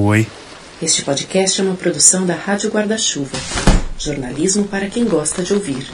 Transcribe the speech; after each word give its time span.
Oi. 0.00 0.28
Este 0.80 1.02
podcast 1.02 1.60
é 1.60 1.64
uma 1.64 1.74
produção 1.74 2.24
da 2.24 2.32
Rádio 2.32 2.70
Guarda-Chuva. 2.70 3.36
Jornalismo 3.98 4.68
para 4.68 4.88
quem 4.88 5.04
gosta 5.04 5.42
de 5.42 5.52
ouvir. 5.52 5.90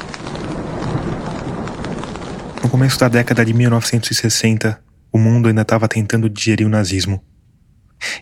No 2.63 2.69
começo 2.69 3.01
da 3.01 3.09
década 3.09 3.43
de 3.43 3.55
1960, 3.55 4.79
o 5.11 5.17
mundo 5.17 5.49
ainda 5.49 5.63
estava 5.63 5.89
tentando 5.89 6.29
digerir 6.29 6.67
o 6.67 6.71
nazismo. 6.71 7.25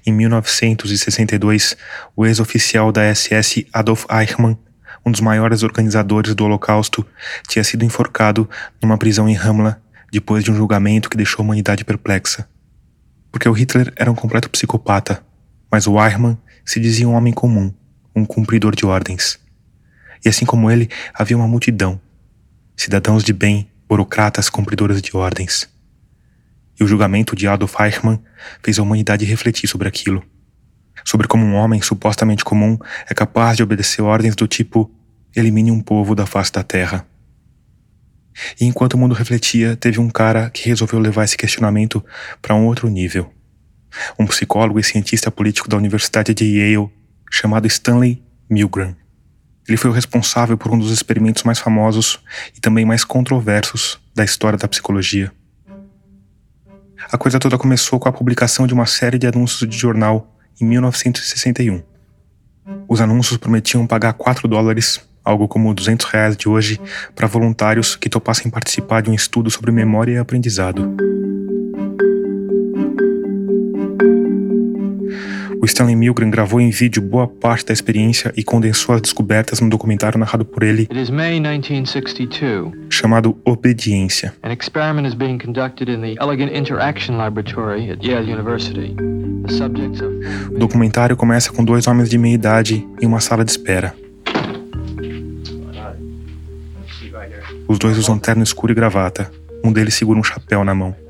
Em 0.06 0.12
1962, 0.12 1.76
o 2.14 2.24
ex-oficial 2.24 2.92
da 2.92 3.12
SS 3.12 3.66
Adolf 3.72 4.04
Eichmann, 4.08 4.56
um 5.04 5.10
dos 5.10 5.20
maiores 5.20 5.64
organizadores 5.64 6.32
do 6.32 6.44
Holocausto, 6.44 7.04
tinha 7.48 7.64
sido 7.64 7.84
enforcado 7.84 8.48
numa 8.80 8.96
prisão 8.96 9.28
em 9.28 9.34
Ramla 9.34 9.82
depois 10.12 10.44
de 10.44 10.52
um 10.52 10.54
julgamento 10.54 11.10
que 11.10 11.16
deixou 11.16 11.42
a 11.42 11.44
humanidade 11.44 11.84
perplexa. 11.84 12.48
Porque 13.32 13.48
o 13.48 13.52
Hitler 13.52 13.92
era 13.96 14.12
um 14.12 14.14
completo 14.14 14.48
psicopata, 14.48 15.24
mas 15.72 15.86
o 15.86 15.98
Eichmann 15.98 16.36
se 16.66 16.78
dizia 16.78 17.08
um 17.08 17.14
homem 17.14 17.32
comum, 17.32 17.72
um 18.14 18.26
cumpridor 18.26 18.76
de 18.76 18.84
ordens. 18.84 19.40
E 20.22 20.28
assim 20.28 20.44
como 20.44 20.70
ele, 20.70 20.90
havia 21.14 21.36
uma 21.36 21.48
multidão, 21.48 21.98
cidadãos 22.76 23.24
de 23.24 23.32
bem, 23.32 23.70
burocratas 23.88 24.50
cumpridores 24.50 25.00
de 25.00 25.16
ordens. 25.16 25.66
E 26.78 26.84
o 26.84 26.86
julgamento 26.86 27.34
de 27.34 27.48
Adolf 27.48 27.80
Eichmann 27.80 28.22
fez 28.62 28.78
a 28.78 28.82
humanidade 28.82 29.24
refletir 29.24 29.66
sobre 29.66 29.88
aquilo. 29.88 30.22
Sobre 31.04 31.26
como 31.26 31.44
um 31.44 31.54
homem 31.54 31.80
supostamente 31.80 32.44
comum 32.44 32.78
é 33.08 33.14
capaz 33.14 33.56
de 33.56 33.62
obedecer 33.62 34.02
ordens 34.02 34.36
do 34.36 34.46
tipo 34.46 34.90
elimine 35.34 35.70
um 35.70 35.80
povo 35.80 36.14
da 36.14 36.26
face 36.26 36.52
da 36.52 36.62
terra. 36.62 37.06
E 38.60 38.66
enquanto 38.66 38.94
o 38.94 38.98
mundo 38.98 39.14
refletia, 39.14 39.76
teve 39.76 39.98
um 39.98 40.10
cara 40.10 40.50
que 40.50 40.68
resolveu 40.68 41.00
levar 41.00 41.24
esse 41.24 41.36
questionamento 41.36 42.04
para 42.40 42.54
um 42.54 42.66
outro 42.66 42.88
nível. 42.88 43.32
Um 44.18 44.26
psicólogo 44.26 44.78
e 44.78 44.84
cientista 44.84 45.30
político 45.30 45.68
da 45.68 45.76
Universidade 45.76 46.34
de 46.34 46.44
Yale, 46.44 46.90
chamado 47.30 47.66
Stanley 47.66 48.22
Milgram. 48.48 48.94
Ele 49.68 49.76
foi 49.76 49.90
o 49.90 49.92
responsável 49.92 50.58
por 50.58 50.72
um 50.72 50.78
dos 50.78 50.90
experimentos 50.90 51.42
mais 51.44 51.58
famosos 51.58 52.20
e 52.56 52.60
também 52.60 52.84
mais 52.84 53.04
controversos 53.04 53.98
da 54.14 54.24
história 54.24 54.58
da 54.58 54.68
psicologia. 54.68 55.32
A 57.10 57.18
coisa 57.18 57.38
toda 57.38 57.58
começou 57.58 57.98
com 57.98 58.08
a 58.08 58.12
publicação 58.12 58.66
de 58.66 58.74
uma 58.74 58.86
série 58.86 59.18
de 59.18 59.26
anúncios 59.26 59.68
de 59.68 59.76
jornal 59.76 60.36
em 60.60 60.64
1961. 60.64 61.82
Os 62.88 63.00
anúncios 63.00 63.38
prometiam 63.38 63.86
pagar 63.86 64.12
4 64.12 64.46
dólares 64.46 65.00
algo 65.24 65.46
como 65.48 65.72
200 65.72 66.06
reais 66.06 66.36
de 66.36 66.48
hoje, 66.48 66.80
para 67.14 67.26
voluntários 67.26 67.96
que 67.96 68.08
topassem 68.08 68.50
participar 68.50 69.02
de 69.02 69.10
um 69.10 69.14
estudo 69.14 69.50
sobre 69.50 69.70
memória 69.70 70.12
e 70.12 70.18
aprendizado. 70.18 70.96
O 75.62 75.64
Stanley 75.64 75.94
Milgram 75.94 76.28
gravou 76.28 76.60
em 76.60 76.70
vídeo 76.70 77.00
boa 77.00 77.28
parte 77.28 77.66
da 77.66 77.72
experiência 77.72 78.34
e 78.36 78.42
condensou 78.42 78.96
as 78.96 79.00
descobertas 79.00 79.60
no 79.60 79.70
documentário 79.70 80.18
narrado 80.18 80.44
por 80.44 80.64
ele, 80.64 80.88
chamado 82.90 83.38
Obediência. 83.44 84.34
An 84.42 84.52
experiment 84.52 85.06
is 85.06 85.14
being 85.14 85.38
conducted 85.38 85.88
in 85.88 86.00
the 86.00 86.20
Elegant 86.20 86.50
Interaction 86.52 87.16
Laboratory 87.16 87.92
at 87.92 88.04
Yale 88.04 88.28
University. 88.28 88.96
The 89.46 89.52
subjects 89.52 90.00
of... 90.00 90.12
O 90.52 90.58
documentário 90.58 91.16
começa 91.16 91.52
com 91.52 91.64
dois 91.64 91.86
homens 91.86 92.10
de 92.10 92.18
meia 92.18 92.34
idade 92.34 92.84
em 93.00 93.06
uma 93.06 93.20
sala 93.20 93.44
de 93.44 93.52
espera. 93.52 93.94
Os 97.68 97.78
dois 97.78 97.96
usam 97.96 98.18
terno 98.18 98.42
escuro 98.42 98.72
e 98.72 98.74
gravata. 98.74 99.30
Um 99.62 99.72
deles 99.72 99.94
segura 99.94 100.18
um 100.18 100.24
chapéu 100.24 100.64
na 100.64 100.74
mão. 100.74 101.01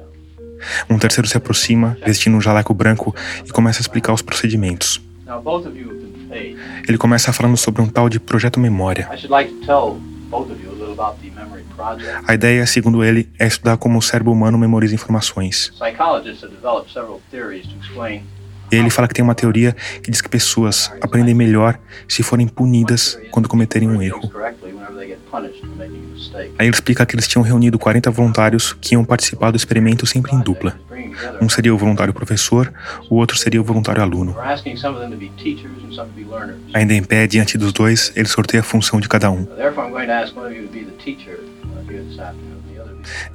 Um 0.88 0.98
terceiro 0.98 1.28
se 1.28 1.36
aproxima, 1.36 1.96
vestindo 2.04 2.36
um 2.36 2.40
jaleco 2.40 2.72
branco, 2.74 3.14
e 3.44 3.50
começa 3.50 3.80
a 3.80 3.82
explicar 3.82 4.12
os 4.12 4.22
procedimentos. 4.22 5.00
Ele 6.88 6.98
começa 6.98 7.32
falando 7.32 7.56
sobre 7.56 7.82
um 7.82 7.88
tal 7.88 8.08
de 8.08 8.18
Projeto 8.18 8.58
Memória. 8.58 9.08
A 12.26 12.34
ideia, 12.34 12.66
segundo 12.66 13.04
ele, 13.04 13.28
é 13.38 13.46
estudar 13.46 13.76
como 13.76 13.98
o 13.98 14.02
cérebro 14.02 14.32
humano 14.32 14.56
memoriza 14.56 14.94
informações. 14.94 15.72
E 15.78 15.82
ele 18.78 18.90
fala 18.90 19.08
que 19.08 19.14
tem 19.14 19.22
uma 19.24 19.34
teoria 19.34 19.76
que 20.02 20.10
diz 20.10 20.20
que 20.20 20.28
pessoas 20.28 20.90
aprendem 21.00 21.34
melhor 21.34 21.78
se 22.08 22.22
forem 22.22 22.46
punidas 22.48 23.18
quando 23.30 23.48
cometerem 23.48 23.88
um 23.88 24.02
erro. 24.02 24.30
Aí 26.58 26.66
ele 26.66 26.74
explica 26.74 27.06
que 27.06 27.14
eles 27.14 27.26
tinham 27.26 27.42
reunido 27.42 27.78
40 27.78 28.10
voluntários 28.10 28.72
que 28.74 28.94
iam 28.94 29.04
participar 29.04 29.50
do 29.50 29.56
experimento 29.56 30.06
sempre 30.06 30.34
em 30.34 30.40
dupla. 30.40 30.78
Um 31.40 31.48
seria 31.48 31.74
o 31.74 31.78
voluntário 31.78 32.12
professor, 32.12 32.72
o 33.08 33.16
outro 33.16 33.36
seria 33.36 33.60
o 33.60 33.64
voluntário 33.64 34.02
aluno. 34.02 34.36
Ainda 36.72 36.94
em 36.94 37.02
pé, 37.02 37.26
diante 37.26 37.58
dos 37.58 37.72
dois, 37.72 38.12
ele 38.14 38.28
sorteia 38.28 38.60
a 38.60 38.64
função 38.64 39.00
de 39.00 39.08
cada 39.08 39.30
um. 39.30 39.46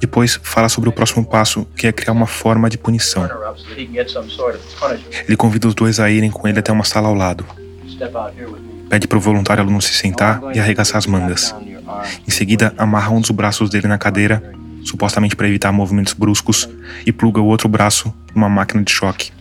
Depois, 0.00 0.38
fala 0.42 0.68
sobre 0.68 0.88
o 0.88 0.92
próximo 0.92 1.24
passo, 1.24 1.66
que 1.76 1.86
é 1.86 1.92
criar 1.92 2.12
uma 2.12 2.26
forma 2.26 2.68
de 2.68 2.78
punição. 2.78 3.28
Ele 5.26 5.36
convida 5.36 5.68
os 5.68 5.74
dois 5.74 6.00
a 6.00 6.10
irem 6.10 6.30
com 6.30 6.46
ele 6.48 6.58
até 6.58 6.72
uma 6.72 6.84
sala 6.84 7.08
ao 7.08 7.14
lado. 7.14 7.44
Pede 8.88 9.06
para 9.06 9.18
o 9.18 9.20
voluntário 9.20 9.62
aluno 9.62 9.82
se 9.82 9.92
sentar 9.92 10.40
e 10.54 10.58
arregaçar 10.60 10.96
as 10.96 11.06
mangas. 11.06 11.54
Em 12.26 12.30
seguida, 12.30 12.72
amarra 12.76 13.10
um 13.10 13.20
dos 13.20 13.30
braços 13.30 13.70
dele 13.70 13.86
na 13.86 13.98
cadeira, 13.98 14.42
supostamente 14.84 15.36
para 15.36 15.48
evitar 15.48 15.72
movimentos 15.72 16.12
bruscos, 16.12 16.68
e 17.04 17.12
pluga 17.12 17.40
o 17.40 17.46
outro 17.46 17.68
braço 17.68 18.12
numa 18.34 18.48
máquina 18.48 18.82
de 18.82 18.92
choque. 18.92 19.32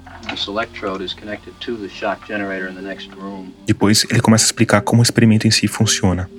Depois, 3.65 4.05
ele 4.09 4.21
começa 4.21 4.45
a 4.45 4.47
explicar 4.47 4.81
como 4.81 5.01
o 5.01 5.03
experimento 5.03 5.47
em 5.47 5.51
si 5.51 5.67
funciona. 5.67 6.29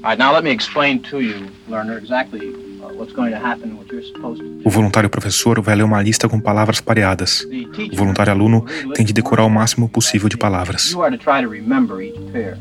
O 4.65 4.71
voluntário 4.71 5.10
professor 5.10 5.60
vai 5.60 5.76
ler 5.76 5.82
uma 5.82 6.03
lista 6.03 6.28
com 6.28 6.41
palavras 6.41 6.81
pareadas. 6.81 7.47
O 7.93 7.97
voluntário 7.97 8.32
aluno 8.32 8.65
tem 8.94 9.04
de 9.04 9.12
decorar 9.12 9.44
o 9.44 9.50
máximo 9.50 9.88
possível 9.88 10.28
de 10.28 10.37
palavras. 10.37 10.94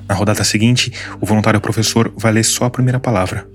Na 0.08 0.16
rodada 0.16 0.44
seguinte, 0.44 0.92
o 1.20 1.26
voluntário 1.26 1.62
professor 1.62 2.12
vai 2.16 2.32
ler 2.32 2.44
só 2.44 2.66
a 2.66 2.70
primeira 2.70 3.00
palavra. 3.00 3.48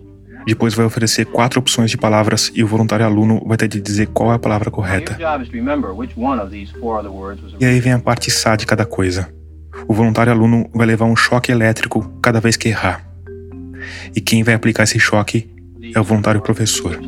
Depois 0.46 0.74
vai 0.74 0.84
oferecer 0.84 1.26
quatro 1.26 1.60
opções 1.60 1.90
de 1.90 1.96
palavras 1.96 2.50
e 2.54 2.62
o 2.62 2.66
voluntário 2.66 3.04
aluno 3.04 3.42
vai 3.46 3.56
ter 3.56 3.68
de 3.68 3.80
dizer 3.80 4.08
qual 4.08 4.32
é 4.32 4.34
a 4.34 4.38
palavra 4.38 4.70
correta. 4.70 5.16
E 7.60 7.64
aí 7.64 7.80
vem 7.80 7.92
a 7.92 7.98
parte 7.98 8.30
sádica 8.30 8.74
da 8.74 8.84
coisa. 8.84 9.32
O 9.88 9.94
voluntário 9.94 10.32
aluno 10.32 10.68
vai 10.74 10.86
levar 10.86 11.06
um 11.06 11.16
choque 11.16 11.50
elétrico 11.50 12.12
cada 12.22 12.40
vez 12.40 12.56
que 12.56 12.68
errar. 12.68 13.06
E 14.14 14.20
quem 14.20 14.42
vai 14.42 14.54
aplicar 14.54 14.84
esse 14.84 14.98
choque 14.98 15.50
é 15.94 16.00
o 16.00 16.04
voluntário 16.04 16.40
professor. 16.40 17.00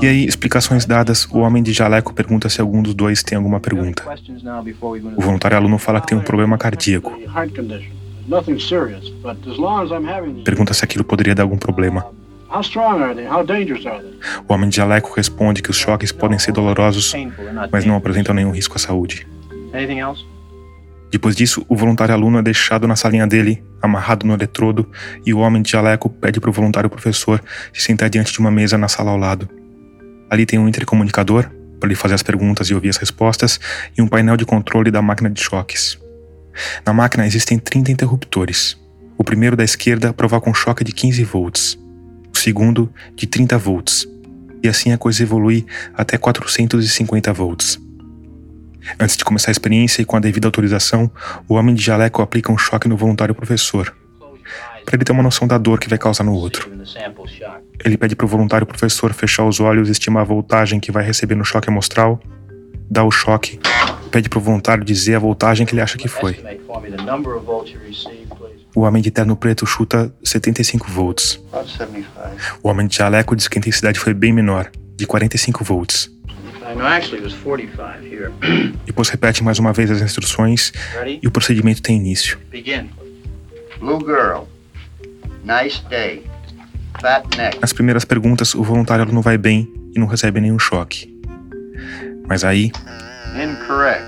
E 0.00 0.06
aí, 0.06 0.24
explicações 0.24 0.86
dadas, 0.86 1.26
o 1.26 1.38
homem 1.38 1.60
de 1.60 1.72
jaleco 1.72 2.14
pergunta 2.14 2.48
se 2.48 2.60
algum 2.60 2.82
dos 2.82 2.94
dois 2.94 3.22
tem 3.22 3.36
alguma 3.36 3.58
pergunta. 3.58 4.04
O 5.16 5.20
voluntário 5.20 5.56
aluno 5.56 5.76
fala 5.76 6.00
que 6.00 6.06
tem 6.06 6.16
um 6.18 6.22
problema 6.22 6.56
cardíaco. 6.56 7.18
Pergunta 10.44 10.74
se 10.74 10.84
aquilo 10.84 11.02
poderia 11.02 11.34
dar 11.34 11.44
algum 11.44 11.56
problema. 11.56 12.06
O 14.48 14.52
homem 14.52 14.68
de 14.68 14.76
jaleco 14.76 15.12
responde 15.14 15.62
que 15.62 15.70
os 15.70 15.76
choques 15.76 16.12
podem 16.12 16.38
ser 16.38 16.52
dolorosos, 16.52 17.14
mas 17.70 17.84
não 17.84 17.96
apresentam 17.96 18.34
nenhum 18.34 18.50
risco 18.50 18.76
à 18.76 18.78
saúde. 18.78 19.26
Depois 21.10 21.34
disso, 21.34 21.64
o 21.68 21.76
voluntário 21.76 22.14
aluno 22.14 22.38
é 22.38 22.42
deixado 22.42 22.86
na 22.86 22.96
salinha 22.96 23.26
dele, 23.26 23.62
amarrado 23.80 24.26
no 24.26 24.34
eletrodo, 24.34 24.90
e 25.24 25.32
o 25.32 25.38
homem 25.38 25.62
de 25.62 25.70
jaleco 25.70 26.10
pede 26.10 26.38
para 26.38 26.50
o 26.50 26.52
voluntário 26.52 26.90
professor 26.90 27.42
se 27.72 27.80
sentar 27.80 28.10
diante 28.10 28.32
de 28.32 28.38
uma 28.40 28.50
mesa 28.50 28.76
na 28.76 28.88
sala 28.88 29.10
ao 29.10 29.16
lado. 29.16 29.48
Ali 30.30 30.44
tem 30.44 30.58
um 30.58 30.68
intercomunicador, 30.68 31.48
para 31.80 31.88
ele 31.88 31.94
fazer 31.94 32.14
as 32.14 32.22
perguntas 32.22 32.68
e 32.68 32.74
ouvir 32.74 32.90
as 32.90 32.98
respostas, 32.98 33.58
e 33.96 34.02
um 34.02 34.08
painel 34.08 34.36
de 34.36 34.44
controle 34.44 34.90
da 34.90 35.00
máquina 35.00 35.30
de 35.30 35.40
choques. 35.40 35.98
Na 36.84 36.92
máquina 36.92 37.26
existem 37.26 37.58
30 37.58 37.90
interruptores. 37.90 38.76
O 39.16 39.24
primeiro 39.24 39.56
da 39.56 39.64
esquerda 39.64 40.12
provoca 40.12 40.48
um 40.48 40.54
choque 40.54 40.84
de 40.84 40.92
15 40.92 41.24
volts, 41.24 41.78
o 42.32 42.38
segundo 42.38 42.92
de 43.16 43.26
30 43.26 43.58
volts, 43.58 44.06
e 44.62 44.68
assim 44.68 44.92
a 44.92 44.98
coisa 44.98 45.22
evolui 45.22 45.66
até 45.94 46.16
450 46.16 47.32
volts. 47.32 47.80
Antes 48.98 49.16
de 49.16 49.24
começar 49.24 49.50
a 49.50 49.52
experiência 49.52 50.00
e 50.00 50.04
com 50.04 50.16
a 50.16 50.20
devida 50.20 50.46
autorização, 50.46 51.10
o 51.48 51.54
homem 51.54 51.74
de 51.74 51.82
jaleco 51.82 52.22
aplica 52.22 52.52
um 52.52 52.56
choque 52.56 52.88
no 52.88 52.96
voluntário 52.96 53.34
professor, 53.34 53.94
para 54.84 54.96
ele 54.96 55.04
ter 55.04 55.12
uma 55.12 55.22
noção 55.22 55.46
da 55.46 55.58
dor 55.58 55.78
que 55.78 55.88
vai 55.88 55.98
causar 55.98 56.24
no 56.24 56.32
outro. 56.32 56.70
Ele 57.84 57.96
pede 57.96 58.16
para 58.16 58.24
o 58.24 58.28
voluntário 58.28 58.66
professor 58.66 59.12
fechar 59.12 59.44
os 59.44 59.60
olhos 59.60 59.88
estimar 59.88 60.22
a 60.22 60.24
voltagem 60.26 60.80
que 60.80 60.90
vai 60.90 61.04
receber 61.04 61.34
no 61.34 61.44
choque 61.44 61.68
amostral, 61.68 62.20
dá 62.90 63.04
o 63.04 63.10
choque, 63.10 63.60
pede 64.08 64.28
para 64.28 64.38
o 64.38 64.42
voluntário 64.42 64.84
dizer 64.84 65.14
a 65.14 65.18
voltagem 65.18 65.66
que 65.66 65.74
ele 65.74 65.80
acha 65.80 65.98
que 65.98 66.08
foi. 66.08 66.38
O 68.74 68.82
homem 68.82 69.02
de 69.02 69.10
terno 69.10 69.36
preto 69.36 69.66
chuta 69.66 70.12
75 70.22 70.90
volts. 70.90 71.40
O 72.62 72.68
homem 72.68 72.86
de 72.86 72.96
jaleco 72.96 73.34
diz 73.34 73.48
que 73.48 73.58
a 73.58 73.60
intensidade 73.60 73.98
foi 73.98 74.14
bem 74.14 74.32
menor, 74.32 74.70
de 74.96 75.06
45 75.06 75.64
volts. 75.64 76.10
Depois 78.84 79.08
repete 79.08 79.42
mais 79.42 79.58
uma 79.58 79.72
vez 79.72 79.90
as 79.90 80.02
instruções 80.02 80.72
e 81.22 81.26
o 81.26 81.30
procedimento 81.30 81.82
tem 81.82 81.96
início. 81.96 82.38
Blue 83.80 84.00
girl. 84.00 84.44
Nice 85.44 85.82
day. 85.88 86.24
Fat 87.00 87.24
neck. 87.36 87.58
Nas 87.60 87.72
primeiras 87.72 88.04
perguntas, 88.04 88.54
o 88.54 88.62
voluntário 88.62 89.06
não 89.06 89.22
vai 89.22 89.38
bem 89.38 89.72
e 89.94 89.98
não 89.98 90.06
recebe 90.06 90.40
nenhum 90.40 90.58
choque. 90.58 91.16
Mas 92.26 92.44
aí. 92.44 92.70
Incorrect. 93.34 94.04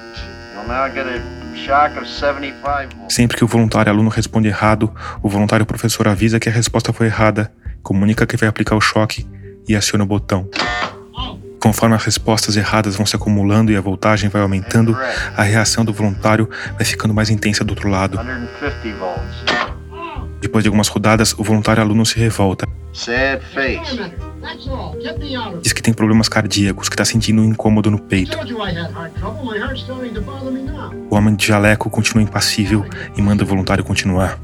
You'll 0.54 0.66
now 0.66 0.88
get 0.92 1.06
a 1.06 1.40
shock 1.56 1.98
of 1.98 2.08
75 2.08 3.08
Sempre 3.08 3.36
que 3.36 3.44
o 3.44 3.46
voluntário 3.46 3.92
aluno 3.92 4.08
responde 4.08 4.48
errado, 4.48 4.92
o 5.22 5.28
voluntário 5.28 5.66
professor 5.66 6.08
avisa 6.08 6.40
que 6.40 6.48
a 6.48 6.52
resposta 6.52 6.92
foi 6.92 7.06
errada, 7.06 7.52
comunica 7.82 8.26
que 8.26 8.36
vai 8.36 8.48
aplicar 8.48 8.76
o 8.76 8.80
choque 8.80 9.26
e 9.68 9.76
aciona 9.76 10.04
o 10.04 10.06
botão. 10.06 10.48
Conforme 11.60 11.94
as 11.94 12.04
respostas 12.04 12.56
erradas 12.56 12.96
vão 12.96 13.04
se 13.04 13.14
acumulando 13.14 13.70
e 13.70 13.76
a 13.76 13.80
voltagem 13.80 14.30
vai 14.30 14.40
aumentando, 14.40 14.96
a 15.36 15.42
reação 15.42 15.84
do 15.84 15.92
voluntário 15.92 16.48
vai 16.74 16.84
ficando 16.84 17.12
mais 17.12 17.28
intensa 17.28 17.62
do 17.62 17.70
outro 17.70 17.88
lado. 17.88 18.18
Depois 20.40 20.64
de 20.64 20.68
algumas 20.68 20.88
rodadas, 20.88 21.34
o 21.38 21.44
voluntário 21.44 21.82
aluno 21.82 22.04
se 22.06 22.18
revolta. 22.18 22.66
Diz 25.62 25.72
que 25.72 25.82
tem 25.82 25.92
problemas 25.92 26.28
cardíacos, 26.28 26.88
que 26.88 26.94
está 26.94 27.04
sentindo 27.04 27.42
um 27.42 27.44
incômodo 27.44 27.90
no 27.90 27.98
peito. 27.98 28.36
O 31.10 31.14
homem 31.14 31.36
de 31.36 31.46
jaleco 31.46 31.90
continua 31.90 32.22
impassível 32.22 32.84
e 33.16 33.22
manda 33.22 33.44
o 33.44 33.46
voluntário 33.46 33.84
continuar. 33.84 34.40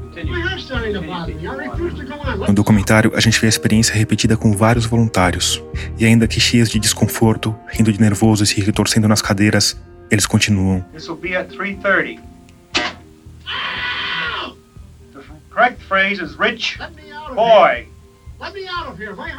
No 2.47 2.53
documentário, 2.53 3.11
a 3.15 3.19
gente 3.19 3.39
vê 3.39 3.47
a 3.47 3.49
experiência 3.49 3.95
repetida 3.95 4.37
com 4.37 4.55
vários 4.55 4.85
voluntários. 4.85 5.61
E 5.97 6.05
ainda 6.05 6.27
que 6.27 6.39
cheios 6.39 6.69
de 6.69 6.79
desconforto, 6.79 7.55
rindo 7.67 7.91
de 7.91 7.99
nervoso 7.99 8.43
e 8.43 8.47
se 8.47 8.61
retorcendo 8.61 9.07
nas 9.07 9.21
cadeiras, 9.21 9.75
eles 10.09 10.25
continuam. 10.25 10.85
correct 10.93 11.53
phrase 11.53 11.53
is 11.53 11.59
rich 11.59 11.81
boy. 11.81 12.19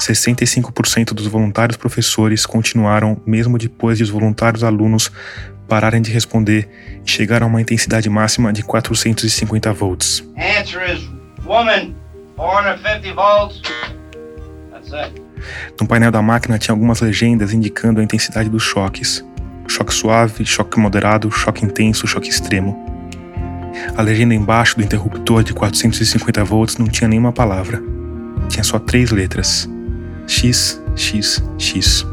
65% 0.00 1.15
dos 1.15 1.29
voluntários 1.29 1.76
professores 1.76 2.44
continuaram 2.44 3.23
mesmo 3.25 3.56
depois 3.56 3.97
de 3.99 4.03
os 4.03 4.11
voluntários 4.11 4.65
alunos 4.65 5.12
pararem 5.69 6.03
de 6.03 6.11
responder 6.11 6.69
e 7.06 7.09
chegaram 7.09 7.47
a 7.47 7.50
uma 7.50 7.61
intensidade 7.61 8.09
máxima 8.09 8.53
de 8.53 8.65
450 8.65 9.73
volts. 9.73 10.25
Answer 10.37 10.91
is 10.91 11.09
woman, 11.44 11.94
450 12.37 13.14
volts. 13.14 13.62
That's 14.73 14.93
it. 14.93 15.23
No 15.81 15.87
painel 15.87 16.11
da 16.11 16.21
máquina 16.21 16.59
tinha 16.59 16.75
algumas 16.75 17.00
legendas 17.00 17.53
indicando 17.53 18.00
a 18.00 18.03
intensidade 18.03 18.49
dos 18.49 18.64
choques: 18.64 19.25
choque 19.69 19.94
suave, 19.94 20.44
choque 20.44 20.81
moderado, 20.81 21.31
choque 21.31 21.64
intenso, 21.64 22.09
choque 22.09 22.29
extremo. 22.29 22.98
A 23.96 24.02
legenda 24.02 24.34
embaixo 24.34 24.76
do 24.76 24.82
interruptor 24.82 25.42
de 25.42 25.52
450 25.52 26.44
volts 26.44 26.76
não 26.76 26.86
tinha 26.86 27.08
nenhuma 27.08 27.32
palavra. 27.32 27.82
Tinha 28.48 28.64
só 28.64 28.78
três 28.78 29.10
letras: 29.10 29.69
X, 30.26 30.80
X, 30.96 31.42
X. 31.58 32.06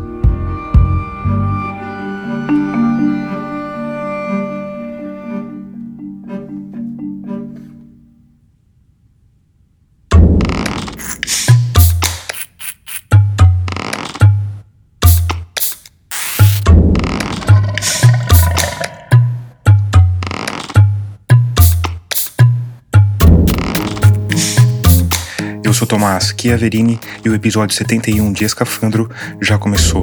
sou 25.86 25.88
Tomás 25.88 26.34
Chiaverini 26.36 27.00
e 27.24 27.30
o 27.30 27.36
episódio 27.36 27.76
71 27.76 28.34
de 28.34 28.44
Escafandro 28.44 29.10
já 29.40 29.58
começou. 29.58 30.02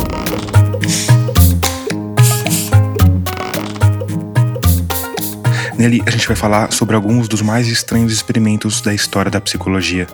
Nele 5.77 6.01
a 6.07 6.11
gente 6.11 6.27
vai 6.29 6.37
falar 6.37 6.73
sobre 6.73 6.95
alguns 6.95 7.27
dos 7.27 7.43
mais 7.43 7.67
estranhos 7.67 8.13
experimentos 8.13 8.81
da 8.81 8.95
história 8.95 9.31
da 9.31 9.41
psicologia. 9.41 10.07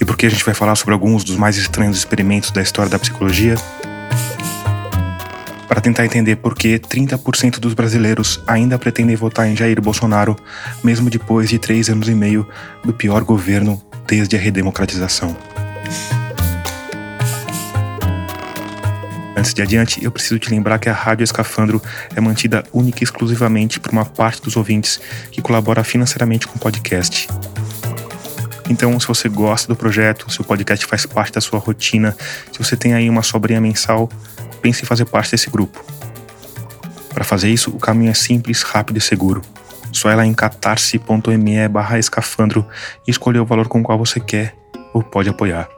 E 0.00 0.04
por 0.04 0.16
que 0.16 0.26
a 0.26 0.30
gente 0.30 0.44
vai 0.44 0.54
falar 0.54 0.74
sobre 0.74 0.94
alguns 0.94 1.22
dos 1.22 1.36
mais 1.36 1.56
estranhos 1.56 1.96
experimentos 1.96 2.50
da 2.50 2.60
história 2.60 2.90
da 2.90 2.98
psicologia? 2.98 3.54
Para 5.68 5.80
tentar 5.80 6.04
entender 6.04 6.36
por 6.36 6.54
que 6.54 6.78
30% 6.78 7.58
dos 7.58 7.74
brasileiros 7.74 8.40
ainda 8.46 8.78
pretendem 8.78 9.16
votar 9.16 9.48
em 9.48 9.56
Jair 9.56 9.80
Bolsonaro, 9.80 10.36
mesmo 10.82 11.10
depois 11.10 11.48
de 11.48 11.58
três 11.58 11.88
anos 11.88 12.08
e 12.08 12.14
meio 12.14 12.46
do 12.84 12.92
pior 12.92 13.24
governo 13.24 13.82
desde 14.06 14.36
a 14.36 14.38
redemocratização. 14.38 15.36
Antes 19.36 19.52
de 19.52 19.60
adiante, 19.60 20.02
eu 20.02 20.10
preciso 20.10 20.38
te 20.38 20.50
lembrar 20.50 20.78
que 20.78 20.88
a 20.88 20.94
Rádio 20.94 21.22
Escafandro 21.22 21.82
é 22.14 22.20
mantida 22.20 22.64
única 22.72 23.02
e 23.02 23.04
exclusivamente 23.04 23.78
por 23.78 23.92
uma 23.92 24.04
parte 24.04 24.40
dos 24.40 24.56
ouvintes 24.56 24.98
que 25.30 25.42
colabora 25.42 25.84
financeiramente 25.84 26.46
com 26.46 26.56
o 26.56 26.58
podcast. 26.58 27.28
Então, 28.68 28.98
se 28.98 29.06
você 29.06 29.28
gosta 29.28 29.68
do 29.68 29.76
projeto, 29.76 30.32
se 30.32 30.40
o 30.40 30.44
podcast 30.44 30.86
faz 30.86 31.04
parte 31.04 31.34
da 31.34 31.40
sua 31.40 31.58
rotina, 31.58 32.16
se 32.50 32.58
você 32.58 32.76
tem 32.76 32.94
aí 32.94 33.10
uma 33.10 33.22
sobrinha 33.22 33.60
mensal, 33.60 34.08
pense 34.60 34.82
em 34.82 34.86
fazer 34.86 35.04
parte 35.04 35.30
desse 35.30 35.50
grupo. 35.50 35.84
Para 37.12 37.24
fazer 37.24 37.48
isso, 37.48 37.70
o 37.70 37.78
caminho 37.78 38.10
é 38.10 38.14
simples, 38.14 38.62
rápido 38.62 38.98
e 38.98 39.00
seguro. 39.00 39.42
Só 39.92 40.10
ir 40.10 40.14
lá 40.14 40.26
em 40.26 40.34
catarse.me 40.34 41.68
barra 41.68 41.98
escafandro 41.98 42.66
e 43.06 43.10
escolher 43.10 43.38
o 43.38 43.46
valor 43.46 43.68
com 43.68 43.80
o 43.80 43.82
qual 43.82 43.98
você 43.98 44.20
quer 44.20 44.54
ou 44.92 45.02
pode 45.02 45.28
apoiar. 45.28 45.68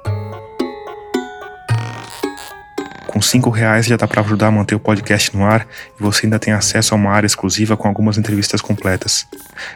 Com 3.07 3.23
cinco 3.23 3.51
reais 3.51 3.87
já 3.87 3.97
dá 3.97 4.07
para 4.07 4.21
ajudar 4.21 4.49
a 4.49 4.51
manter 4.51 4.75
o 4.75 4.81
podcast 4.81 5.37
no 5.37 5.45
ar 5.45 5.67
e 5.99 6.03
você 6.03 6.27
ainda 6.27 6.39
tem 6.39 6.53
acesso 6.53 6.95
a 6.95 6.97
uma 6.97 7.11
área 7.11 7.27
exclusiva 7.27 7.77
com 7.77 7.89
algumas 7.89 8.19
entrevistas 8.19 8.61
completas. 8.61 9.27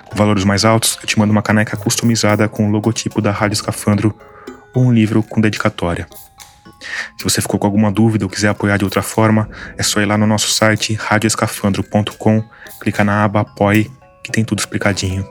Com 0.04 0.16
valores 0.16 0.44
mais 0.44 0.64
altos, 0.64 0.98
eu 1.00 1.06
te 1.06 1.18
mando 1.18 1.32
uma 1.32 1.42
caneca 1.42 1.76
customizada 1.76 2.48
com 2.48 2.68
o 2.68 2.70
logotipo 2.70 3.20
da 3.20 3.30
Rádio 3.30 3.54
Escafandro 3.54 4.14
ou 4.74 4.84
um 4.84 4.92
livro 4.92 5.22
com 5.22 5.40
dedicatória. 5.40 6.06
Se 7.18 7.24
você 7.24 7.40
ficou 7.40 7.58
com 7.58 7.66
alguma 7.66 7.90
dúvida 7.90 8.24
ou 8.24 8.30
quiser 8.30 8.48
apoiar 8.48 8.76
de 8.76 8.84
outra 8.84 9.02
forma, 9.02 9.48
é 9.76 9.82
só 9.82 10.00
ir 10.00 10.06
lá 10.06 10.16
no 10.16 10.26
nosso 10.26 10.50
site 10.50 10.94
radioescafandro.com, 10.94 12.44
clicar 12.80 13.04
na 13.04 13.24
aba 13.24 13.40
Apoie 13.40 13.90
que 14.22 14.30
tem 14.30 14.44
tudo 14.44 14.60
explicadinho. 14.60 15.26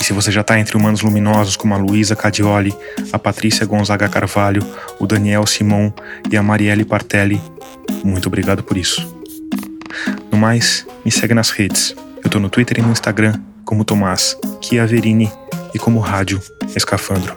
E 0.00 0.04
se 0.04 0.12
você 0.12 0.32
já 0.32 0.40
está 0.40 0.58
entre 0.58 0.76
humanos 0.76 1.02
luminosos 1.02 1.56
como 1.56 1.74
a 1.74 1.76
Luísa 1.76 2.16
Cadioli, 2.16 2.76
a 3.12 3.18
Patrícia 3.18 3.64
Gonzaga 3.66 4.08
Carvalho, 4.08 4.62
o 4.98 5.06
Daniel 5.06 5.46
Simon 5.46 5.92
e 6.30 6.36
a 6.36 6.42
Marielle 6.42 6.84
Partelli, 6.84 7.40
muito 8.02 8.26
obrigado 8.26 8.62
por 8.62 8.76
isso. 8.76 9.20
No 10.30 10.38
mais, 10.38 10.86
me 11.04 11.10
segue 11.10 11.34
nas 11.34 11.50
redes. 11.50 11.94
Eu 12.16 12.26
estou 12.26 12.40
no 12.40 12.50
Twitter 12.50 12.78
e 12.78 12.82
no 12.82 12.90
Instagram 12.90 13.40
como 13.64 13.84
Tomás 13.84 14.36
Chiaverini 14.60 15.30
e 15.74 15.78
como 15.78 16.00
Rádio 16.00 16.42
Escafandro. 16.74 17.36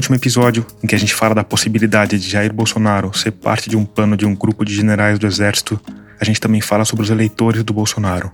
Último 0.00 0.16
episódio, 0.16 0.66
em 0.82 0.86
que 0.86 0.94
a 0.94 0.98
gente 0.98 1.14
fala 1.14 1.34
da 1.34 1.44
possibilidade 1.44 2.18
de 2.18 2.26
Jair 2.26 2.54
Bolsonaro 2.54 3.12
ser 3.12 3.32
parte 3.32 3.68
de 3.68 3.76
um 3.76 3.84
plano 3.84 4.16
de 4.16 4.24
um 4.24 4.34
grupo 4.34 4.64
de 4.64 4.74
generais 4.74 5.18
do 5.18 5.26
exército, 5.26 5.78
a 6.18 6.24
gente 6.24 6.40
também 6.40 6.62
fala 6.62 6.86
sobre 6.86 7.04
os 7.04 7.10
eleitores 7.10 7.62
do 7.62 7.74
Bolsonaro. 7.74 8.32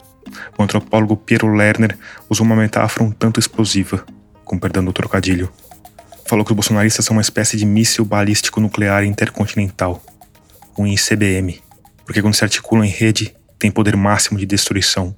O 0.56 0.62
antropólogo 0.62 1.16
Piero 1.16 1.52
Lerner 1.52 1.98
usou 2.30 2.46
uma 2.46 2.54
metáfora 2.54 3.04
um 3.04 3.10
tanto 3.10 3.40
explosiva, 3.40 4.06
com 4.44 4.56
perdão 4.56 4.84
do 4.84 4.92
trocadilho. 4.92 5.50
Falou 6.24 6.44
que 6.44 6.52
os 6.52 6.56
bolsonaristas 6.56 7.04
são 7.04 7.16
uma 7.16 7.20
espécie 7.20 7.56
de 7.56 7.66
míssil 7.66 8.04
balístico 8.04 8.60
nuclear 8.60 9.04
intercontinental, 9.04 10.00
um 10.78 10.86
ICBM, 10.86 11.60
porque 12.04 12.22
quando 12.22 12.34
se 12.34 12.44
articulam 12.44 12.84
em 12.84 12.90
rede, 12.90 13.34
tem 13.58 13.72
poder 13.72 13.96
máximo 13.96 14.38
de 14.38 14.46
destruição. 14.46 15.16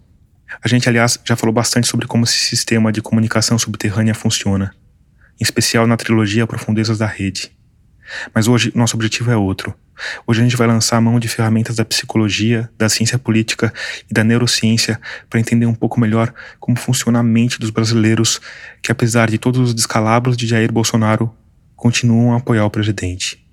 A 0.65 0.67
gente, 0.67 0.89
aliás, 0.89 1.21
já 1.27 1.37
falou 1.37 1.53
bastante 1.53 1.87
sobre 1.87 2.07
como 2.07 2.25
esse 2.25 2.39
sistema 2.39 2.91
de 2.91 3.03
comunicação 3.03 3.59
subterrânea 3.59 4.15
funciona 4.15 4.73
em 5.39 5.43
especial 5.43 5.87
na 5.87 5.97
trilogia 5.97 6.47
Profundezas 6.47 6.99
da 6.99 7.07
Rede. 7.07 7.51
Mas 8.35 8.49
hoje 8.49 8.73
nosso 8.75 8.97
objetivo 8.97 9.31
é 9.31 9.37
outro. 9.37 9.75
Hoje 10.27 10.41
a 10.41 10.45
gente 10.45 10.57
vai 10.57 10.67
lançar 10.67 10.97
a 10.97 11.01
mão 11.01 11.19
de 11.19 11.29
ferramentas 11.29 11.77
da 11.77 11.85
psicologia, 11.85 12.71
da 12.79 12.89
ciência 12.89 13.19
política 13.19 13.73
e 14.09 14.15
da 14.15 14.23
neurociência 14.23 15.01
para 15.29 15.41
entender 15.41 15.67
um 15.67 15.75
pouco 15.75 16.01
melhor 16.01 16.33
como 16.61 16.79
funciona 16.79 17.19
a 17.19 17.23
mente 17.23 17.59
dos 17.59 17.71
brasileiros 17.71 18.41
que, 18.81 18.93
apesar 18.93 19.31
de 19.31 19.39
todos 19.39 19.61
os 19.61 19.75
descalabros 19.75 20.37
de 20.37 20.47
Jair 20.47 20.73
Bolsonaro, 20.73 21.35
continuam 21.75 22.33
a 22.33 22.37
apoiar 22.37 22.65
o 22.65 22.71
presidente. 22.71 23.45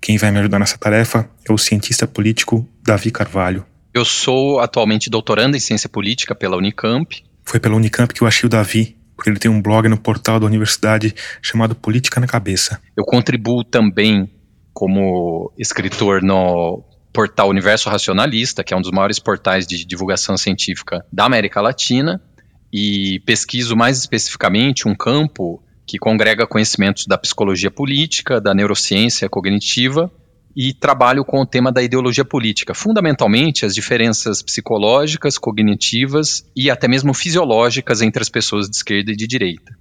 Quem 0.00 0.18
vai 0.18 0.30
me 0.30 0.38
ajudar 0.38 0.58
nessa 0.58 0.78
tarefa 0.78 1.28
é 1.48 1.52
o 1.52 1.58
cientista 1.58 2.06
político 2.06 2.68
Davi 2.82 3.10
Carvalho. 3.10 3.64
Eu 3.92 4.04
sou 4.04 4.60
atualmente 4.60 5.08
doutorando 5.08 5.56
em 5.56 5.60
ciência 5.60 5.88
política 5.88 6.34
pela 6.34 6.56
Unicamp 6.56 7.24
Foi 7.44 7.58
pela 7.58 7.74
Unicamp 7.74 8.12
que 8.12 8.22
eu 8.22 8.26
achei 8.26 8.46
o 8.46 8.50
Davi, 8.50 8.96
porque 9.16 9.30
ele 9.30 9.38
tem 9.38 9.50
um 9.50 9.62
blog 9.62 9.88
no 9.88 9.96
portal 9.96 10.38
da 10.38 10.46
universidade 10.46 11.14
chamado 11.40 11.74
Política 11.74 12.20
na 12.20 12.26
Cabeça. 12.26 12.80
Eu 12.96 13.04
contribuo 13.04 13.64
também 13.64 14.30
como 14.72 15.50
escritor 15.58 16.22
no 16.22 16.84
portal 17.12 17.48
Universo 17.48 17.88
Racionalista, 17.88 18.62
que 18.62 18.74
é 18.74 18.76
um 18.76 18.82
dos 18.82 18.90
maiores 18.90 19.18
portais 19.18 19.66
de 19.66 19.86
divulgação 19.86 20.36
científica 20.36 21.04
da 21.10 21.24
América 21.24 21.62
Latina, 21.62 22.20
e 22.70 23.20
pesquiso 23.20 23.74
mais 23.74 23.96
especificamente 23.96 24.86
um 24.86 24.94
campo 24.94 25.62
que 25.86 25.98
congrega 25.98 26.46
conhecimentos 26.46 27.06
da 27.06 27.16
psicologia 27.16 27.70
política, 27.70 28.38
da 28.38 28.52
neurociência 28.52 29.30
cognitiva 29.30 30.12
e 30.56 30.72
trabalho 30.72 31.22
com 31.22 31.42
o 31.42 31.46
tema 31.46 31.70
da 31.70 31.82
ideologia 31.82 32.24
política, 32.24 32.74
fundamentalmente 32.74 33.66
as 33.66 33.74
diferenças 33.74 34.40
psicológicas, 34.40 35.36
cognitivas 35.36 36.46
e 36.56 36.70
até 36.70 36.88
mesmo 36.88 37.12
fisiológicas 37.12 38.00
entre 38.00 38.22
as 38.22 38.30
pessoas 38.30 38.70
de 38.70 38.76
esquerda 38.76 39.12
e 39.12 39.16
de 39.16 39.26
direita. 39.26 39.76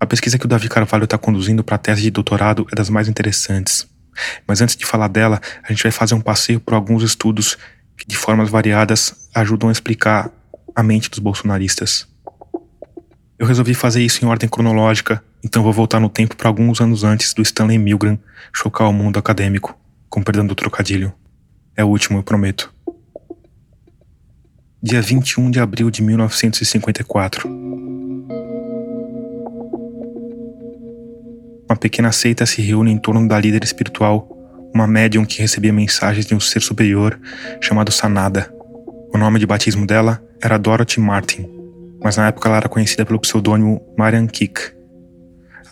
A 0.00 0.06
pesquisa 0.06 0.36
que 0.36 0.44
o 0.44 0.48
Davi 0.48 0.68
Carvalho 0.68 1.04
está 1.04 1.16
conduzindo 1.16 1.62
para 1.62 1.76
a 1.76 1.78
tese 1.78 2.02
de 2.02 2.10
doutorado 2.10 2.66
é 2.72 2.74
das 2.74 2.90
mais 2.90 3.08
interessantes. 3.08 3.86
Mas 4.46 4.60
antes 4.60 4.74
de 4.74 4.84
falar 4.84 5.08
dela, 5.08 5.40
a 5.62 5.72
gente 5.72 5.82
vai 5.82 5.92
fazer 5.92 6.14
um 6.14 6.20
passeio 6.20 6.58
por 6.58 6.74
alguns 6.74 7.02
estudos 7.02 7.56
que, 7.96 8.06
de 8.06 8.16
formas 8.16 8.50
variadas, 8.50 9.28
ajudam 9.34 9.68
a 9.68 9.72
explicar 9.72 10.30
a 10.74 10.82
mente 10.82 11.08
dos 11.08 11.18
bolsonaristas. 11.20 12.06
Eu 13.38 13.46
resolvi 13.46 13.74
fazer 13.74 14.02
isso 14.02 14.24
em 14.24 14.28
ordem 14.28 14.48
cronológica, 14.48 15.22
então 15.44 15.62
vou 15.62 15.72
voltar 15.72 16.00
no 16.00 16.08
tempo 16.08 16.36
para 16.36 16.48
alguns 16.48 16.80
anos 16.80 17.04
antes 17.04 17.32
do 17.32 17.42
Stanley 17.42 17.78
Milgram 17.78 18.18
chocar 18.52 18.88
o 18.88 18.92
mundo 18.92 19.18
acadêmico, 19.18 19.78
com 20.16 20.22
perdão 20.22 20.46
do 20.46 20.54
trocadilho. 20.54 21.12
É 21.76 21.84
o 21.84 21.88
último, 21.88 22.18
eu 22.18 22.22
prometo. 22.22 22.72
Dia 24.82 25.02
21 25.02 25.50
de 25.50 25.60
abril 25.60 25.90
de 25.90 26.02
1954. 26.02 27.46
Uma 31.68 31.76
pequena 31.78 32.10
seita 32.12 32.46
se 32.46 32.62
reúne 32.62 32.90
em 32.90 32.96
torno 32.96 33.28
da 33.28 33.38
líder 33.38 33.62
espiritual, 33.62 34.26
uma 34.74 34.86
médium 34.86 35.26
que 35.26 35.42
recebia 35.42 35.70
mensagens 35.70 36.24
de 36.24 36.34
um 36.34 36.40
ser 36.40 36.62
superior 36.62 37.20
chamado 37.60 37.92
Sanada. 37.92 38.50
O 39.12 39.18
nome 39.18 39.38
de 39.38 39.44
batismo 39.44 39.86
dela 39.86 40.24
era 40.42 40.58
Dorothy 40.58 40.98
Martin, 40.98 41.46
mas 42.02 42.16
na 42.16 42.28
época 42.28 42.48
ela 42.48 42.56
era 42.56 42.70
conhecida 42.70 43.04
pelo 43.04 43.20
pseudônimo 43.20 43.86
Marian 43.98 44.26
Kick. 44.26 44.62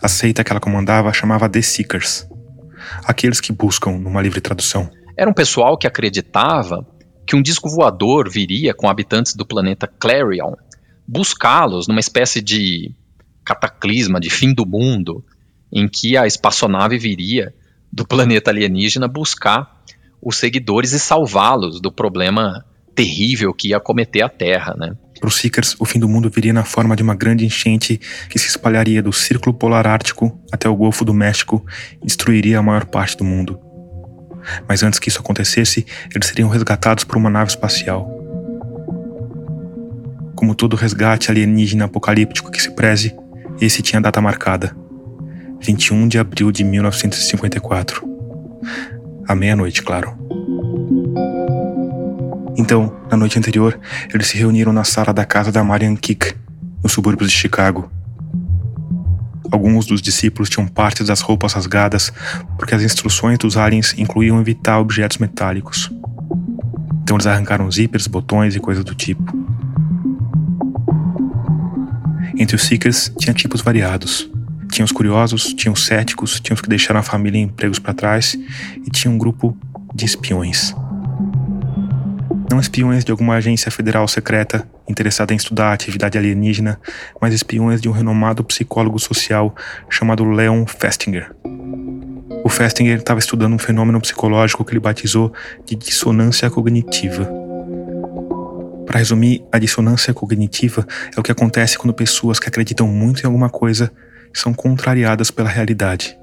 A 0.03 0.07
seita 0.07 0.43
que 0.43 0.51
ela 0.51 0.59
comandava 0.59 1.11
chamava 1.11 1.49
The 1.49 1.63
Seekers, 1.63 2.27
aqueles 3.03 3.39
que 3.41 3.51
buscam 3.51 3.97
numa 3.97 4.21
livre 4.21 4.41
tradução. 4.41 4.89
Era 5.17 5.29
um 5.29 5.33
pessoal 5.33 5.77
que 5.77 5.87
acreditava 5.87 6.85
que 7.25 7.35
um 7.35 7.41
disco 7.41 7.69
voador 7.69 8.29
viria 8.29 8.73
com 8.73 8.89
habitantes 8.89 9.33
do 9.33 9.45
planeta 9.45 9.87
Clarion 9.87 10.53
buscá-los 11.07 11.87
numa 11.87 11.99
espécie 11.99 12.41
de 12.41 12.93
cataclisma, 13.43 14.19
de 14.19 14.29
fim 14.29 14.53
do 14.53 14.65
mundo, 14.65 15.23
em 15.71 15.87
que 15.87 16.17
a 16.17 16.25
espaçonave 16.25 16.97
viria 16.97 17.53
do 17.91 18.05
planeta 18.05 18.49
alienígena 18.49 19.07
buscar 19.07 19.83
os 20.21 20.37
seguidores 20.37 20.91
e 20.93 20.99
salvá-los 20.99 21.79
do 21.79 21.91
problema 21.91 22.65
terrível 22.95 23.53
que 23.53 23.69
ia 23.69 23.79
cometer 23.79 24.23
a 24.23 24.29
Terra, 24.29 24.73
né? 24.77 24.95
Para 25.19 25.27
os 25.27 25.35
Seekers, 25.37 25.75
o 25.79 25.85
fim 25.85 25.99
do 25.99 26.09
mundo 26.09 26.29
viria 26.29 26.53
na 26.53 26.63
forma 26.63 26.95
de 26.95 27.03
uma 27.03 27.15
grande 27.15 27.45
enchente 27.45 27.99
que 28.29 28.37
se 28.37 28.47
espalharia 28.47 29.01
do 29.01 29.13
Círculo 29.13 29.55
Polar 29.55 29.87
Ártico 29.87 30.37
até 30.51 30.67
o 30.67 30.75
Golfo 30.75 31.05
do 31.05 31.13
México 31.13 31.65
e 32.01 32.05
destruiria 32.05 32.59
a 32.59 32.63
maior 32.63 32.85
parte 32.85 33.17
do 33.17 33.23
mundo. 33.23 33.59
Mas 34.67 34.83
antes 34.83 34.99
que 34.99 35.09
isso 35.09 35.19
acontecesse, 35.19 35.85
eles 36.13 36.27
seriam 36.27 36.49
resgatados 36.49 37.03
por 37.03 37.17
uma 37.17 37.29
nave 37.29 37.49
espacial. 37.49 38.11
Como 40.35 40.53
todo 40.53 40.75
resgate 40.75 41.31
alienígena 41.31 41.85
apocalíptico 41.85 42.51
que 42.51 42.61
se 42.61 42.71
preze, 42.71 43.15
esse 43.59 43.81
tinha 43.81 44.01
data 44.01 44.21
marcada. 44.21 44.75
21 45.61 46.07
de 46.07 46.19
abril 46.19 46.51
de 46.51 46.63
1954. 46.63 48.07
À 49.27 49.33
meia-noite, 49.33 49.81
claro. 49.81 50.15
Então, 52.57 52.95
na 53.09 53.17
noite 53.17 53.37
anterior, 53.37 53.79
eles 54.13 54.27
se 54.27 54.37
reuniram 54.37 54.71
na 54.71 54.83
sala 54.83 55.13
da 55.13 55.25
casa 55.25 55.51
da 55.51 55.63
Marian 55.63 55.95
Kick, 55.95 56.33
nos 56.81 56.93
subúrbios 56.93 57.29
de 57.29 57.35
Chicago. 57.35 57.89
Alguns 59.51 59.85
dos 59.85 60.01
discípulos 60.01 60.49
tinham 60.49 60.67
partes 60.67 61.07
das 61.07 61.21
roupas 61.21 61.53
rasgadas 61.53 62.11
porque 62.57 62.73
as 62.73 62.81
instruções 62.81 63.37
dos 63.37 63.57
aliens 63.57 63.93
incluíam 63.97 64.39
evitar 64.39 64.79
objetos 64.79 65.17
metálicos. 65.17 65.91
Então 67.03 67.15
eles 67.15 67.27
arrancaram 67.27 67.69
zíperes, 67.71 68.07
botões 68.07 68.55
e 68.55 68.59
coisas 68.59 68.83
do 68.83 68.95
tipo. 68.95 69.23
Entre 72.37 72.55
os 72.55 72.63
Seekers 72.63 73.11
tinha 73.17 73.33
tipos 73.33 73.61
variados. 73.61 74.29
Tinha 74.71 74.83
os 74.83 74.91
curiosos, 74.91 75.53
tinha 75.53 75.71
os 75.71 75.85
céticos, 75.85 76.39
tinha 76.39 76.53
os 76.53 76.61
que 76.61 76.67
deixaram 76.67 76.99
a 76.99 77.03
família 77.03 77.37
e 77.37 77.41
empregos 77.43 77.79
para 77.79 77.93
trás, 77.93 78.35
e 78.85 78.89
tinha 78.89 79.11
um 79.11 79.17
grupo 79.17 79.55
de 79.93 80.03
espiões. 80.03 80.75
Não 82.49 82.59
espiões 82.59 83.03
de 83.03 83.11
alguma 83.11 83.35
agência 83.35 83.71
federal 83.71 84.07
secreta 84.07 84.67
interessada 84.87 85.33
em 85.33 85.37
estudar 85.37 85.69
a 85.69 85.73
atividade 85.73 86.17
alienígena, 86.17 86.79
mas 87.19 87.33
espiões 87.33 87.81
de 87.81 87.89
um 87.89 87.91
renomado 87.91 88.43
psicólogo 88.43 88.99
social 88.99 89.55
chamado 89.89 90.23
Leon 90.23 90.65
Festinger. 90.65 91.31
O 92.43 92.49
Festinger 92.49 92.99
estava 92.99 93.19
estudando 93.19 93.53
um 93.53 93.59
fenômeno 93.59 93.99
psicológico 93.99 94.63
que 94.63 94.71
ele 94.71 94.79
batizou 94.79 95.33
de 95.65 95.75
dissonância 95.75 96.49
cognitiva. 96.49 97.27
Para 98.85 98.99
resumir, 98.99 99.43
a 99.51 99.57
dissonância 99.57 100.13
cognitiva 100.13 100.85
é 101.15 101.19
o 101.19 101.23
que 101.23 101.31
acontece 101.31 101.77
quando 101.77 101.93
pessoas 101.93 102.39
que 102.39 102.47
acreditam 102.47 102.87
muito 102.87 103.23
em 103.23 103.25
alguma 103.25 103.49
coisa 103.49 103.91
são 104.31 104.53
contrariadas 104.53 105.31
pela 105.31 105.49
realidade. 105.49 106.15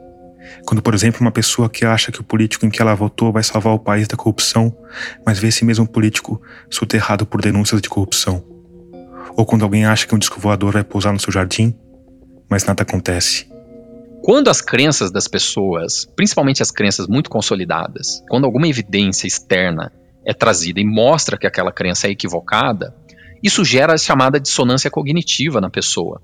Quando, 0.66 0.82
por 0.82 0.94
exemplo, 0.94 1.20
uma 1.20 1.30
pessoa 1.30 1.68
que 1.68 1.84
acha 1.84 2.10
que 2.10 2.20
o 2.20 2.24
político 2.24 2.66
em 2.66 2.70
que 2.70 2.80
ela 2.80 2.94
votou 2.94 3.32
vai 3.32 3.42
salvar 3.42 3.74
o 3.74 3.78
país 3.78 4.08
da 4.08 4.16
corrupção, 4.16 4.76
mas 5.24 5.38
vê 5.38 5.48
esse 5.48 5.64
mesmo 5.64 5.86
político 5.86 6.40
soterrado 6.70 7.26
por 7.26 7.40
denúncias 7.40 7.80
de 7.80 7.88
corrupção. 7.88 8.44
Ou 9.36 9.46
quando 9.46 9.62
alguém 9.62 9.84
acha 9.84 10.06
que 10.06 10.14
um 10.14 10.18
disco 10.18 10.40
voador 10.40 10.72
vai 10.72 10.84
pousar 10.84 11.12
no 11.12 11.20
seu 11.20 11.32
jardim, 11.32 11.74
mas 12.48 12.64
nada 12.64 12.82
acontece. 12.82 13.46
Quando 14.22 14.48
as 14.48 14.60
crenças 14.60 15.10
das 15.10 15.26
pessoas, 15.26 16.04
principalmente 16.14 16.62
as 16.62 16.70
crenças 16.70 17.06
muito 17.06 17.28
consolidadas, 17.30 18.22
quando 18.28 18.44
alguma 18.44 18.68
evidência 18.68 19.26
externa 19.26 19.92
é 20.24 20.32
trazida 20.32 20.80
e 20.80 20.84
mostra 20.84 21.36
que 21.36 21.46
aquela 21.46 21.72
crença 21.72 22.06
é 22.06 22.10
equivocada, 22.10 22.94
isso 23.42 23.64
gera 23.64 23.94
a 23.94 23.98
chamada 23.98 24.38
dissonância 24.38 24.90
cognitiva 24.90 25.60
na 25.60 25.70
pessoa 25.70 26.20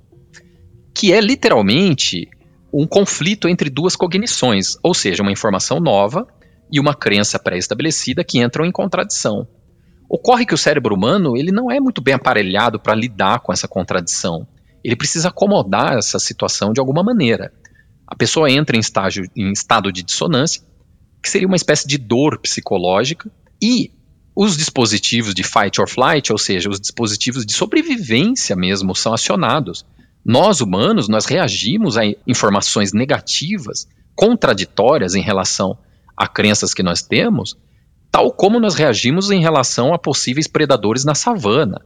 que 0.99 1.13
é 1.13 1.21
literalmente 1.21 2.29
um 2.73 2.87
conflito 2.87 3.49
entre 3.49 3.71
duas 3.71 3.97
cognições, 3.97 4.77
ou 4.83 4.95
seja, 4.95 5.23
uma 5.23 5.33
informação 5.33 5.81
nova 5.81 6.27
e 6.71 6.79
uma 6.79 6.95
crença 6.95 7.39
pré-estabelecida 7.39 8.23
que 8.23 8.39
entram 8.39 8.65
em 8.65 8.73
contradição. 8.73 9.47
Ocorre 10.09 10.47
que 10.47 10.55
o 10.55 10.59
cérebro 10.59 10.95
humano 10.95 11.37
ele 11.37 11.51
não 11.51 11.71
é 11.71 11.81
muito 11.81 12.01
bem 12.01 12.15
aparelhado 12.15 12.79
para 12.79 12.95
lidar 12.95 13.41
com 13.41 13.53
essa 13.53 13.69
contradição. 13.69 14.47
Ele 14.83 14.97
precisa 14.97 15.29
acomodar 15.29 15.97
essa 15.97 16.19
situação 16.19 16.73
de 16.73 16.81
alguma 16.81 17.03
maneira. 17.03 17.53
A 18.07 18.15
pessoa 18.15 18.51
entra 18.51 18.77
em, 18.77 18.81
estágio, 18.81 19.29
em 19.37 19.53
estado 19.53 19.93
de 19.93 20.03
dissonância, 20.03 20.63
que 21.23 21.29
seria 21.29 21.49
uma 21.49 21.57
espécie 21.57 21.87
de 21.87 21.99
dor 21.99 22.39
psicológica, 22.39 23.31
e 23.63 23.91
os 24.35 24.57
dispositivos 24.57 25.35
de 25.35 25.43
fight 25.43 25.81
or 25.81 25.89
flight, 25.89 26.31
ou 26.33 26.39
seja, 26.39 26.71
os 26.71 26.81
dispositivos 26.81 27.45
de 27.45 27.53
sobrevivência 27.53 28.55
mesmo, 28.55 28.95
são 28.95 29.13
acionados 29.13 29.85
nós, 30.29 30.61
humanos, 30.61 31.09
nós 31.09 31.25
reagimos 31.25 31.97
a 31.97 32.03
informações 32.27 32.93
negativas, 32.93 33.89
contraditórias 34.15 35.15
em 35.15 35.23
relação 35.23 35.79
a 36.15 36.29
crenças 36.29 36.75
que 36.75 36.83
nós 36.83 37.01
temos, 37.01 37.57
tal 38.11 38.31
como 38.31 38.61
nós 38.61 38.75
reagimos 38.75 39.31
em 39.31 39.41
relação 39.41 39.95
a 39.95 39.99
possíveis 39.99 40.47
predadores 40.47 41.03
na 41.03 41.15
savana. 41.15 41.81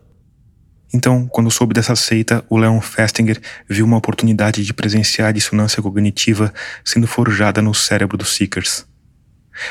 Então, 0.92 1.28
quando 1.28 1.52
soube 1.52 1.72
dessa 1.72 1.94
seita, 1.94 2.44
o 2.50 2.58
Leon 2.58 2.80
Festinger 2.80 3.40
viu 3.68 3.84
uma 3.84 3.98
oportunidade 3.98 4.64
de 4.64 4.74
presenciar 4.74 5.28
a 5.28 5.32
dissonância 5.32 5.80
cognitiva 5.80 6.52
sendo 6.84 7.06
forjada 7.06 7.62
no 7.62 7.72
cérebro 7.72 8.18
dos 8.18 8.34
Seekers. 8.34 8.84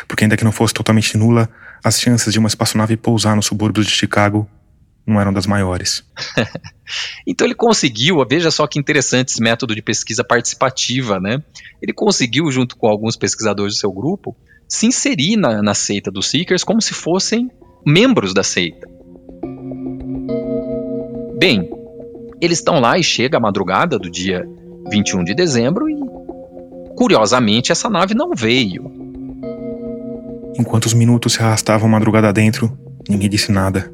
Porque, 0.08 0.24
ainda 0.24 0.38
que 0.38 0.46
não 0.46 0.52
fosse 0.54 0.74
totalmente 0.74 1.18
nula, 1.18 1.50
as 1.84 2.00
chances 2.00 2.32
de 2.32 2.40
uma 2.40 2.48
espaçonave 2.48 2.96
pousar 2.96 3.36
nos 3.36 3.48
subúrbios 3.48 3.86
de 3.86 3.92
Chicago 3.92 4.50
não 5.06 5.20
eram 5.20 5.34
das 5.34 5.46
maiores. 5.46 6.04
então 7.26 7.46
ele 7.46 7.56
conseguiu, 7.56 8.24
veja 8.28 8.52
só 8.52 8.68
que 8.68 8.80
interessante 8.80 9.30
esse 9.30 9.42
método 9.42 9.76
de 9.76 9.82
pesquisa 9.82 10.24
participativa, 10.24 11.20
né? 11.20 11.42
Ele 11.82 11.94
conseguiu, 11.94 12.52
junto 12.52 12.78
com 12.78 12.88
alguns 12.88 13.16
pesquisadores 13.16 13.76
do 13.76 13.80
seu 13.80 13.92
grupo, 13.92 14.36
se 14.68 14.86
inserir 14.86 15.36
na, 15.36 15.62
na 15.62 15.74
seita 15.74 16.12
dos 16.12 16.30
Seekers 16.30 16.64
como 16.64 16.82
se 16.82 16.94
fossem 16.94 17.50
membros 17.86 18.34
da 18.34 18.44
seita. 18.44 18.88
Bem, 21.38 21.70
eles 22.40 22.60
estão 22.60 22.80
lá 22.80 22.98
e 22.98 23.04
chega 23.04 23.38
a 23.38 23.42
madrugada 23.42 23.98
do 23.98 24.10
dia 24.10 24.48
21 24.90 25.24
de 25.24 25.34
dezembro 25.34 25.90
e, 25.90 25.96
curiosamente, 26.96 27.72
essa 27.72 27.90
nave 27.90 28.14
não 28.14 28.32
veio. 28.36 28.84
Enquanto 30.58 30.86
os 30.86 30.94
minutos 30.94 31.34
se 31.34 31.42
arrastavam 31.42 31.90
madrugada 31.90 32.32
dentro, 32.32 32.78
ninguém 33.10 33.30
disse 33.30 33.52
nada. 33.52 33.92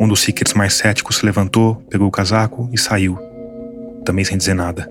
Um 0.00 0.08
dos 0.08 0.22
seekers 0.22 0.54
mais 0.54 0.72
céticos 0.72 1.18
se 1.18 1.26
levantou, 1.26 1.76
pegou 1.90 2.08
o 2.08 2.10
casaco 2.10 2.70
e 2.72 2.78
saiu, 2.78 3.18
também 4.02 4.24
sem 4.24 4.38
dizer 4.38 4.54
nada. 4.54 4.90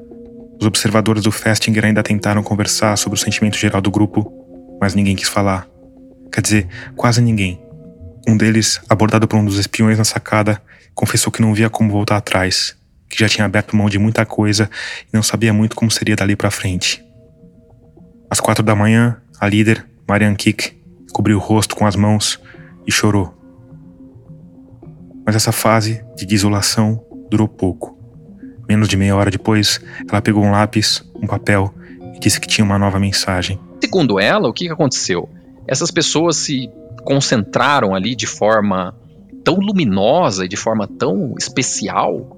Os 0.61 0.67
observadores 0.67 1.23
do 1.23 1.31
Festinger 1.31 1.83
ainda 1.83 2.03
tentaram 2.03 2.43
conversar 2.43 2.95
sobre 2.95 3.17
o 3.17 3.19
sentimento 3.19 3.57
geral 3.57 3.81
do 3.81 3.89
grupo, 3.89 4.31
mas 4.79 4.93
ninguém 4.93 5.15
quis 5.15 5.27
falar. 5.27 5.67
Quer 6.31 6.41
dizer, 6.41 6.67
quase 6.95 7.23
ninguém. 7.23 7.59
Um 8.27 8.37
deles, 8.37 8.79
abordado 8.87 9.27
por 9.27 9.37
um 9.37 9.45
dos 9.45 9.57
espiões 9.57 9.97
na 9.97 10.03
sacada, 10.03 10.61
confessou 10.93 11.31
que 11.31 11.41
não 11.41 11.55
via 11.55 11.71
como 11.71 11.89
voltar 11.89 12.17
atrás, 12.17 12.77
que 13.09 13.17
já 13.17 13.27
tinha 13.27 13.45
aberto 13.45 13.75
mão 13.75 13.89
de 13.89 13.97
muita 13.97 14.23
coisa 14.27 14.69
e 15.07 15.09
não 15.11 15.23
sabia 15.23 15.51
muito 15.51 15.75
como 15.75 15.89
seria 15.89 16.15
dali 16.15 16.35
para 16.35 16.51
frente. 16.51 17.03
Às 18.29 18.39
quatro 18.39 18.63
da 18.63 18.75
manhã, 18.75 19.17
a 19.39 19.47
líder, 19.47 19.87
Marian 20.07 20.35
Kik, 20.35 20.79
cobriu 21.11 21.37
o 21.37 21.41
rosto 21.41 21.75
com 21.75 21.87
as 21.87 21.95
mãos 21.95 22.39
e 22.85 22.91
chorou. 22.91 23.38
Mas 25.29 25.35
essa 25.35 25.51
fase 25.51 26.03
de 26.15 26.25
desolação 26.25 27.05
durou 27.29 27.47
pouco. 27.47 27.95
Menos 28.67 28.87
de 28.89 28.97
meia 28.97 29.15
hora 29.15 29.29
depois, 29.29 29.79
ela 30.09 30.23
pegou 30.23 30.43
um 30.43 30.49
lápis, 30.49 31.07
um 31.13 31.27
papel 31.27 31.71
e 32.15 32.19
disse 32.19 32.41
que 32.41 32.47
tinha 32.47 32.65
uma 32.65 32.79
nova 32.79 32.99
mensagem. 32.99 33.59
Segundo 33.79 34.19
ela, 34.19 34.49
o 34.49 34.53
que 34.53 34.71
aconteceu? 34.71 35.29
Essas 35.67 35.91
pessoas 35.91 36.35
se 36.35 36.67
concentraram 37.03 37.93
ali 37.93 38.15
de 38.15 38.25
forma 38.25 38.97
tão 39.43 39.57
luminosa 39.57 40.45
e 40.45 40.47
de 40.47 40.57
forma 40.57 40.87
tão 40.87 41.35
especial 41.37 42.35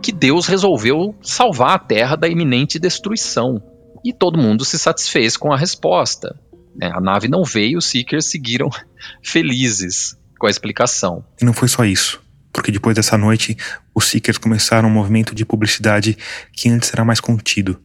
que 0.00 0.12
Deus 0.12 0.46
resolveu 0.46 1.16
salvar 1.20 1.74
a 1.74 1.78
Terra 1.80 2.14
da 2.14 2.28
iminente 2.28 2.78
destruição. 2.78 3.60
E 4.04 4.12
todo 4.12 4.38
mundo 4.38 4.64
se 4.64 4.78
satisfez 4.78 5.36
com 5.36 5.52
a 5.52 5.56
resposta. 5.56 6.38
Né? 6.76 6.88
A 6.94 7.00
nave 7.00 7.26
não 7.26 7.42
veio, 7.42 7.78
os 7.78 7.86
Seekers 7.86 8.30
seguiram 8.30 8.70
felizes 9.24 10.16
com 10.38 10.46
a 10.46 10.50
explicação. 10.50 11.24
E 11.42 11.44
não 11.44 11.52
foi 11.52 11.66
só 11.66 11.84
isso 11.84 12.27
porque 12.58 12.72
depois 12.72 12.96
dessa 12.96 13.16
noite, 13.16 13.56
os 13.94 14.06
Seekers 14.06 14.36
começaram 14.36 14.88
um 14.88 14.92
movimento 14.92 15.32
de 15.32 15.44
publicidade 15.44 16.18
que 16.52 16.68
antes 16.68 16.92
era 16.92 17.04
mais 17.04 17.20
contido. 17.20 17.80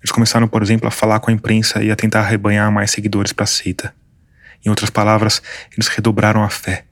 Eles 0.00 0.10
começaram, 0.10 0.48
por 0.48 0.64
exemplo, 0.64 0.88
a 0.88 0.90
falar 0.90 1.20
com 1.20 1.30
a 1.30 1.32
imprensa 1.32 1.80
e 1.80 1.92
a 1.92 1.94
tentar 1.94 2.18
arrebanhar 2.18 2.72
mais 2.72 2.90
seguidores 2.90 3.32
para 3.32 3.44
a 3.44 3.46
seita. 3.46 3.94
Em 4.66 4.68
outras 4.68 4.90
palavras, 4.90 5.40
eles 5.72 5.86
redobraram 5.86 6.42
a 6.42 6.50
fé. 6.50 6.86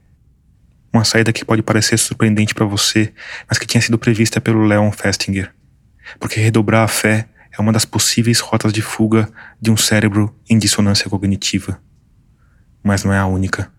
Uma 0.93 1.03
saída 1.03 1.33
que 1.33 1.43
pode 1.43 1.61
parecer 1.61 1.99
surpreendente 1.99 2.55
para 2.55 2.65
você, 2.65 3.11
mas 3.49 3.57
que 3.57 3.67
tinha 3.67 3.81
sido 3.81 3.99
prevista 3.99 4.39
pelo 4.39 4.63
Leon 4.63 4.89
Festinger. 4.89 5.53
Porque 6.21 6.39
redobrar 6.39 6.85
a 6.85 6.87
fé 6.87 7.27
é 7.51 7.61
uma 7.61 7.73
das 7.73 7.83
possíveis 7.83 8.39
rotas 8.39 8.71
de 8.71 8.81
fuga 8.81 9.29
de 9.59 9.69
um 9.69 9.75
cérebro 9.75 10.33
em 10.49 10.57
dissonância 10.57 11.09
cognitiva. 11.09 11.81
Mas 12.81 13.03
não 13.03 13.11
é 13.11 13.19
a 13.19 13.25
única. 13.25 13.69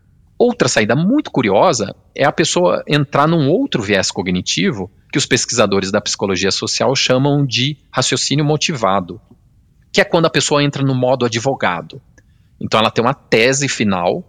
Outra 0.43 0.69
saída 0.69 0.97
muito 0.97 1.31
curiosa 1.31 1.95
é 2.17 2.25
a 2.25 2.33
pessoa 2.33 2.83
entrar 2.89 3.29
num 3.29 3.51
outro 3.51 3.83
viés 3.83 4.11
cognitivo 4.11 4.91
que 5.13 5.19
os 5.19 5.27
pesquisadores 5.27 5.93
da 5.93 6.01
psicologia 6.01 6.51
social 6.51 6.97
chamam 6.97 7.45
de 7.45 7.77
raciocínio 7.93 8.43
motivado, 8.43 9.21
que 9.93 10.01
é 10.01 10.05
quando 10.05 10.25
a 10.25 10.31
pessoa 10.31 10.65
entra 10.65 10.83
no 10.83 10.95
modo 10.95 11.27
advogado. 11.27 12.01
Então 12.59 12.81
ela 12.81 12.91
tem 12.91 13.05
uma 13.05 13.13
tese 13.13 13.69
final, 13.69 14.25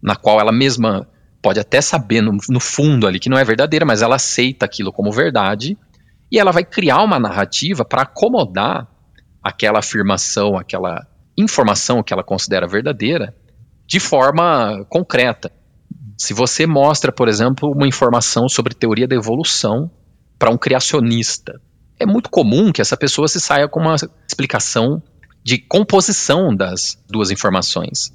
na 0.00 0.14
qual 0.14 0.38
ela 0.38 0.52
mesma 0.52 1.08
pode 1.42 1.58
até 1.58 1.80
saber 1.80 2.20
no, 2.20 2.36
no 2.48 2.60
fundo 2.60 3.04
ali 3.04 3.18
que 3.18 3.28
não 3.28 3.36
é 3.36 3.42
verdadeira, 3.42 3.84
mas 3.84 4.02
ela 4.02 4.14
aceita 4.14 4.64
aquilo 4.64 4.92
como 4.92 5.10
verdade, 5.10 5.76
e 6.30 6.38
ela 6.38 6.52
vai 6.52 6.64
criar 6.64 7.02
uma 7.02 7.18
narrativa 7.18 7.84
para 7.84 8.02
acomodar 8.02 8.86
aquela 9.42 9.80
afirmação, 9.80 10.56
aquela 10.56 11.08
informação 11.36 12.04
que 12.04 12.12
ela 12.12 12.22
considera 12.22 12.68
verdadeira, 12.68 13.34
de 13.86 14.00
forma 14.00 14.84
concreta. 14.88 15.52
Se 16.18 16.32
você 16.32 16.66
mostra, 16.66 17.12
por 17.12 17.28
exemplo, 17.28 17.70
uma 17.70 17.86
informação 17.86 18.48
sobre 18.48 18.74
teoria 18.74 19.06
da 19.06 19.14
evolução 19.14 19.90
para 20.38 20.50
um 20.50 20.56
criacionista, 20.56 21.60
é 21.98 22.06
muito 22.06 22.30
comum 22.30 22.72
que 22.72 22.80
essa 22.80 22.96
pessoa 22.96 23.28
se 23.28 23.40
saia 23.40 23.68
com 23.68 23.80
uma 23.80 23.94
explicação 24.28 25.02
de 25.42 25.58
composição 25.58 26.54
das 26.54 26.98
duas 27.08 27.30
informações. 27.30 28.12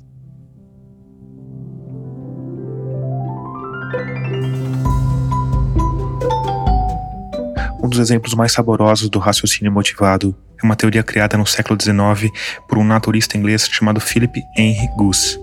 Um 7.83 7.89
dos 7.89 7.99
exemplos 7.99 8.35
mais 8.35 8.51
saborosos 8.51 9.09
do 9.09 9.17
raciocínio 9.17 9.71
motivado 9.71 10.35
é 10.61 10.65
uma 10.65 10.75
teoria 10.75 11.03
criada 11.03 11.37
no 11.37 11.45
século 11.45 11.77
XIX 11.81 12.31
por 12.67 12.77
um 12.77 12.83
naturista 12.83 13.37
inglês 13.37 13.67
chamado 13.71 13.99
Philip 13.99 14.43
Henry 14.55 14.87
Goose. 14.95 15.39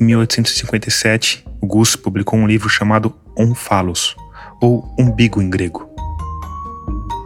Em 0.00 0.04
1857, 0.04 1.44
o 1.60 1.66
Gus 1.66 1.96
publicou 1.96 2.38
um 2.38 2.46
livro 2.46 2.68
chamado 2.68 3.14
Omphalos, 3.36 4.16
ou 4.60 4.94
Umbigo 4.98 5.40
em 5.40 5.50
grego. 5.50 5.88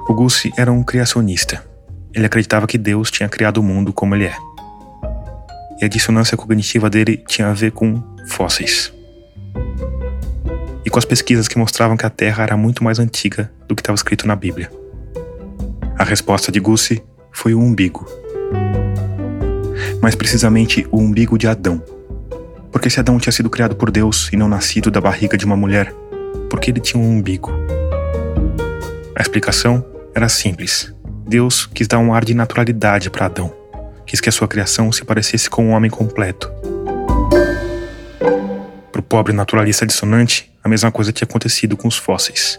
O 0.09 0.15
Gus 0.15 0.43
era 0.57 0.71
um 0.71 0.83
criacionista. 0.83 1.65
Ele 2.15 2.27
acreditava 2.27 2.67
que 2.67 2.77
Deus 2.77 3.11
tinha 3.11 3.29
criado 3.29 3.59
o 3.59 3.63
mundo 3.63 3.93
como 3.93 4.15
ele 4.15 4.25
é. 4.25 4.37
E 5.81 5.85
a 5.85 5.89
dissonância 5.89 6.37
cognitiva 6.37 6.91
dele 6.91 7.23
tinha 7.27 7.49
a 7.49 7.55
ver 7.55 7.73
com 7.73 8.03
fósseis. 8.29 8.93
E 10.85 10.91
com 10.91 10.99
as 10.99 11.05
pesquisas 11.05 11.49
que 11.49 11.59
mostravam 11.59 11.97
que 11.97 12.05
a 12.05 12.11
Terra 12.11 12.43
era 12.43 12.57
muito 12.57 12.85
mais 12.85 12.99
antiga 12.99 13.51
do 13.67 13.75
que 13.75 13.81
estava 13.81 13.97
escrito 13.97 14.27
na 14.27 14.37
Bíblia. 14.37 14.71
A 15.97 16.05
resposta 16.05 16.51
de 16.51 16.61
Gussi 16.61 17.03
foi 17.31 17.55
o 17.55 17.61
umbigo. 17.61 18.07
Mais 20.03 20.15
precisamente, 20.15 20.87
o 20.91 20.99
umbigo 20.99 21.39
de 21.39 21.47
Adão, 21.47 21.83
porque 22.73 22.89
se 22.89 22.99
Adão 22.99 23.19
tinha 23.19 23.33
sido 23.33 23.51
criado 23.51 23.77
por 23.77 23.91
Deus 23.91 24.31
e 24.33 24.37
não 24.37 24.49
nascido 24.49 24.91
da 24.91 25.01
barriga 25.01 25.37
de 25.37 25.45
uma 25.45 25.57
mulher, 25.57 25.93
porque 26.49 26.71
ele 26.71 26.81
tinha 26.81 27.01
um 27.01 27.19
umbigo? 27.19 27.53
A 29.15 29.21
explicação 29.21 29.85
era 30.15 30.29
simples. 30.29 30.93
Deus 31.29 31.67
quis 31.67 31.87
dar 31.87 31.99
um 31.99 32.15
ar 32.15 32.25
de 32.25 32.35
naturalidade 32.35 33.11
para 33.11 33.27
Adão. 33.27 33.55
Quis 34.07 34.21
que 34.21 34.29
a 34.29 34.33
sua 34.33 34.49
criação 34.49 34.91
se 34.91 35.05
parecesse 35.05 35.49
com 35.49 35.67
um 35.67 35.71
homem 35.71 35.91
completo. 35.91 36.51
Para 38.91 39.01
o 39.01 39.03
pobre 39.03 39.33
naturalista 39.33 39.87
dissonante, 39.87 40.51
a 40.65 40.69
mesma 40.69 40.91
coisa 40.91 41.13
tinha 41.13 41.27
acontecido 41.29 41.77
com 41.77 41.87
os 41.87 41.97
fósseis. 41.97 42.59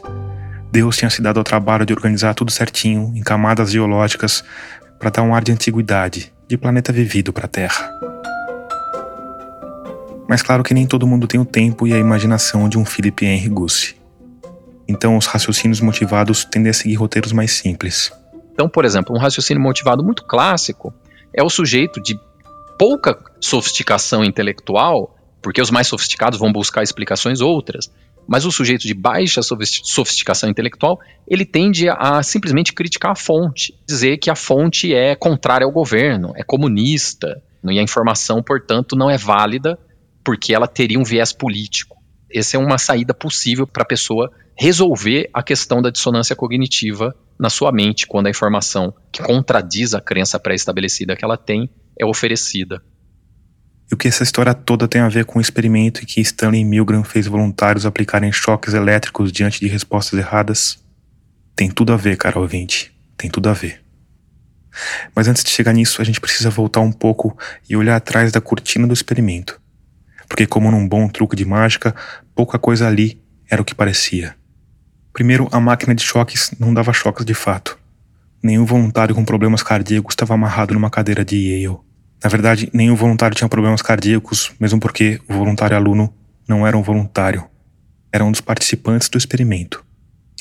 Deus 0.71 0.95
tinha 0.95 1.09
se 1.09 1.21
dado 1.21 1.37
ao 1.37 1.43
trabalho 1.43 1.85
de 1.85 1.93
organizar 1.93 2.33
tudo 2.33 2.51
certinho, 2.51 3.11
em 3.15 3.21
camadas 3.21 3.71
geológicas, 3.71 4.43
para 4.99 5.09
dar 5.09 5.23
um 5.23 5.35
ar 5.35 5.43
de 5.43 5.51
antiguidade, 5.51 6.31
de 6.47 6.57
planeta 6.57 6.91
vivido 6.91 7.33
para 7.33 7.45
a 7.45 7.49
Terra. 7.49 7.91
Mas 10.27 10.41
claro 10.41 10.63
que 10.63 10.73
nem 10.73 10.87
todo 10.87 11.07
mundo 11.07 11.27
tem 11.27 11.39
o 11.39 11.45
tempo 11.45 11.87
e 11.87 11.93
a 11.93 11.97
imaginação 11.97 12.69
de 12.69 12.77
um 12.77 12.85
Philip 12.85 13.25
Henry 13.25 13.49
Gussi. 13.49 13.95
Então 14.87 15.17
os 15.17 15.25
raciocínios 15.25 15.81
motivados 15.81 16.45
tendem 16.45 16.69
a 16.69 16.73
seguir 16.73 16.95
roteiros 16.95 17.31
mais 17.31 17.51
simples. 17.53 18.11
Então, 18.53 18.69
por 18.69 18.85
exemplo, 18.85 19.15
um 19.15 19.19
raciocínio 19.19 19.61
motivado 19.61 20.03
muito 20.03 20.23
clássico 20.23 20.93
é 21.33 21.43
o 21.43 21.49
sujeito 21.49 22.01
de 22.01 22.17
pouca 22.77 23.19
sofisticação 23.39 24.23
intelectual, 24.23 25.15
porque 25.41 25.61
os 25.61 25.71
mais 25.71 25.87
sofisticados 25.87 26.39
vão 26.39 26.51
buscar 26.51 26.83
explicações 26.83 27.41
outras, 27.41 27.91
mas 28.27 28.45
o 28.45 28.51
sujeito 28.51 28.87
de 28.87 28.93
baixa 28.93 29.41
sofisticação 29.41 30.49
intelectual, 30.49 30.99
ele 31.27 31.45
tende 31.45 31.89
a 31.89 32.23
simplesmente 32.23 32.71
criticar 32.71 33.11
a 33.11 33.15
fonte, 33.15 33.77
dizer 33.87 34.17
que 34.17 34.29
a 34.29 34.35
fonte 34.35 34.93
é 34.93 35.15
contrária 35.15 35.65
ao 35.65 35.71
governo, 35.71 36.33
é 36.35 36.43
comunista, 36.43 37.41
e 37.65 37.79
a 37.79 37.83
informação, 37.83 38.41
portanto, 38.41 38.95
não 38.95 39.09
é 39.09 39.17
válida 39.17 39.77
porque 40.23 40.53
ela 40.53 40.67
teria 40.67 40.99
um 40.99 41.03
viés 41.03 41.33
político. 41.33 41.97
Essa 42.33 42.57
é 42.57 42.59
uma 42.59 42.77
saída 42.77 43.13
possível 43.13 43.67
para 43.67 43.83
a 43.83 43.87
pessoa 43.87 44.31
resolver 44.57 45.29
a 45.33 45.43
questão 45.43 45.81
da 45.81 45.89
dissonância 45.89 46.35
cognitiva 46.35 47.15
na 47.39 47.49
sua 47.49 47.71
mente 47.71 48.07
quando 48.07 48.27
a 48.27 48.29
informação 48.29 48.93
que 49.11 49.21
contradiz 49.21 49.93
a 49.93 50.01
crença 50.01 50.39
pré-estabelecida 50.39 51.15
que 51.15 51.25
ela 51.25 51.37
tem 51.37 51.69
é 51.99 52.05
oferecida. 52.05 52.81
E 53.91 53.93
o 53.93 53.97
que 53.97 54.07
essa 54.07 54.23
história 54.23 54.53
toda 54.53 54.87
tem 54.87 55.01
a 55.01 55.09
ver 55.09 55.25
com 55.25 55.37
o 55.37 55.41
experimento 55.41 56.01
em 56.01 56.05
que 56.05 56.21
Stanley 56.21 56.63
Milgram 56.63 57.03
fez 57.03 57.27
voluntários 57.27 57.85
aplicarem 57.85 58.31
choques 58.31 58.73
elétricos 58.73 59.31
diante 59.31 59.59
de 59.59 59.67
respostas 59.67 60.17
erradas? 60.19 60.79
Tem 61.55 61.69
tudo 61.69 61.93
a 61.93 61.97
ver, 61.97 62.17
cara 62.17 62.39
ouvinte. 62.39 62.91
Tem 63.17 63.29
tudo 63.29 63.49
a 63.49 63.53
ver. 63.53 63.83
Mas 65.15 65.27
antes 65.27 65.43
de 65.43 65.51
chegar 65.51 65.73
nisso, 65.73 66.01
a 66.01 66.05
gente 66.05 66.19
precisa 66.19 66.49
voltar 66.49 66.79
um 66.79 66.91
pouco 66.91 67.37
e 67.69 67.75
olhar 67.75 67.95
atrás 67.95 68.31
da 68.31 68.41
cortina 68.41 68.87
do 68.87 68.93
experimento 68.93 69.61
porque, 70.27 70.45
como 70.45 70.71
num 70.71 70.87
bom 70.87 71.07
truque 71.07 71.35
de 71.35 71.45
mágica, 71.45 71.95
pouca 72.35 72.57
coisa 72.57 72.87
ali 72.87 73.21
era 73.49 73.61
o 73.61 73.65
que 73.65 73.75
parecia. 73.75 74.35
Primeiro, 75.13 75.47
a 75.51 75.59
máquina 75.59 75.93
de 75.93 76.03
choques 76.03 76.51
não 76.59 76.73
dava 76.73 76.91
choques 76.91 77.25
de 77.25 77.33
fato. 77.33 77.77
Nenhum 78.41 78.65
voluntário 78.65 79.13
com 79.13 79.23
problemas 79.23 79.61
cardíacos 79.61 80.13
estava 80.13 80.33
amarrado 80.33 80.73
numa 80.73 80.89
cadeira 80.89 81.23
de 81.23 81.37
Yale. 81.37 81.77
Na 82.23 82.29
verdade, 82.29 82.69
nenhum 82.73 82.95
voluntário 82.95 83.35
tinha 83.35 83.47
problemas 83.47 83.81
cardíacos, 83.81 84.51
mesmo 84.59 84.79
porque 84.79 85.21
o 85.29 85.33
voluntário 85.33 85.77
aluno 85.77 86.13
não 86.47 86.65
era 86.65 86.77
um 86.77 86.81
voluntário. 86.81 87.45
Era 88.11 88.23
um 88.23 88.31
dos 88.31 88.41
participantes 88.41 89.07
do 89.09 89.17
experimento. 89.17 89.85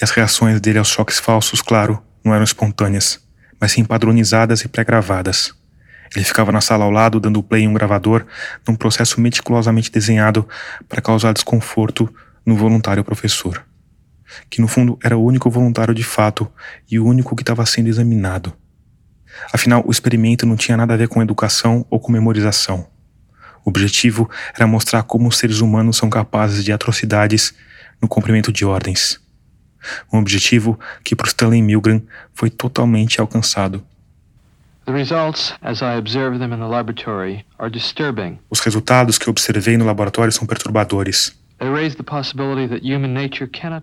E 0.01 0.05
as 0.05 0.11
reações 0.11 0.61
dele 0.61 0.79
aos 0.79 0.88
choques 0.88 1.18
falsos, 1.18 1.61
claro, 1.61 2.03
não 2.25 2.33
eram 2.33 2.45
espontâneas, 2.45 3.21
mas 3.61 3.73
sim 3.73 3.85
padronizadas 3.85 4.62
e 4.62 4.68
pré-gravadas. 4.68 5.55
Ele 6.14 6.25
ficava 6.25 6.53
na 6.53 6.61
sala 6.61 6.85
ao 6.85 6.90
lado, 6.90 7.18
dando 7.18 7.42
play 7.42 7.62
em 7.62 7.68
um 7.68 7.72
gravador, 7.72 8.27
num 8.66 8.75
processo 8.75 9.20
meticulosamente 9.20 9.90
desenhado 9.90 10.46
para 10.88 11.01
causar 11.01 11.33
desconforto 11.33 12.12
no 12.44 12.55
voluntário 12.55 13.03
professor, 13.03 13.64
que 14.51 14.61
no 14.61 14.68
fundo 14.68 14.98
era 15.03 15.16
o 15.16 15.25
único 15.25 15.48
voluntário 15.48 15.94
de 15.94 16.05
fato 16.05 16.51
e 16.90 16.98
o 16.98 17.07
único 17.07 17.35
que 17.35 17.42
estava 17.42 17.64
sendo 17.64 17.88
examinado. 17.88 18.53
Afinal, 19.53 19.83
o 19.87 19.90
experimento 19.90 20.44
não 20.44 20.57
tinha 20.57 20.77
nada 20.77 20.92
a 20.92 20.96
ver 20.96 21.09
com 21.09 21.22
educação 21.22 21.87
ou 21.88 21.98
com 21.98 22.12
memorização. 22.12 22.87
O 23.64 23.70
objetivo 23.70 24.29
era 24.55 24.66
mostrar 24.66 25.05
como 25.05 25.29
os 25.29 25.38
seres 25.38 25.61
humanos 25.61 25.96
são 25.96 26.11
capazes 26.11 26.64
de 26.64 26.72
atrocidades 26.72 27.55
no 28.01 28.09
cumprimento 28.09 28.53
de 28.53 28.64
ordens. 28.64 29.20
Um 30.12 30.18
objetivo 30.18 30.79
que 31.03 31.16
para 31.16 31.29
Stanley 31.29 31.62
Milgram 31.62 32.03
foi 32.35 32.51
totalmente 32.51 33.20
alcançado. 33.20 33.85
Os 38.51 38.61
resultados 38.61 39.18
que 39.18 39.31
observei 39.31 39.77
no 39.77 39.85
laboratório 39.85 40.33
são 40.33 40.47
perturbadores. 40.47 41.40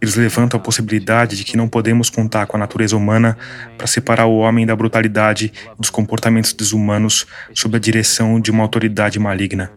Eles 0.01 0.15
levantam 0.15 0.59
a 0.59 0.63
possibilidade 0.63 1.37
de 1.37 1.45
que 1.45 1.55
não 1.55 1.69
podemos 1.69 2.09
contar 2.09 2.45
com 2.45 2.57
a 2.57 2.59
natureza 2.59 2.97
humana 2.97 3.37
para 3.77 3.87
separar 3.87 4.25
o 4.25 4.39
homem 4.39 4.65
da 4.65 4.75
brutalidade 4.75 5.53
e 5.55 5.79
dos 5.79 5.89
comportamentos 5.89 6.51
desumanos 6.51 7.25
sob 7.55 7.77
a 7.77 7.79
direção 7.79 8.37
de 8.37 8.51
uma 8.51 8.63
autoridade 8.63 9.17
maligna. 9.17 9.71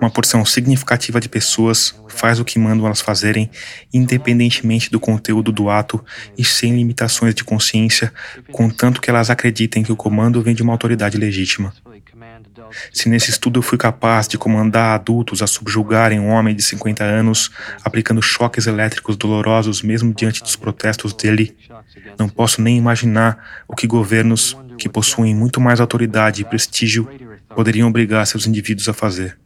Uma 0.00 0.10
porção 0.10 0.44
significativa 0.44 1.20
de 1.20 1.28
pessoas 1.28 1.94
faz 2.08 2.38
o 2.38 2.44
que 2.44 2.58
mandam 2.58 2.86
elas 2.86 3.00
fazerem, 3.00 3.50
independentemente 3.92 4.90
do 4.90 5.00
conteúdo 5.00 5.52
do 5.52 5.68
ato 5.68 6.04
e 6.36 6.44
sem 6.44 6.76
limitações 6.76 7.34
de 7.34 7.44
consciência, 7.44 8.12
contanto 8.52 9.00
que 9.00 9.10
elas 9.10 9.30
acreditem 9.30 9.82
que 9.82 9.92
o 9.92 9.96
comando 9.96 10.42
vem 10.42 10.54
de 10.54 10.62
uma 10.62 10.72
autoridade 10.72 11.16
legítima. 11.16 11.72
Se 12.92 13.08
nesse 13.08 13.30
estudo 13.30 13.58
eu 13.58 13.62
fui 13.62 13.78
capaz 13.78 14.28
de 14.28 14.38
comandar 14.38 14.94
adultos 14.94 15.42
a 15.42 15.46
subjugarem 15.46 16.20
um 16.20 16.28
homem 16.28 16.54
de 16.54 16.62
50 16.62 17.04
anos, 17.04 17.50
aplicando 17.84 18.22
choques 18.22 18.66
elétricos 18.66 19.16
dolorosos 19.16 19.82
mesmo 19.82 20.12
diante 20.12 20.42
dos 20.42 20.56
protestos 20.56 21.12
dele, 21.12 21.56
não 22.18 22.28
posso 22.28 22.60
nem 22.60 22.76
imaginar 22.76 23.64
o 23.68 23.74
que 23.74 23.86
governos 23.86 24.56
que 24.84 24.88
possuem 24.90 25.34
muito 25.34 25.62
mais 25.62 25.80
autoridade 25.80 26.42
e 26.42 26.44
prestígio 26.44 27.08
poderiam 27.56 27.88
obrigar 27.88 28.26
seus 28.26 28.46
indivíduos 28.46 28.86
a 28.86 28.92
fazer. 28.92 29.38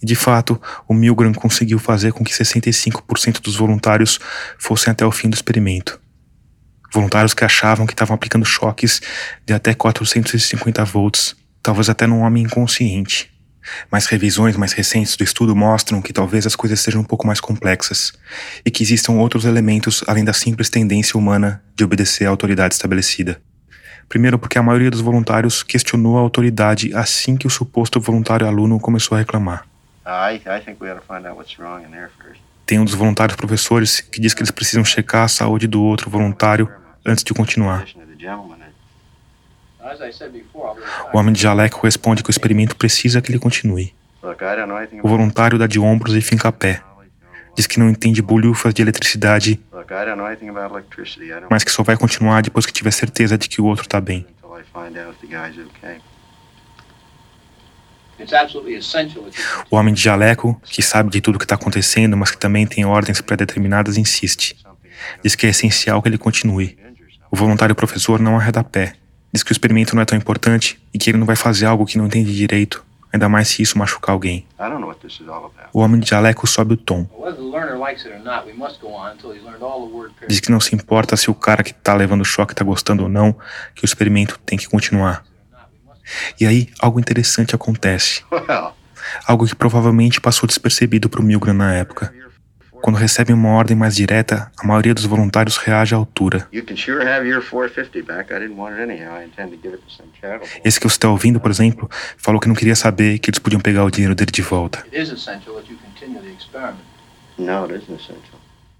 E 0.00 0.06
de 0.06 0.14
fato, 0.14 0.60
o 0.86 0.94
Milgram 0.94 1.32
conseguiu 1.34 1.80
fazer 1.80 2.12
com 2.12 2.22
que 2.22 2.32
65% 2.32 3.40
dos 3.40 3.56
voluntários 3.56 4.20
fossem 4.56 4.92
até 4.92 5.04
o 5.04 5.10
fim 5.10 5.28
do 5.28 5.34
experimento. 5.34 6.00
Voluntários 6.92 7.34
que 7.34 7.44
achavam 7.44 7.86
que 7.86 7.92
estavam 7.92 8.14
aplicando 8.14 8.44
choques 8.44 9.00
de 9.44 9.52
até 9.52 9.74
450 9.74 10.84
volts, 10.84 11.34
talvez 11.60 11.90
até 11.90 12.06
num 12.06 12.20
homem 12.20 12.44
inconsciente. 12.44 13.32
Mas 13.90 14.06
revisões 14.06 14.56
mais 14.56 14.72
recentes 14.72 15.16
do 15.16 15.24
estudo 15.24 15.54
mostram 15.54 16.02
que 16.02 16.12
talvez 16.12 16.46
as 16.46 16.56
coisas 16.56 16.80
sejam 16.80 17.00
um 17.00 17.04
pouco 17.04 17.26
mais 17.26 17.40
complexas 17.40 18.12
e 18.64 18.70
que 18.70 18.82
existam 18.82 19.12
outros 19.12 19.44
elementos 19.44 20.02
além 20.06 20.24
da 20.24 20.32
simples 20.32 20.68
tendência 20.70 21.18
humana 21.18 21.62
de 21.74 21.84
obedecer 21.84 22.26
à 22.26 22.30
autoridade 22.30 22.74
estabelecida. 22.74 23.40
Primeiro, 24.08 24.38
porque 24.38 24.58
a 24.58 24.62
maioria 24.62 24.90
dos 24.90 25.02
voluntários 25.02 25.62
questionou 25.62 26.16
a 26.16 26.20
autoridade 26.20 26.94
assim 26.94 27.36
que 27.36 27.46
o 27.46 27.50
suposto 27.50 28.00
voluntário 28.00 28.46
aluno 28.46 28.80
começou 28.80 29.16
a 29.16 29.18
reclamar. 29.18 29.66
Tem 32.64 32.78
um 32.78 32.84
dos 32.84 32.94
voluntários 32.94 33.36
professores 33.36 34.00
que 34.00 34.20
diz 34.20 34.32
que 34.32 34.40
eles 34.40 34.50
precisam 34.50 34.84
checar 34.84 35.24
a 35.24 35.28
saúde 35.28 35.66
do 35.66 35.82
outro 35.82 36.08
voluntário 36.08 36.70
antes 37.04 37.22
de 37.22 37.34
continuar. 37.34 37.84
O 41.12 41.18
homem 41.18 41.32
de 41.32 41.40
jaleco 41.40 41.80
responde 41.82 42.22
que 42.22 42.30
o 42.30 42.32
experimento 42.32 42.76
precisa 42.76 43.20
que 43.20 43.30
ele 43.30 43.38
continue. 43.38 43.94
O 45.02 45.08
voluntário 45.08 45.58
dá 45.58 45.66
de 45.66 45.78
ombros 45.78 46.14
e 46.14 46.20
finca 46.20 46.48
a 46.48 46.52
pé. 46.52 46.82
Diz 47.56 47.66
que 47.66 47.78
não 47.78 47.88
entende 47.88 48.22
bolhufas 48.22 48.72
de 48.74 48.82
eletricidade, 48.82 49.60
mas 51.50 51.64
que 51.64 51.70
só 51.70 51.82
vai 51.82 51.96
continuar 51.96 52.42
depois 52.42 52.66
que 52.66 52.72
tiver 52.72 52.90
certeza 52.90 53.36
de 53.36 53.48
que 53.48 53.60
o 53.60 53.64
outro 53.64 53.84
está 53.84 54.00
bem. 54.00 54.26
O 59.70 59.76
homem 59.76 59.94
de 59.94 60.02
jaleco, 60.02 60.60
que 60.64 60.82
sabe 60.82 61.10
de 61.10 61.20
tudo 61.20 61.36
o 61.36 61.38
que 61.38 61.44
está 61.44 61.54
acontecendo, 61.54 62.16
mas 62.16 62.30
que 62.30 62.38
também 62.38 62.66
tem 62.66 62.84
ordens 62.84 63.20
pré-determinadas, 63.20 63.96
insiste. 63.96 64.56
Diz 65.22 65.34
que 65.34 65.46
é 65.46 65.50
essencial 65.50 66.02
que 66.02 66.08
ele 66.08 66.18
continue. 66.18 66.76
O 67.30 67.36
voluntário 67.36 67.74
professor 67.74 68.18
não 68.20 68.36
arreda 68.36 68.64
pé. 68.64 68.94
Diz 69.32 69.42
que 69.42 69.50
o 69.50 69.52
experimento 69.52 69.94
não 69.94 70.02
é 70.02 70.04
tão 70.04 70.16
importante 70.16 70.80
e 70.92 70.98
que 70.98 71.10
ele 71.10 71.18
não 71.18 71.26
vai 71.26 71.36
fazer 71.36 71.66
algo 71.66 71.84
que 71.84 71.98
não 71.98 72.06
entende 72.06 72.34
direito, 72.34 72.84
ainda 73.12 73.28
mais 73.28 73.48
se 73.48 73.62
isso 73.62 73.76
machucar 73.76 74.12
alguém. 74.12 74.46
O 75.72 75.80
homem 75.80 76.00
de 76.00 76.08
jaleco 76.08 76.46
sobe 76.46 76.74
o 76.74 76.76
tom. 76.76 77.06
Diz 80.26 80.40
que 80.40 80.50
não 80.50 80.60
se 80.60 80.74
importa 80.74 81.16
se 81.16 81.30
o 81.30 81.34
cara 81.34 81.62
que 81.62 81.72
está 81.72 81.94
levando 81.94 82.24
choque 82.24 82.52
está 82.52 82.64
gostando 82.64 83.02
ou 83.02 83.08
não, 83.08 83.36
que 83.74 83.84
o 83.84 83.86
experimento 83.86 84.38
tem 84.44 84.56
que 84.56 84.68
continuar. 84.68 85.24
E 86.40 86.46
aí, 86.46 86.70
algo 86.80 86.98
interessante 86.98 87.54
acontece. 87.54 88.24
Algo 89.26 89.46
que 89.46 89.54
provavelmente 89.54 90.20
passou 90.20 90.46
despercebido 90.46 91.08
para 91.08 91.20
o 91.20 91.24
Milgram 91.24 91.54
na 91.54 91.72
época. 91.72 92.12
Quando 92.82 92.96
recebem 92.96 93.34
uma 93.34 93.50
ordem 93.50 93.76
mais 93.76 93.96
direta, 93.96 94.50
a 94.56 94.66
maioria 94.66 94.94
dos 94.94 95.04
voluntários 95.04 95.56
reage 95.56 95.94
à 95.94 95.98
altura. 95.98 96.48
Esse 100.64 100.80
que 100.80 100.88
você 100.88 100.96
está 100.96 101.08
ouvindo, 101.08 101.40
por 101.40 101.50
exemplo, 101.50 101.88
falou 102.16 102.40
que 102.40 102.48
não 102.48 102.54
queria 102.54 102.76
saber 102.76 103.18
que 103.18 103.30
eles 103.30 103.38
podiam 103.38 103.60
pegar 103.60 103.84
o 103.84 103.90
dinheiro 103.90 104.14
dele 104.14 104.30
de 104.30 104.42
volta. 104.42 104.84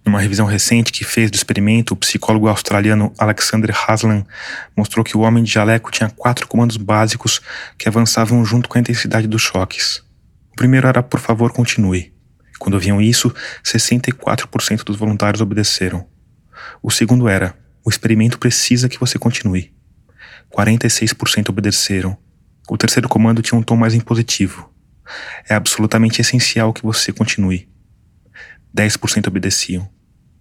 Numa 0.04 0.20
revisão 0.20 0.46
recente 0.46 0.90
que 0.90 1.04
fez 1.04 1.30
do 1.30 1.34
experimento, 1.34 1.92
o 1.92 1.96
psicólogo 1.96 2.48
australiano 2.48 3.12
Alexander 3.18 3.76
Haslam 3.76 4.24
mostrou 4.74 5.04
que 5.04 5.16
o 5.16 5.20
homem 5.20 5.44
de 5.44 5.52
jaleco 5.52 5.90
tinha 5.90 6.08
quatro 6.08 6.46
comandos 6.48 6.78
básicos 6.78 7.42
que 7.76 7.88
avançavam 7.88 8.42
junto 8.44 8.68
com 8.68 8.78
a 8.78 8.80
intensidade 8.80 9.26
dos 9.26 9.42
choques. 9.42 10.02
O 10.52 10.56
primeiro 10.56 10.88
era 10.88 11.02
por 11.02 11.20
favor 11.20 11.52
continue. 11.52 12.12
Quando 12.58 12.74
ouviam 12.74 13.00
isso, 13.00 13.32
64% 13.64 14.84
dos 14.84 14.96
voluntários 14.96 15.40
obedeceram. 15.40 16.06
O 16.82 16.90
segundo 16.90 17.28
era: 17.28 17.56
o 17.84 17.90
experimento 17.90 18.38
precisa 18.38 18.88
que 18.88 18.98
você 18.98 19.18
continue. 19.18 19.72
46% 20.50 21.48
obedeceram. 21.50 22.16
O 22.68 22.76
terceiro 22.76 23.08
comando 23.08 23.42
tinha 23.42 23.58
um 23.58 23.62
tom 23.62 23.76
mais 23.76 23.94
impositivo. 23.94 24.70
É 25.48 25.54
absolutamente 25.54 26.20
essencial 26.20 26.72
que 26.72 26.82
você 26.82 27.12
continue. 27.12 27.68
10% 28.76 29.28
obedeciam. 29.28 29.88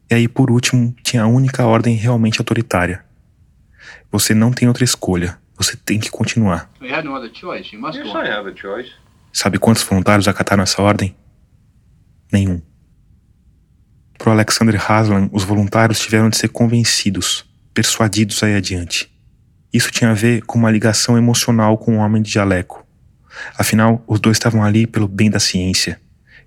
E 0.10 0.16
aí, 0.16 0.28
por 0.28 0.52
último, 0.52 0.96
tinha 1.04 1.24
a 1.24 1.28
única 1.28 1.66
ordem 1.66 1.96
realmente 1.96 2.40
autoritária. 2.40 3.06
Você 4.12 4.34
não 4.34 4.52
tem 4.52 4.68
outra 4.68 4.84
escolha. 4.84 5.38
Você 5.58 5.76
tem 5.76 6.00
que 6.00 6.10
continuar. 6.10 6.70
Sabe 9.34 9.58
quantos 9.58 9.84
voluntários 9.84 10.28
acataram 10.28 10.64
essa 10.64 10.82
ordem? 10.82 11.16
Nenhum. 12.32 12.62
Para 14.18 14.32
Alexander 14.32 14.92
Haslam, 14.92 15.30
os 15.32 15.44
voluntários 15.44 16.00
tiveram 16.00 16.30
de 16.30 16.38
ser 16.38 16.50
convencidos, 16.50 17.46
persuadidos 17.74 18.42
a 18.42 18.50
ir 18.50 18.56
adiante. 18.56 19.12
Isso 19.72 19.92
tinha 19.92 20.10
a 20.10 20.14
ver 20.14 20.42
com 20.44 20.58
uma 20.58 20.72
ligação 20.72 21.18
emocional 21.18 21.78
com 21.78 21.98
o 21.98 22.00
homem 22.00 22.22
de 22.22 22.32
jaleco. 22.32 22.86
Afinal, 23.58 24.04
os 24.08 24.20
dois 24.20 24.38
estavam 24.38 24.64
ali 24.64 24.88
pelo 24.88 25.08
bem 25.08 25.30
da 25.30 25.40
ciência. 25.40 26.02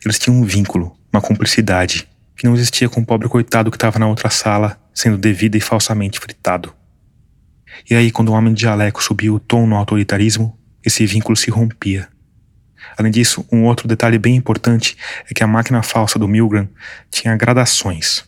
Eles 0.04 0.18
tinham 0.18 0.36
um 0.36 0.44
vínculo, 0.44 0.96
uma 1.12 1.20
cumplicidade, 1.20 2.08
que 2.36 2.46
não 2.46 2.54
existia 2.54 2.88
com 2.88 3.00
o 3.00 3.06
pobre 3.06 3.28
coitado 3.28 3.70
que 3.70 3.76
estava 3.76 3.98
na 3.98 4.08
outra 4.08 4.30
sala, 4.30 4.80
sendo 4.92 5.16
devida 5.16 5.56
e 5.56 5.60
falsamente 5.60 6.18
fritado. 6.18 6.74
E 7.88 7.94
aí, 7.94 8.10
quando 8.10 8.30
o 8.30 8.32
homem 8.32 8.52
de 8.52 8.62
jaleco 8.62 9.02
subiu 9.02 9.34
o 9.34 9.40
tom 9.40 9.66
no 9.66 9.76
autoritarismo, 9.76 10.58
esse 10.84 11.06
vínculo 11.06 11.36
se 11.36 11.50
rompia. 11.50 12.08
Além 12.96 13.10
disso, 13.10 13.44
um 13.50 13.64
outro 13.64 13.88
detalhe 13.88 14.18
bem 14.18 14.36
importante 14.36 14.96
é 15.30 15.34
que 15.34 15.42
a 15.42 15.46
máquina 15.46 15.82
falsa 15.82 16.18
do 16.18 16.28
Milgram 16.28 16.68
tinha 17.10 17.36
gradações. 17.36 18.24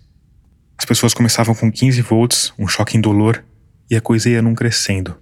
As 0.79 0.85
pessoas 0.85 1.15
começavam 1.15 1.55
com 1.55 1.71
15 1.71 2.03
volts, 2.03 2.53
um 2.59 2.67
choque 2.67 2.97
indolor, 2.97 3.43
e 3.91 3.97
a 3.97 4.01
coisa 4.01 4.29
ia 4.31 4.43
num 4.43 4.55
crescendo. 4.55 5.17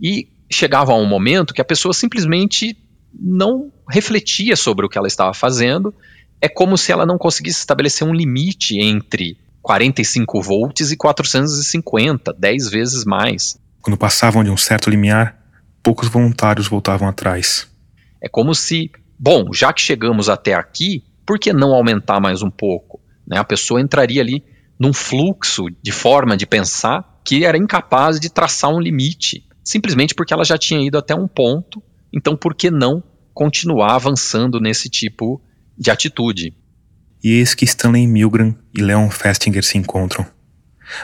E 0.00 0.28
chegava 0.50 0.92
a 0.92 0.96
um 0.96 1.06
momento 1.06 1.54
que 1.54 1.60
a 1.60 1.64
pessoa 1.64 1.94
simplesmente 1.94 2.76
não 3.12 3.72
refletia 3.88 4.56
sobre 4.56 4.86
o 4.86 4.88
que 4.88 4.98
ela 4.98 5.08
estava 5.08 5.34
fazendo. 5.34 5.94
É 6.40 6.48
como 6.48 6.76
se 6.76 6.92
ela 6.92 7.06
não 7.06 7.18
conseguisse 7.18 7.58
estabelecer 7.58 8.06
um 8.06 8.14
limite 8.14 8.78
entre 8.80 9.36
45 9.62 10.40
volts 10.40 10.90
e 10.90 10.96
450, 10.96 12.32
10 12.32 12.70
vezes 12.70 13.04
mais. 13.04 13.58
Quando 13.80 13.96
passavam 13.96 14.44
de 14.44 14.50
um 14.50 14.56
certo 14.56 14.90
limiar, 14.90 15.38
poucos 15.82 16.08
voluntários 16.08 16.68
voltavam 16.68 17.08
atrás. 17.08 17.69
É 18.22 18.28
como 18.28 18.54
se, 18.54 18.90
bom, 19.18 19.52
já 19.52 19.72
que 19.72 19.80
chegamos 19.80 20.28
até 20.28 20.54
aqui, 20.54 21.04
por 21.26 21.38
que 21.38 21.52
não 21.52 21.74
aumentar 21.74 22.20
mais 22.20 22.42
um 22.42 22.50
pouco? 22.50 23.00
Né? 23.26 23.38
A 23.38 23.44
pessoa 23.44 23.80
entraria 23.80 24.20
ali 24.20 24.44
num 24.78 24.92
fluxo 24.92 25.66
de 25.82 25.92
forma 25.92 26.36
de 26.36 26.46
pensar 26.46 27.20
que 27.24 27.44
era 27.44 27.58
incapaz 27.58 28.18
de 28.18 28.30
traçar 28.30 28.70
um 28.70 28.80
limite, 28.80 29.46
simplesmente 29.62 30.14
porque 30.14 30.32
ela 30.32 30.44
já 30.44 30.56
tinha 30.56 30.84
ido 30.84 30.98
até 30.98 31.14
um 31.14 31.28
ponto, 31.28 31.82
então 32.12 32.36
por 32.36 32.54
que 32.54 32.70
não 32.70 33.02
continuar 33.32 33.94
avançando 33.94 34.58
nesse 34.58 34.88
tipo 34.88 35.40
de 35.78 35.90
atitude. 35.90 36.54
E 37.22 37.32
eis 37.32 37.54
que 37.54 37.64
Stanley 37.64 38.06
Milgram 38.06 38.56
e 38.76 38.82
Leon 38.82 39.10
Festinger 39.10 39.62
se 39.62 39.78
encontram. 39.78 40.26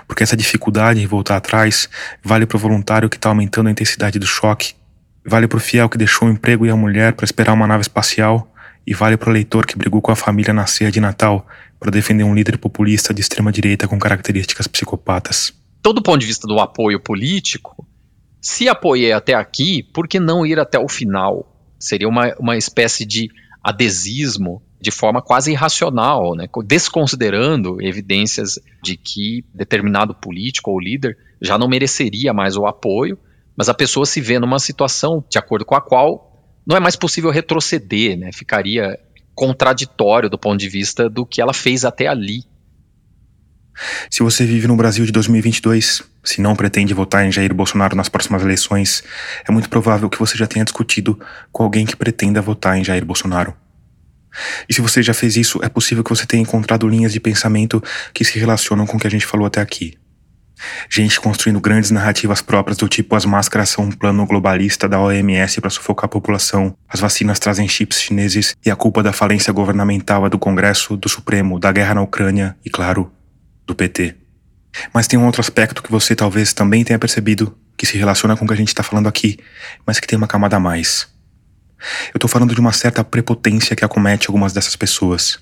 Porque 0.08 0.22
essa 0.22 0.36
dificuldade 0.36 1.00
em 1.00 1.06
voltar 1.06 1.36
atrás 1.36 1.88
vale 2.22 2.46
para 2.46 2.56
o 2.56 2.60
voluntário 2.60 3.08
que 3.08 3.16
está 3.16 3.28
aumentando 3.28 3.68
a 3.68 3.72
intensidade 3.72 4.18
do 4.18 4.26
choque, 4.26 4.74
vale 5.26 5.48
para 5.48 5.56
o 5.56 5.60
fiel 5.60 5.88
que 5.88 5.98
deixou 5.98 6.28
o 6.28 6.30
emprego 6.30 6.64
e 6.64 6.70
a 6.70 6.76
mulher 6.76 7.12
para 7.12 7.24
esperar 7.24 7.52
uma 7.52 7.66
nave 7.66 7.82
espacial, 7.82 8.52
e 8.86 8.94
vale 8.94 9.16
para 9.16 9.30
o 9.30 9.32
leitor 9.32 9.66
que 9.66 9.76
brigou 9.76 10.00
com 10.00 10.12
a 10.12 10.16
família 10.16 10.54
na 10.54 10.66
ceia 10.66 10.92
de 10.92 11.00
Natal 11.00 11.46
para 11.80 11.90
defender 11.90 12.22
um 12.22 12.34
líder 12.34 12.56
populista 12.56 13.12
de 13.12 13.20
extrema 13.20 13.50
direita 13.50 13.88
com 13.88 13.98
características 13.98 14.66
psicopatas. 14.68 15.52
Todo 15.82 16.02
ponto 16.02 16.20
de 16.20 16.26
vista 16.26 16.46
do 16.46 16.60
apoio 16.60 17.00
político, 17.00 17.86
se 18.40 18.68
apoiei 18.68 19.12
até 19.12 19.34
aqui, 19.34 19.82
por 19.82 20.06
que 20.06 20.20
não 20.20 20.46
ir 20.46 20.58
até 20.58 20.78
o 20.78 20.88
final? 20.88 21.52
Seria 21.78 22.08
uma, 22.08 22.32
uma 22.38 22.56
espécie 22.56 23.04
de 23.04 23.28
adesismo 23.62 24.62
de 24.80 24.90
forma 24.90 25.20
quase 25.20 25.50
irracional, 25.50 26.36
né? 26.36 26.46
desconsiderando 26.64 27.82
evidências 27.82 28.60
de 28.82 28.96
que 28.96 29.44
determinado 29.52 30.14
político 30.14 30.70
ou 30.70 30.78
líder 30.78 31.18
já 31.42 31.58
não 31.58 31.68
mereceria 31.68 32.32
mais 32.32 32.56
o 32.56 32.66
apoio, 32.66 33.18
mas 33.56 33.68
a 33.68 33.74
pessoa 33.74 34.04
se 34.04 34.20
vê 34.20 34.38
numa 34.38 34.58
situação 34.58 35.24
de 35.28 35.38
acordo 35.38 35.64
com 35.64 35.74
a 35.74 35.80
qual 35.80 36.32
não 36.66 36.76
é 36.76 36.80
mais 36.80 36.96
possível 36.96 37.30
retroceder, 37.30 38.18
né? 38.18 38.30
ficaria 38.32 38.98
contraditório 39.34 40.28
do 40.28 40.38
ponto 40.38 40.58
de 40.58 40.68
vista 40.68 41.08
do 41.08 41.24
que 41.24 41.40
ela 41.40 41.52
fez 41.52 41.84
até 41.84 42.06
ali. 42.06 42.42
Se 44.10 44.22
você 44.22 44.44
vive 44.46 44.66
no 44.66 44.74
Brasil 44.74 45.04
de 45.04 45.12
2022, 45.12 46.02
se 46.24 46.40
não 46.40 46.56
pretende 46.56 46.94
votar 46.94 47.26
em 47.26 47.30
Jair 47.30 47.54
Bolsonaro 47.54 47.94
nas 47.94 48.08
próximas 48.08 48.42
eleições, 48.42 49.04
é 49.46 49.52
muito 49.52 49.68
provável 49.68 50.08
que 50.08 50.18
você 50.18 50.36
já 50.36 50.46
tenha 50.46 50.64
discutido 50.64 51.18
com 51.52 51.62
alguém 51.62 51.84
que 51.84 51.94
pretenda 51.94 52.40
votar 52.40 52.78
em 52.78 52.84
Jair 52.84 53.04
Bolsonaro. 53.04 53.54
E 54.68 54.74
se 54.74 54.80
você 54.80 55.02
já 55.02 55.14
fez 55.14 55.36
isso, 55.36 55.60
é 55.62 55.68
possível 55.68 56.02
que 56.02 56.10
você 56.10 56.26
tenha 56.26 56.42
encontrado 56.42 56.88
linhas 56.88 57.12
de 57.12 57.20
pensamento 57.20 57.82
que 58.12 58.24
se 58.24 58.38
relacionam 58.38 58.86
com 58.86 58.96
o 58.96 59.00
que 59.00 59.06
a 59.06 59.10
gente 59.10 59.26
falou 59.26 59.46
até 59.46 59.60
aqui. 59.60 59.98
Gente 60.90 61.20
construindo 61.20 61.60
grandes 61.60 61.90
narrativas 61.90 62.40
próprias 62.40 62.78
do 62.78 62.88
tipo 62.88 63.14
as 63.14 63.24
máscaras 63.24 63.68
são 63.68 63.84
um 63.84 63.90
plano 63.90 64.26
globalista 64.26 64.88
da 64.88 64.98
OMS 64.98 65.60
para 65.60 65.70
sufocar 65.70 66.06
a 66.06 66.08
população, 66.08 66.76
as 66.88 67.00
vacinas 67.00 67.38
trazem 67.38 67.68
chips 67.68 68.00
chineses 68.00 68.56
e 68.64 68.70
a 68.70 68.76
culpa 68.76 69.02
da 69.02 69.12
falência 69.12 69.52
governamental 69.52 70.26
é 70.26 70.30
do 70.30 70.38
Congresso, 70.38 70.96
do 70.96 71.08
Supremo, 71.08 71.58
da 71.58 71.70
guerra 71.72 71.94
na 71.94 72.02
Ucrânia 72.02 72.56
e, 72.64 72.70
claro, 72.70 73.12
do 73.66 73.74
PT. 73.74 74.16
Mas 74.92 75.06
tem 75.06 75.18
um 75.18 75.26
outro 75.26 75.40
aspecto 75.40 75.82
que 75.82 75.90
você 75.90 76.14
talvez 76.14 76.52
também 76.52 76.84
tenha 76.84 76.98
percebido 76.98 77.56
que 77.76 77.86
se 77.86 77.98
relaciona 77.98 78.36
com 78.36 78.44
o 78.44 78.48
que 78.48 78.54
a 78.54 78.56
gente 78.56 78.68
está 78.68 78.82
falando 78.82 79.08
aqui, 79.08 79.38
mas 79.86 80.00
que 80.00 80.06
tem 80.06 80.16
uma 80.16 80.26
camada 80.26 80.56
a 80.56 80.60
mais. 80.60 81.08
Eu 82.14 82.18
tô 82.18 82.26
falando 82.26 82.54
de 82.54 82.60
uma 82.60 82.72
certa 82.72 83.04
prepotência 83.04 83.76
que 83.76 83.84
acomete 83.84 84.28
algumas 84.28 84.52
dessas 84.52 84.76
pessoas. 84.76 85.38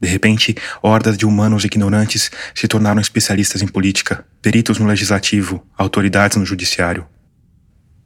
De 0.00 0.08
repente, 0.08 0.56
hordas 0.82 1.18
de 1.18 1.26
humanos 1.26 1.64
ignorantes 1.64 2.30
se 2.54 2.66
tornaram 2.66 3.00
especialistas 3.00 3.60
em 3.60 3.66
política, 3.66 4.24
peritos 4.40 4.78
no 4.78 4.86
legislativo, 4.86 5.62
autoridades 5.76 6.38
no 6.38 6.46
judiciário. 6.46 7.06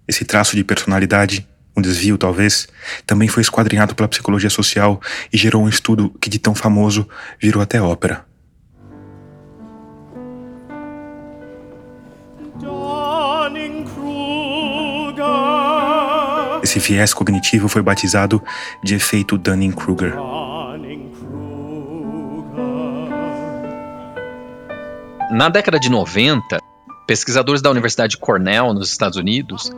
Esse 0.06 0.24
traço 0.24 0.56
de 0.56 0.64
personalidade, 0.64 1.46
um 1.76 1.80
desvio 1.80 2.18
talvez, 2.18 2.66
também 3.06 3.28
foi 3.28 3.42
esquadrinhado 3.42 3.94
pela 3.94 4.08
psicologia 4.08 4.50
social 4.50 5.00
e 5.32 5.36
gerou 5.36 5.62
um 5.62 5.68
estudo 5.68 6.10
que 6.20 6.28
de 6.28 6.38
tão 6.40 6.54
famoso 6.54 7.08
virou 7.40 7.62
até 7.62 7.80
ópera. 7.80 8.26
Esse 16.62 16.78
viés 16.80 17.14
cognitivo 17.14 17.68
foi 17.68 17.82
batizado 17.82 18.42
de 18.82 18.94
efeito 18.94 19.38
Dunning-Kruger. 19.38 20.14
Na 25.34 25.48
década 25.48 25.80
de 25.80 25.90
90, 25.90 26.58
pesquisadores 27.08 27.60
da 27.60 27.68
Universidade 27.68 28.12
de 28.12 28.18
Cornell, 28.18 28.72
nos 28.72 28.88
Estados 28.88 29.18
Unidos, 29.18 29.68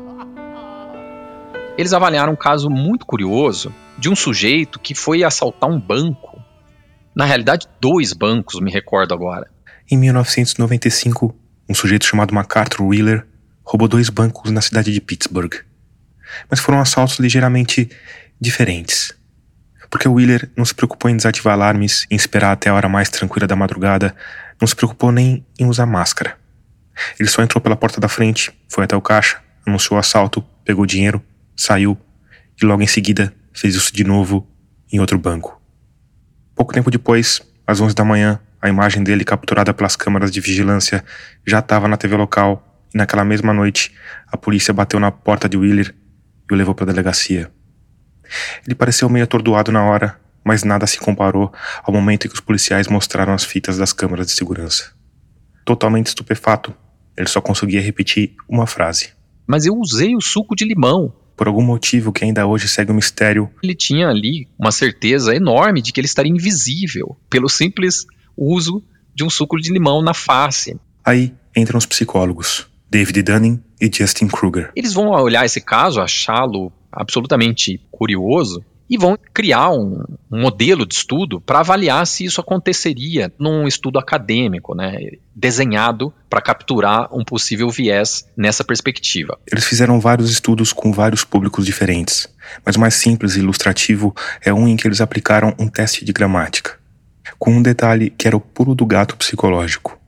eles 1.78 1.94
avaliaram 1.94 2.34
um 2.34 2.36
caso 2.36 2.68
muito 2.68 3.06
curioso 3.06 3.72
de 3.96 4.10
um 4.10 4.14
sujeito 4.14 4.78
que 4.78 4.94
foi 4.94 5.24
assaltar 5.24 5.70
um 5.70 5.80
banco. 5.80 6.38
Na 7.14 7.24
realidade, 7.24 7.66
dois 7.80 8.12
bancos, 8.12 8.60
me 8.60 8.70
recordo 8.70 9.14
agora. 9.14 9.50
Em 9.90 9.96
1995, 9.96 11.34
um 11.66 11.74
sujeito 11.74 12.04
chamado 12.04 12.34
MacArthur 12.34 12.86
Wheeler 12.86 13.26
roubou 13.64 13.88
dois 13.88 14.10
bancos 14.10 14.50
na 14.50 14.60
cidade 14.60 14.92
de 14.92 15.00
Pittsburgh 15.00 15.54
mas 16.50 16.60
foram 16.60 16.80
assaltos 16.80 17.18
ligeiramente 17.18 17.88
diferentes. 18.38 19.14
Porque 19.88 20.06
o 20.06 20.14
Wheeler 20.14 20.50
não 20.54 20.66
se 20.66 20.74
preocupou 20.74 21.10
em 21.10 21.16
desativar 21.16 21.54
alarmes, 21.54 22.06
em 22.10 22.16
esperar 22.16 22.52
até 22.52 22.68
a 22.68 22.74
hora 22.74 22.90
mais 22.90 23.08
tranquila 23.08 23.46
da 23.46 23.56
madrugada, 23.56 24.14
não 24.60 24.66
se 24.66 24.74
preocupou 24.74 25.12
nem 25.12 25.44
em 25.58 25.66
usar 25.66 25.86
máscara. 25.86 26.38
Ele 27.18 27.28
só 27.28 27.42
entrou 27.42 27.60
pela 27.60 27.76
porta 27.76 28.00
da 28.00 28.08
frente, 28.08 28.52
foi 28.68 28.84
até 28.84 28.96
o 28.96 29.02
caixa, 29.02 29.40
anunciou 29.66 29.96
o 29.96 30.00
assalto, 30.00 30.42
pegou 30.64 30.84
o 30.84 30.86
dinheiro, 30.86 31.22
saiu 31.56 31.98
e 32.60 32.64
logo 32.64 32.82
em 32.82 32.86
seguida 32.86 33.32
fez 33.52 33.74
isso 33.74 33.92
de 33.92 34.04
novo 34.04 34.46
em 34.92 35.00
outro 35.00 35.18
banco. 35.18 35.60
Pouco 36.54 36.72
tempo 36.72 36.90
depois, 36.90 37.42
às 37.66 37.80
11 37.80 37.94
da 37.94 38.04
manhã, 38.04 38.40
a 38.60 38.68
imagem 38.68 39.02
dele 39.02 39.24
capturada 39.24 39.74
pelas 39.74 39.96
câmeras 39.96 40.30
de 40.30 40.40
vigilância 40.40 41.04
já 41.46 41.58
estava 41.58 41.86
na 41.86 41.96
TV 41.96 42.16
local 42.16 42.82
e 42.94 42.98
naquela 42.98 43.24
mesma 43.24 43.52
noite 43.52 43.94
a 44.26 44.36
polícia 44.36 44.72
bateu 44.72 44.98
na 44.98 45.10
porta 45.10 45.48
de 45.48 45.56
Wheeler 45.56 45.94
e 46.50 46.54
o 46.54 46.56
levou 46.56 46.74
para 46.74 46.84
a 46.84 46.92
delegacia. 46.92 47.50
Ele 48.66 48.74
pareceu 48.74 49.08
meio 49.08 49.24
atordoado 49.24 49.70
na 49.70 49.84
hora, 49.84 50.18
mas 50.46 50.62
nada 50.62 50.86
se 50.86 51.00
comparou 51.00 51.52
ao 51.82 51.92
momento 51.92 52.26
em 52.26 52.28
que 52.28 52.36
os 52.36 52.40
policiais 52.40 52.86
mostraram 52.86 53.34
as 53.34 53.42
fitas 53.42 53.76
das 53.76 53.92
câmeras 53.92 54.28
de 54.28 54.32
segurança. 54.32 54.92
Totalmente 55.64 56.06
estupefato, 56.06 56.72
ele 57.18 57.28
só 57.28 57.40
conseguia 57.40 57.80
repetir 57.80 58.36
uma 58.48 58.64
frase. 58.64 59.08
Mas 59.44 59.66
eu 59.66 59.74
usei 59.74 60.14
o 60.14 60.20
suco 60.20 60.54
de 60.54 60.64
limão. 60.64 61.12
Por 61.36 61.48
algum 61.48 61.62
motivo 61.62 62.12
que 62.12 62.24
ainda 62.24 62.46
hoje 62.46 62.68
segue 62.68 62.92
um 62.92 62.94
mistério. 62.94 63.50
Ele 63.60 63.74
tinha 63.74 64.06
ali 64.06 64.48
uma 64.56 64.70
certeza 64.70 65.34
enorme 65.34 65.82
de 65.82 65.92
que 65.92 65.98
ele 65.98 66.06
estaria 66.06 66.32
invisível, 66.32 67.16
pelo 67.28 67.48
simples 67.48 68.06
uso 68.36 68.80
de 69.12 69.24
um 69.24 69.28
suco 69.28 69.56
de 69.56 69.72
limão 69.72 70.00
na 70.00 70.14
face. 70.14 70.78
Aí 71.04 71.34
entram 71.56 71.76
os 71.76 71.86
psicólogos. 71.86 72.68
David 72.88 73.20
Dunning 73.22 73.60
e 73.80 73.90
Justin 73.92 74.28
Kruger. 74.28 74.70
Eles 74.76 74.92
vão 74.92 75.08
olhar 75.08 75.44
esse 75.44 75.60
caso, 75.60 76.00
achá-lo 76.00 76.72
absolutamente 76.92 77.80
curioso 77.90 78.64
e 78.88 78.96
vão 78.96 79.18
criar 79.34 79.70
um, 79.70 80.02
um 80.30 80.40
modelo 80.40 80.86
de 80.86 80.94
estudo 80.94 81.40
para 81.40 81.60
avaliar 81.60 82.06
se 82.06 82.24
isso 82.24 82.40
aconteceria 82.40 83.32
num 83.38 83.66
estudo 83.66 83.98
acadêmico, 83.98 84.74
né, 84.74 84.96
desenhado 85.34 86.12
para 86.30 86.40
capturar 86.40 87.08
um 87.12 87.24
possível 87.24 87.68
viés 87.68 88.28
nessa 88.36 88.64
perspectiva. 88.64 89.38
Eles 89.50 89.64
fizeram 89.64 90.00
vários 90.00 90.30
estudos 90.30 90.72
com 90.72 90.92
vários 90.92 91.24
públicos 91.24 91.66
diferentes, 91.66 92.28
mas 92.64 92.76
o 92.76 92.80
mais 92.80 92.94
simples 92.94 93.36
e 93.36 93.40
ilustrativo 93.40 94.14
é 94.44 94.52
um 94.52 94.68
em 94.68 94.76
que 94.76 94.86
eles 94.86 95.00
aplicaram 95.00 95.54
um 95.58 95.68
teste 95.68 96.04
de 96.04 96.12
gramática, 96.12 96.78
com 97.38 97.52
um 97.52 97.62
detalhe 97.62 98.10
que 98.10 98.26
era 98.26 98.36
o 98.36 98.40
pulo 98.40 98.74
do 98.74 98.86
gato 98.86 99.16
psicológico. 99.16 99.98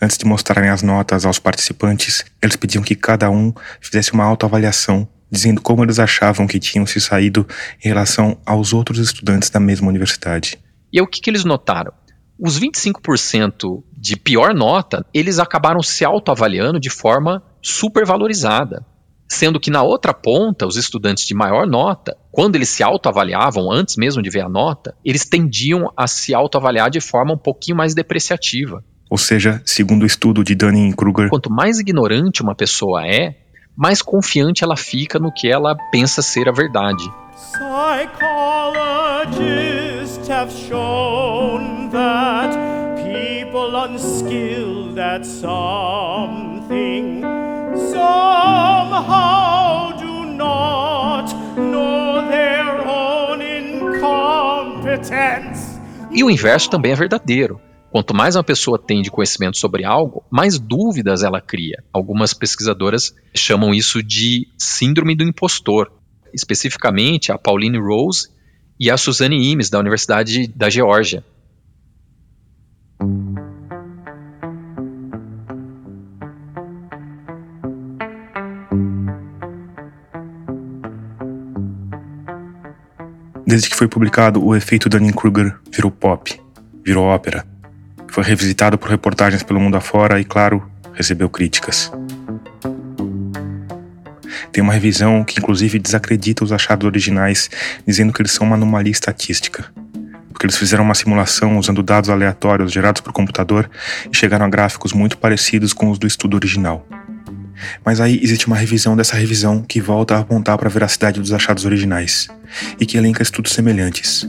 Antes 0.00 0.16
de 0.16 0.24
mostrarem 0.24 0.70
as 0.70 0.80
notas 0.80 1.26
aos 1.26 1.40
participantes, 1.40 2.24
eles 2.40 2.54
pediam 2.54 2.84
que 2.84 2.94
cada 2.94 3.28
um 3.30 3.52
fizesse 3.80 4.12
uma 4.12 4.24
autoavaliação, 4.24 5.08
dizendo 5.30 5.60
como 5.60 5.84
eles 5.84 5.98
achavam 5.98 6.46
que 6.46 6.58
tinham 6.58 6.86
se 6.86 7.00
saído 7.00 7.46
em 7.84 7.88
relação 7.88 8.38
aos 8.44 8.72
outros 8.72 8.98
estudantes 8.98 9.50
da 9.50 9.60
mesma 9.60 9.88
universidade. 9.88 10.58
E 10.92 11.00
o 11.00 11.06
que, 11.06 11.20
que 11.20 11.30
eles 11.30 11.44
notaram? 11.44 11.92
Os 12.38 12.58
25% 12.58 13.82
de 13.96 14.16
pior 14.16 14.54
nota, 14.54 15.04
eles 15.12 15.38
acabaram 15.38 15.82
se 15.82 16.04
autoavaliando 16.04 16.78
de 16.78 16.88
forma 16.88 17.42
supervalorizada. 17.60 18.86
Sendo 19.30 19.60
que 19.60 19.70
na 19.70 19.82
outra 19.82 20.14
ponta, 20.14 20.66
os 20.66 20.76
estudantes 20.76 21.26
de 21.26 21.34
maior 21.34 21.66
nota, 21.66 22.16
quando 22.30 22.56
eles 22.56 22.70
se 22.70 22.82
autoavaliavam, 22.82 23.70
antes 23.70 23.96
mesmo 23.96 24.22
de 24.22 24.30
ver 24.30 24.42
a 24.42 24.48
nota, 24.48 24.94
eles 25.04 25.26
tendiam 25.26 25.92
a 25.94 26.06
se 26.06 26.32
autoavaliar 26.32 26.88
de 26.88 27.00
forma 27.00 27.34
um 27.34 27.38
pouquinho 27.38 27.76
mais 27.76 27.94
depreciativa. 27.94 28.82
Ou 29.10 29.18
seja, 29.18 29.60
segundo 29.66 30.02
o 30.02 30.06
estudo 30.06 30.44
de 30.44 30.54
Dunning-Kruger, 30.54 31.28
quanto 31.28 31.50
mais 31.50 31.78
ignorante 31.78 32.42
uma 32.42 32.54
pessoa 32.54 33.06
é, 33.06 33.36
mais 33.78 34.02
confiante 34.02 34.64
ela 34.64 34.76
fica 34.76 35.20
no 35.20 35.32
que 35.32 35.48
ela 35.48 35.76
pensa 35.92 36.20
ser 36.20 36.48
a 36.48 36.52
verdade. 36.52 37.08
Psychologists 37.36 40.28
have 40.28 40.52
shown 40.52 41.88
that 41.90 42.50
people 42.96 43.76
unskilled 43.76 44.98
at 44.98 45.24
something 45.24 47.22
somehow 47.92 49.92
do 49.96 50.24
not 50.26 51.32
know 51.56 52.28
their 52.28 52.84
own 52.84 53.40
incompetence. 53.40 55.78
E 56.10 56.24
o 56.24 56.30
inverso 56.30 56.68
também 56.68 56.90
é 56.90 56.96
verdadeiro. 56.96 57.60
Quanto 57.90 58.14
mais 58.14 58.36
uma 58.36 58.44
pessoa 58.44 58.78
tem 58.78 59.00
de 59.00 59.10
conhecimento 59.10 59.56
sobre 59.56 59.84
algo, 59.84 60.22
mais 60.30 60.58
dúvidas 60.58 61.22
ela 61.22 61.40
cria. 61.40 61.82
Algumas 61.92 62.34
pesquisadoras 62.34 63.14
chamam 63.34 63.72
isso 63.72 64.02
de 64.02 64.46
síndrome 64.58 65.16
do 65.16 65.24
impostor. 65.24 65.90
especificamente 66.32 67.32
a 67.32 67.38
Pauline 67.38 67.78
Rose 67.78 68.28
e 68.78 68.90
a 68.90 68.96
Suzanne 68.96 69.50
Imes, 69.50 69.70
da 69.70 69.78
Universidade 69.78 70.46
da 70.48 70.70
Geórgia. 70.70 71.24
Desde 83.46 83.70
que 83.70 83.76
foi 83.76 83.88
publicado, 83.88 84.44
o 84.44 84.54
efeito 84.54 84.90
Dunning-Kruger 84.90 85.58
virou 85.72 85.90
pop, 85.90 86.38
virou 86.84 87.06
ópera. 87.06 87.46
Foi 88.10 88.24
revisitado 88.24 88.78
por 88.78 88.90
reportagens 88.90 89.42
pelo 89.42 89.60
mundo 89.60 89.76
afora 89.76 90.20
e, 90.20 90.24
claro, 90.24 90.62
recebeu 90.94 91.28
críticas. 91.28 91.92
Tem 94.52 94.62
uma 94.62 94.72
revisão 94.72 95.22
que, 95.22 95.38
inclusive, 95.38 95.78
desacredita 95.78 96.42
os 96.42 96.52
achados 96.52 96.86
originais, 96.86 97.50
dizendo 97.86 98.12
que 98.12 98.20
eles 98.20 98.32
são 98.32 98.46
uma 98.46 98.56
anomalia 98.56 98.90
estatística. 98.90 99.66
Porque 100.30 100.46
eles 100.46 100.56
fizeram 100.56 100.84
uma 100.84 100.94
simulação 100.94 101.58
usando 101.58 101.82
dados 101.82 102.10
aleatórios 102.10 102.72
gerados 102.72 103.00
por 103.00 103.12
computador 103.12 103.70
e 104.10 104.16
chegaram 104.16 104.46
a 104.46 104.48
gráficos 104.48 104.92
muito 104.92 105.18
parecidos 105.18 105.72
com 105.72 105.90
os 105.90 105.98
do 105.98 106.06
estudo 106.06 106.34
original. 106.34 106.86
Mas 107.84 108.00
aí 108.00 108.20
existe 108.22 108.46
uma 108.46 108.56
revisão 108.56 108.96
dessa 108.96 109.16
revisão 109.16 109.62
que 109.62 109.80
volta 109.80 110.16
a 110.16 110.20
apontar 110.20 110.56
para 110.58 110.68
a 110.68 110.72
veracidade 110.72 111.20
dos 111.20 111.32
achados 111.32 111.64
originais 111.64 112.28
e 112.80 112.86
que 112.86 112.96
elenca 112.96 113.22
estudos 113.22 113.52
semelhantes. 113.52 114.28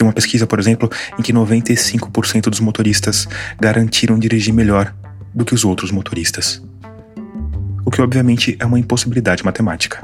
Tem 0.00 0.06
uma 0.06 0.14
pesquisa, 0.14 0.46
por 0.46 0.58
exemplo, 0.58 0.90
em 1.18 1.22
que 1.22 1.30
95% 1.30 2.48
dos 2.48 2.58
motoristas 2.58 3.28
garantiram 3.60 4.18
dirigir 4.18 4.54
melhor 4.54 4.94
do 5.34 5.44
que 5.44 5.52
os 5.52 5.62
outros 5.62 5.90
motoristas. 5.90 6.62
O 7.84 7.90
que, 7.90 8.00
obviamente, 8.00 8.56
é 8.58 8.64
uma 8.64 8.78
impossibilidade 8.78 9.44
matemática. 9.44 10.02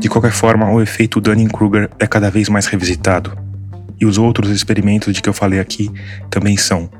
De 0.00 0.08
qualquer 0.08 0.32
forma, 0.32 0.68
o 0.68 0.82
efeito 0.82 1.20
Dunning-Kruger 1.20 1.90
é 1.96 2.08
cada 2.08 2.28
vez 2.28 2.48
mais 2.48 2.66
revisitado, 2.66 3.38
e 4.00 4.04
os 4.04 4.18
outros 4.18 4.50
experimentos 4.50 5.14
de 5.14 5.22
que 5.22 5.28
eu 5.28 5.32
falei 5.32 5.60
aqui 5.60 5.88
também 6.28 6.56
são 6.56 6.90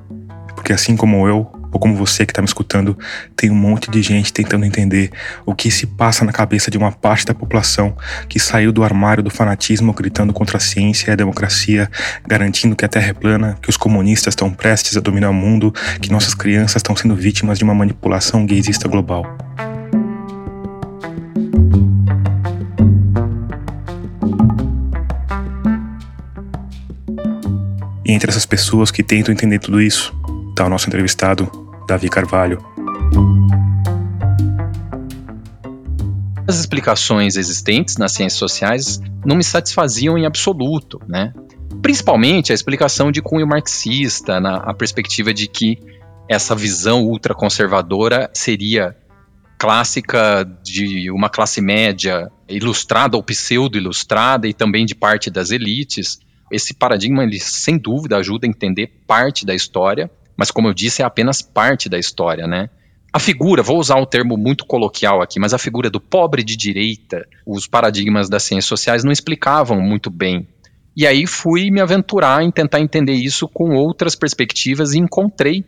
porque 0.55 0.73
assim 0.73 0.97
como 0.97 1.27
eu, 1.27 1.51
ou 1.73 1.81
como 1.81 1.95
você 1.95 2.27
que 2.27 2.33
está 2.33 2.43
me 2.43 2.49
escutando, 2.49 2.99
tem 3.37 3.51
um 3.51 3.55
monte 3.55 3.91
de 3.91 4.03
gente 4.03 4.33
tentando 4.33 4.65
entender 4.65 5.11
o 5.47 5.55
que 5.55 5.71
se 5.71 5.87
passa 5.87 6.25
na 6.25 6.33
cabeça 6.33 6.71
de 6.71 6.79
uma 6.79 6.93
parte 6.93 7.27
da 7.27 7.35
população 7.35 7.97
que 8.29 8.39
saiu 8.39 8.73
do 8.73 8.83
armário 8.83 9.23
do 9.23 9.31
fanatismo 9.31 9.93
gritando 9.93 10.33
contra 10.33 10.57
a 10.57 10.61
ciência 10.61 11.11
e 11.11 11.13
a 11.13 11.17
democracia, 11.17 11.91
garantindo 12.27 12.75
que 12.75 12.85
a 12.85 12.89
Terra 12.89 13.09
é 13.09 13.13
plana, 13.13 13.59
que 13.63 13.71
os 13.71 13.77
comunistas 13.77 14.33
estão 14.33 14.51
prestes 14.51 14.97
a 14.97 15.01
dominar 15.01 15.31
o 15.31 15.35
mundo, 15.35 15.73
que 16.01 16.11
nossas 16.11 16.35
crianças 16.35 16.77
estão 16.77 16.97
sendo 16.97 17.15
vítimas 17.15 17.59
de 17.59 17.65
uma 17.65 17.75
manipulação 17.75 18.45
gaysista 18.47 18.89
global. 18.89 19.25
E 28.11 28.13
entre 28.13 28.29
essas 28.29 28.45
pessoas 28.45 28.91
que 28.91 29.05
tentam 29.05 29.33
entender 29.33 29.61
tudo 29.61 29.81
isso, 29.81 30.13
está 30.61 30.67
o 30.67 30.69
nosso 30.69 30.89
entrevistado, 30.89 31.51
Davi 31.89 32.11
Carvalho. 32.11 32.63
As 36.47 36.59
explicações 36.59 37.37
existentes 37.37 37.97
nas 37.97 38.13
ciências 38.13 38.39
sociais 38.39 39.01
não 39.25 39.37
me 39.37 39.45
satisfaziam 39.45 40.19
em 40.19 40.27
absoluto, 40.27 41.01
né? 41.09 41.33
Principalmente 41.81 42.53
a 42.53 42.55
explicação 42.55 43.11
de 43.11 43.23
cunho 43.23 43.47
marxista, 43.47 44.39
na 44.39 44.57
a 44.57 44.75
perspectiva 44.75 45.33
de 45.33 45.49
que 45.49 45.79
essa 46.29 46.55
visão 46.55 47.05
ultraconservadora 47.05 48.31
seria 48.35 48.95
clássica 49.59 50.45
de 50.63 51.11
uma 51.11 51.31
classe 51.31 51.63
média 51.63 52.31
ilustrada 52.47 53.17
ou 53.17 53.23
pseudo-ilustrada 53.23 54.47
e 54.47 54.53
também 54.53 54.85
de 54.85 54.95
parte 54.95 55.31
das 55.31 55.51
elites. 55.51 56.19
Esse 56.53 56.75
paradigma, 56.75 57.23
ele 57.23 57.41
sem 57.41 57.79
dúvida 57.79 58.19
ajuda 58.19 58.47
a 58.47 58.51
entender 58.51 58.89
parte 59.07 59.47
da 59.47 59.55
história, 59.55 60.11
mas 60.41 60.51
como 60.51 60.69
eu 60.69 60.73
disse, 60.73 61.03
é 61.03 61.05
apenas 61.05 61.43
parte 61.43 61.87
da 61.87 61.99
história, 61.99 62.47
né? 62.47 62.71
A 63.13 63.19
figura, 63.19 63.63
vou 63.63 63.79
usar 63.79 63.97
um 63.97 64.07
termo 64.07 64.39
muito 64.39 64.65
coloquial 64.65 65.21
aqui, 65.21 65.39
mas 65.39 65.53
a 65.53 65.59
figura 65.59 65.91
do 65.91 66.01
pobre 66.01 66.43
de 66.43 66.57
direita, 66.57 67.29
os 67.47 67.67
paradigmas 67.67 68.27
das 68.27 68.45
ciências 68.45 68.65
sociais 68.65 69.05
não 69.05 69.13
explicavam 69.13 69.79
muito 69.83 70.09
bem. 70.09 70.49
E 70.97 71.07
aí 71.07 71.27
fui 71.27 71.71
me 71.71 71.79
aventurar 71.79 72.43
em 72.43 72.51
tentar 72.51 72.81
entender 72.81 73.13
isso 73.13 73.47
com 73.47 73.75
outras 73.75 74.15
perspectivas 74.15 74.95
e 74.95 74.99
encontrei 74.99 75.63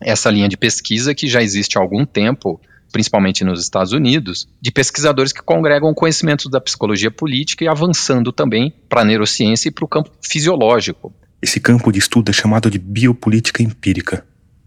essa 0.00 0.30
linha 0.30 0.48
de 0.48 0.56
pesquisa 0.56 1.12
que 1.12 1.26
já 1.26 1.42
existe 1.42 1.76
há 1.76 1.80
algum 1.80 2.06
tempo, 2.06 2.60
principalmente 2.92 3.42
nos 3.42 3.60
Estados 3.60 3.92
Unidos, 3.92 4.46
de 4.60 4.70
pesquisadores 4.70 5.32
que 5.32 5.42
congregam 5.42 5.92
conhecimentos 5.92 6.48
da 6.48 6.60
psicologia 6.60 7.10
política 7.10 7.64
e 7.64 7.68
avançando 7.68 8.30
também 8.30 8.72
para 8.88 9.00
a 9.00 9.04
neurociência 9.04 9.70
e 9.70 9.72
para 9.72 9.84
o 9.84 9.88
campo 9.88 10.12
fisiológico. 10.22 11.12
Esse 11.44 11.60
campo 11.60 11.92
de 11.92 11.98
estudo 11.98 12.30
é 12.30 12.32
chamado 12.32 12.70
de 12.70 12.78
biopolítica 12.78 13.62
empírica, 13.62 14.24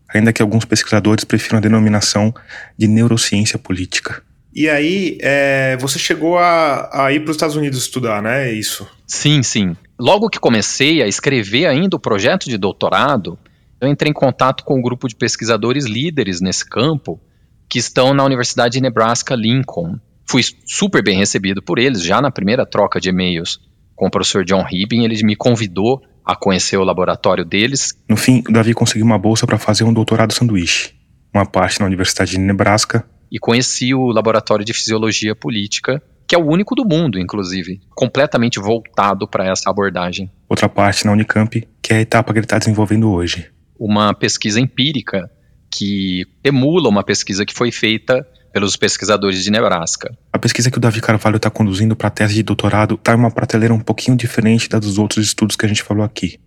ainda 0.08 0.32
que 0.32 0.44
alguns 0.44 0.64
pesquisadores 0.64 1.24
prefiram 1.24 1.58
a 1.58 1.60
denominação 1.60 2.32
de 2.78 2.88
neurociência 2.88 3.58
política. 3.58 4.22
E 4.54 4.70
aí, 4.70 5.18
é, 5.20 5.76
você 5.78 5.98
chegou 5.98 6.38
a, 6.38 7.06
a 7.06 7.12
ir 7.12 7.22
para 7.22 7.32
os 7.32 7.36
Estados 7.36 7.56
Unidos 7.56 7.80
estudar, 7.80 8.22
né? 8.22 8.52
É 8.52 8.54
isso? 8.54 8.88
Sim, 9.08 9.42
sim. 9.42 9.76
Logo 10.00 10.30
que 10.30 10.40
comecei 10.40 11.02
a 11.02 11.08
escrever 11.08 11.66
ainda 11.66 11.96
o 11.96 12.00
projeto 12.00 12.48
de 12.48 12.60
doutorado, 12.60 13.40
eu 13.82 13.88
entrei 13.88 14.12
em 14.12 14.14
contato 14.14 14.64
com 14.64 14.78
um 14.78 14.82
grupo 14.82 15.08
de 15.08 15.16
pesquisadores 15.16 15.86
líderes 15.86 16.42
nesse 16.42 16.64
campo 16.64 17.20
que 17.68 17.80
estão 17.80 18.14
na 18.14 18.24
Universidade 18.24 18.74
de 18.74 18.82
Nebraska 18.82 19.34
Lincoln. 19.34 19.98
Fui 20.28 20.44
super 20.68 21.02
bem 21.02 21.18
recebido 21.18 21.60
por 21.60 21.80
eles 21.80 22.04
já 22.04 22.22
na 22.22 22.30
primeira 22.30 22.68
troca 22.68 23.02
de 23.02 23.10
e-mails 23.10 23.60
com 23.98 24.08
o 24.08 24.12
professor 24.12 24.46
John 24.46 24.64
Ribin. 24.64 25.04
Ele 25.04 25.22
me 25.24 25.36
convidou 25.36 26.02
a 26.24 26.36
conhecer 26.36 26.78
o 26.78 26.84
laboratório 26.84 27.44
deles. 27.44 27.94
No 28.08 28.16
fim, 28.16 28.44
o 28.48 28.52
Davi 28.54 28.74
conseguiu 28.74 29.06
uma 29.06 29.18
bolsa 29.18 29.46
para 29.46 29.58
fazer 29.58 29.84
um 29.84 29.92
doutorado 29.92 30.32
sanduíche, 30.32 30.94
uma 31.34 31.46
parte 31.46 31.82
na 31.82 31.86
Universidade 31.86 32.32
de 32.32 32.38
Nebraska. 32.38 33.06
E 33.30 33.40
conheci 33.40 33.94
o 33.94 34.08
laboratório 34.08 34.64
de 34.64 34.74
fisiologia 34.74 35.36
política, 35.36 36.02
que 36.26 36.36
é 36.36 36.38
o 36.38 36.46
único 36.46 36.76
do 36.76 36.86
mundo, 36.86 37.20
inclusive, 37.20 37.82
completamente 37.96 38.60
voltado 38.60 39.28
para 39.28 39.50
essa 39.50 39.70
abordagem. 39.70 40.32
Outra 40.48 40.70
parte 40.70 41.06
na 41.06 41.12
Unicamp, 41.12 41.68
que 41.82 41.94
é 41.94 41.98
a 41.98 42.02
etapa 42.02 42.32
que 42.32 42.40
ele 42.40 42.46
está 42.46 42.58
desenvolvendo 42.58 43.12
hoje. 43.12 43.50
Uma 43.78 44.14
pesquisa 44.14 44.60
empírica 44.60 45.30
que 45.72 46.26
emula 46.44 46.90
uma 46.90 47.04
pesquisa 47.04 47.46
que 47.46 47.54
foi 47.54 47.72
feita 47.72 48.26
pelos 48.58 48.76
pesquisadores 48.76 49.44
de 49.44 49.52
Nebraska. 49.52 50.18
A 50.34 50.40
pesquisa 50.40 50.72
que 50.72 50.80
o 50.80 50.82
Davi 50.82 51.00
Carvalho 51.00 51.38
está 51.38 51.48
conduzindo 51.48 51.96
para 51.96 52.08
a 52.08 52.10
tese 52.10 52.34
de 52.34 52.42
doutorado 52.42 52.96
está 52.96 53.14
em 53.14 53.16
uma 53.16 53.30
prateleira 53.30 53.72
um 53.72 53.80
pouquinho 53.80 54.18
diferente 54.18 54.68
da 54.68 54.80
dos 54.80 54.98
outros 54.98 55.24
estudos 55.28 55.56
que 55.56 55.64
a 55.64 55.70
gente 55.70 55.84
falou 55.84 56.04
aqui. 56.04 56.40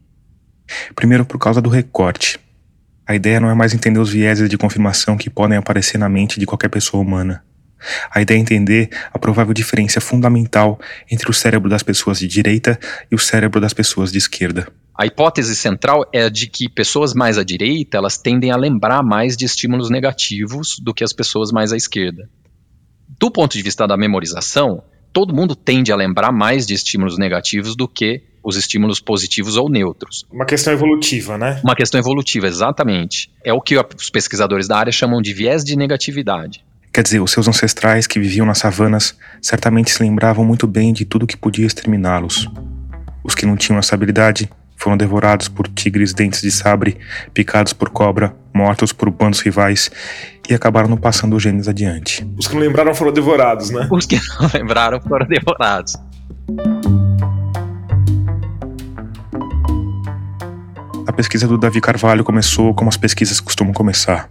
Primeiro, 0.96 1.24
por 1.24 1.38
causa 1.38 1.62
do 1.62 1.70
recorte. 1.70 2.40
A 3.06 3.14
ideia 3.14 3.38
não 3.38 3.48
é 3.48 3.54
mais 3.54 3.74
entender 3.74 4.00
os 4.00 4.10
vieses 4.10 4.50
de 4.50 4.58
confirmação 4.58 5.16
que 5.16 5.30
podem 5.30 5.56
aparecer 5.56 5.98
na 5.98 6.08
mente 6.08 6.40
de 6.40 6.46
qualquer 6.46 6.68
pessoa 6.68 7.00
humana. 7.00 7.44
A 8.12 8.20
ideia 8.20 8.38
é 8.38 8.40
entender 8.40 8.90
a 9.12 9.18
provável 9.18 9.54
diferença 9.54 10.00
fundamental 10.00 10.80
entre 11.08 11.30
o 11.30 11.32
cérebro 11.32 11.70
das 11.70 11.84
pessoas 11.84 12.18
de 12.18 12.26
direita 12.26 12.76
e 13.08 13.14
o 13.14 13.20
cérebro 13.20 13.60
das 13.60 13.72
pessoas 13.72 14.10
de 14.10 14.18
esquerda. 14.18 14.66
A 15.00 15.06
hipótese 15.06 15.56
central 15.56 16.04
é 16.12 16.24
a 16.24 16.28
de 16.28 16.46
que 16.46 16.68
pessoas 16.68 17.14
mais 17.14 17.38
à 17.38 17.42
direita 17.42 17.96
elas 17.96 18.18
tendem 18.18 18.50
a 18.50 18.56
lembrar 18.56 19.02
mais 19.02 19.34
de 19.34 19.46
estímulos 19.46 19.88
negativos 19.88 20.78
do 20.78 20.92
que 20.92 21.02
as 21.02 21.10
pessoas 21.10 21.50
mais 21.50 21.72
à 21.72 21.76
esquerda. 21.78 22.28
Do 23.18 23.30
ponto 23.30 23.56
de 23.56 23.62
vista 23.62 23.86
da 23.86 23.96
memorização, 23.96 24.82
todo 25.10 25.34
mundo 25.34 25.56
tende 25.56 25.90
a 25.90 25.96
lembrar 25.96 26.30
mais 26.30 26.66
de 26.66 26.74
estímulos 26.74 27.16
negativos 27.16 27.74
do 27.74 27.88
que 27.88 28.24
os 28.44 28.56
estímulos 28.56 29.00
positivos 29.00 29.56
ou 29.56 29.70
neutros. 29.70 30.26
Uma 30.30 30.44
questão 30.44 30.70
evolutiva, 30.70 31.38
né? 31.38 31.62
Uma 31.64 31.74
questão 31.74 31.98
evolutiva, 31.98 32.46
exatamente. 32.46 33.32
É 33.42 33.54
o 33.54 33.60
que 33.62 33.78
os 33.78 34.10
pesquisadores 34.10 34.68
da 34.68 34.76
área 34.76 34.92
chamam 34.92 35.22
de 35.22 35.32
viés 35.32 35.64
de 35.64 35.76
negatividade. 35.76 36.62
Quer 36.92 37.02
dizer, 37.02 37.20
os 37.20 37.30
seus 37.30 37.48
ancestrais 37.48 38.06
que 38.06 38.20
viviam 38.20 38.44
nas 38.44 38.58
savanas 38.58 39.16
certamente 39.40 39.92
se 39.92 40.02
lembravam 40.02 40.44
muito 40.44 40.66
bem 40.66 40.92
de 40.92 41.06
tudo 41.06 41.26
que 41.26 41.38
podia 41.38 41.64
exterminá-los. 41.64 42.46
Os 43.24 43.34
que 43.34 43.46
não 43.46 43.56
tinham 43.56 43.78
essa 43.78 43.94
habilidade 43.94 44.50
foram 44.80 44.96
devorados 44.96 45.46
por 45.46 45.68
tigres 45.68 46.14
dentes 46.14 46.40
de 46.40 46.50
sabre, 46.50 46.96
picados 47.34 47.74
por 47.74 47.90
cobra, 47.90 48.34
mortos 48.52 48.94
por 48.94 49.10
bandos 49.10 49.40
rivais 49.40 49.90
e 50.48 50.54
acabaram 50.54 50.88
não 50.88 50.96
passando 50.96 51.36
os 51.36 51.42
genes 51.42 51.68
adiante. 51.68 52.26
Os 52.38 52.48
que 52.48 52.54
não 52.54 52.62
lembraram 52.62 52.94
foram 52.94 53.12
devorados, 53.12 53.68
né? 53.68 53.86
Os 53.90 54.06
que 54.06 54.16
não 54.16 54.48
lembraram 54.54 54.98
foram 55.02 55.26
devorados. 55.26 55.96
A 61.06 61.12
pesquisa 61.12 61.46
do 61.46 61.58
Davi 61.58 61.80
Carvalho 61.82 62.24
começou 62.24 62.72
como 62.72 62.88
as 62.88 62.96
pesquisas 62.96 63.38
costumam 63.38 63.74
começar, 63.74 64.30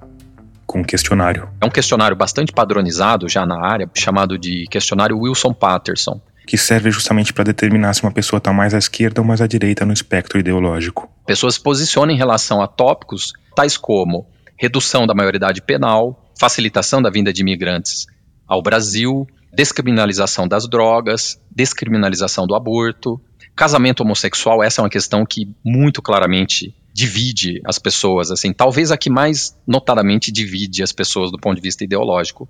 com 0.66 0.80
um 0.80 0.84
questionário. 0.84 1.47
É 1.62 1.66
um 1.68 1.70
questionário 1.70 2.18
bastante 2.18 2.52
padronizado 2.52 3.30
já 3.30 3.45
na 3.45 3.64
área, 3.64 3.88
chamado 3.93 4.36
de 4.36 4.66
questionário 4.72 5.20
Wilson-Patterson 5.20 6.20
que 6.50 6.58
serve 6.58 6.89
justamente 6.89 7.32
para 7.32 7.43
determinar 7.43 7.93
se 7.93 8.02
uma 8.02 8.12
pessoa 8.12 8.39
está 8.39 8.52
mais 8.52 8.74
à 8.74 8.80
esquerda 8.80 9.22
ou 9.22 9.28
mais 9.28 9.39
à 9.39 9.45
direita 9.45 9.86
no 9.86 9.93
espectro 9.93 10.39
ideológico. 10.39 11.08
Pessoas 11.28 11.54
se 11.54 11.62
posicionam 11.62 12.12
em 12.12 12.18
relação 12.18 12.60
a 12.60 12.68
tópicos 12.68 13.34
tais 13.56 13.78
como 13.78 14.26
redução 14.58 15.06
da 15.06 15.14
maioridade 15.14 15.62
penal, 15.62 16.26
facilitação 16.39 17.04
da 17.04 17.12
vinda 17.12 17.32
de 17.32 17.41
imigrantes 17.41 18.08
ao 18.47 18.64
Brasil, 18.64 19.28
descriminalização 19.54 20.47
das 20.47 20.68
drogas, 20.68 21.39
descriminalização 21.56 22.47
do 22.47 22.56
aborto, 22.56 23.22
casamento 23.56 24.02
homossexual, 24.02 24.64
essa 24.64 24.82
é 24.82 24.84
uma 24.84 24.89
questão 24.89 25.28
que 25.28 25.54
muito 25.64 26.02
claramente 26.02 26.74
divide 26.91 27.62
as 27.64 27.78
pessoas, 27.78 28.32
assim, 28.32 28.52
talvez 28.52 28.91
a 28.91 28.97
que 28.97 29.12
mais 29.12 29.56
notadamente 29.68 30.32
divide 30.32 30.82
as 30.82 30.91
pessoas 30.91 31.32
do 31.32 31.38
ponto 31.38 31.58
de 31.58 31.62
vista 31.62 31.84
ideológico. 31.84 32.50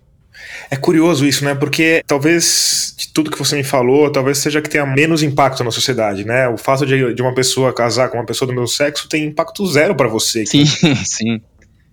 É 0.70 0.76
curioso 0.76 1.26
isso, 1.26 1.44
né? 1.44 1.56
Porque 1.56 2.04
talvez 2.06 2.94
de 2.98 3.08
tudo 3.10 3.32
que 3.32 3.40
você 3.40 3.56
me 3.56 3.64
falou, 3.64 4.12
talvez 4.12 4.38
seja 4.38 4.62
que 4.62 4.70
tenha 4.70 4.86
menos 4.86 5.24
impacto 5.24 5.64
na 5.64 5.72
sociedade, 5.72 6.26
né? 6.26 6.48
O 6.48 6.58
fato 6.58 6.86
de, 6.86 7.14
de 7.14 7.22
uma 7.22 7.34
pessoa 7.34 7.74
casar 7.74 8.10
com 8.10 8.18
uma 8.18 8.26
pessoa 8.26 8.48
do 8.48 8.54
meu 8.54 8.68
sexo 8.68 9.08
tem 9.08 9.26
impacto 9.26 9.66
zero 9.68 9.96
para 9.96 10.08
você. 10.08 10.46
Sim, 10.46 10.66
sim. 11.06 11.42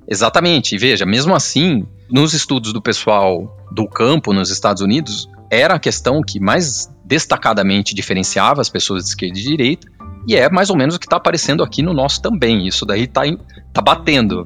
Exatamente. 0.09 0.74
E 0.74 0.78
veja, 0.78 1.05
mesmo 1.05 1.34
assim, 1.34 1.86
nos 2.11 2.32
estudos 2.32 2.72
do 2.72 2.80
pessoal 2.80 3.57
do 3.72 3.88
campo 3.88 4.32
nos 4.32 4.51
Estados 4.51 4.82
Unidos, 4.82 5.28
era 5.51 5.74
a 5.74 5.78
questão 5.78 6.20
que 6.22 6.38
mais 6.40 6.88
destacadamente 7.05 7.94
diferenciava 7.94 8.61
as 8.61 8.68
pessoas 8.68 9.05
de 9.05 9.11
esquerda 9.11 9.38
e 9.38 9.42
de 9.42 9.49
direita, 9.49 9.88
e 10.26 10.34
é 10.34 10.51
mais 10.51 10.70
ou 10.70 10.76
menos 10.76 10.97
o 10.97 10.99
que 10.99 11.07
está 11.07 11.16
aparecendo 11.16 11.62
aqui 11.62 11.82
no 11.82 11.92
nosso 11.92 12.20
também. 12.20 12.66
Isso 12.66 12.84
daí 12.84 13.05
está 13.05 13.22
tá 13.72 13.80
batendo. 13.80 14.44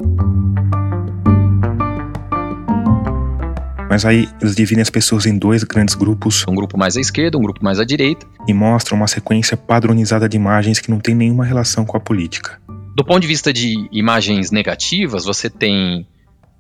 Mas 3.91 4.05
aí 4.05 4.29
eles 4.41 4.55
dividem 4.55 4.81
as 4.81 4.89
pessoas 4.89 5.27
em 5.27 5.37
dois 5.37 5.65
grandes 5.65 5.97
grupos. 5.97 6.47
Um 6.47 6.55
grupo 6.55 6.79
mais 6.79 6.97
à 6.97 7.01
esquerda, 7.01 7.37
um 7.37 7.43
grupo 7.43 7.65
mais 7.65 7.81
à 7.81 7.85
direita. 7.85 8.25
E 8.47 8.55
mostram 8.55 8.97
uma 8.97 9.09
sequência 9.09 9.57
padronizada 9.57 10.29
de 10.29 10.37
imagens 10.37 10.79
que 10.79 10.89
não 10.89 11.01
tem 11.01 11.13
nenhuma 11.13 11.45
relação 11.45 11.85
com 11.85 11.97
a 11.97 12.01
política. 12.01 12.61
Do 12.95 13.05
ponto 13.05 13.21
de 13.21 13.27
vista 13.27 13.53
de 13.53 13.89
imagens 13.91 14.53
negativas, 14.53 15.25
você 15.25 15.51
tem 15.51 16.07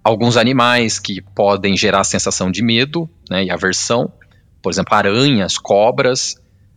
alguns 0.03 0.37
animais 0.37 0.99
que 0.99 1.23
podem 1.23 1.77
gerar 1.77 2.03
sensação 2.03 2.51
de 2.51 2.65
medo 2.65 3.09
né, 3.31 3.45
e 3.45 3.51
aversão. 3.51 4.13
Por 4.61 4.73
exemplo, 4.73 4.93
aranhas, 4.93 5.57
cobras, 5.57 6.35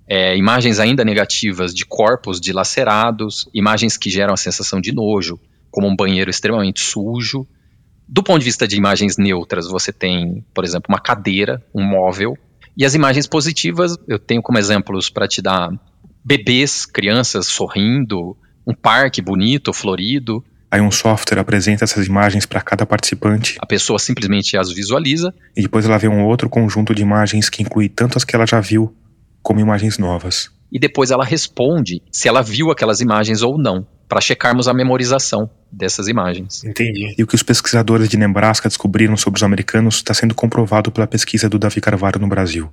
é, 0.08 0.38
imagens 0.38 0.80
ainda 0.80 1.04
negativas 1.04 1.74
de 1.74 1.84
corpos 1.84 2.40
dilacerados, 2.40 3.50
imagens 3.56 3.98
que 3.98 4.08
geram 4.08 4.36
a 4.36 4.38
sensação 4.38 4.80
de 4.80 4.94
nojo, 4.94 5.40
como 5.72 5.88
um 5.88 5.96
banheiro 5.96 6.30
extremamente 6.30 6.82
sujo. 6.82 7.48
Do 8.14 8.22
ponto 8.22 8.38
de 8.38 8.46
vista 8.46 8.68
de 8.68 8.76
imagens 8.76 9.18
neutras, 9.18 9.68
você 9.68 9.92
tem, 9.92 10.46
por 10.54 10.64
exemplo, 10.64 10.86
uma 10.88 11.00
cadeira, 11.00 11.66
um 11.74 11.84
móvel. 11.84 12.38
E 12.78 12.86
as 12.86 12.94
imagens 12.94 13.26
positivas, 13.26 13.98
eu 14.08 14.20
tenho 14.20 14.40
como 14.40 14.60
exemplos 14.60 15.10
para 15.10 15.28
te 15.28 15.42
dar 15.42 15.72
bebês, 16.24 16.86
crianças 16.86 17.48
sorrindo, 17.48 18.38
um 18.68 18.74
parque 18.76 19.20
bonito, 19.20 19.74
florido. 19.74 20.46
Aí 20.70 20.80
um 20.80 20.92
software 20.92 21.40
apresenta 21.40 21.86
essas 21.86 22.06
imagens 22.06 22.46
para 22.46 22.62
cada 22.62 22.86
participante. 22.86 23.58
A 23.60 23.66
pessoa 23.66 23.98
simplesmente 23.98 24.56
as 24.56 24.72
visualiza. 24.72 25.34
E 25.58 25.64
depois 25.64 25.84
ela 25.84 25.98
vê 25.98 26.08
um 26.08 26.24
outro 26.24 26.48
conjunto 26.48 26.94
de 26.94 27.02
imagens 27.02 27.50
que 27.50 27.64
inclui 27.64 27.90
tanto 27.90 28.16
as 28.16 28.24
que 28.24 28.36
ela 28.36 28.46
já 28.46 28.60
viu, 28.60 28.96
como 29.42 29.60
imagens 29.60 29.98
novas. 29.98 30.52
E 30.74 30.80
depois 30.80 31.12
ela 31.12 31.24
responde 31.24 32.02
se 32.12 32.28
ela 32.28 32.42
viu 32.42 32.72
aquelas 32.72 33.00
imagens 33.00 33.44
ou 33.44 33.60
não, 33.60 33.86
para 34.10 34.20
checarmos 34.20 34.68
a 34.68 34.74
memorização 34.74 35.48
dessas 35.72 36.08
imagens. 36.08 36.64
Entendi. 36.64 37.14
E 37.16 37.22
o 37.22 37.28
que 37.28 37.36
os 37.36 37.44
pesquisadores 37.44 38.10
de 38.10 38.18
Nebraska 38.18 38.68
descobriram 38.68 39.16
sobre 39.16 39.38
os 39.38 39.44
americanos 39.44 39.98
está 39.98 40.16
sendo 40.16 40.34
comprovado 40.34 40.92
pela 40.92 41.06
pesquisa 41.06 41.48
do 41.48 41.60
Davi 41.60 41.80
Carvalho 41.80 42.20
no 42.20 42.28
Brasil. 42.28 42.72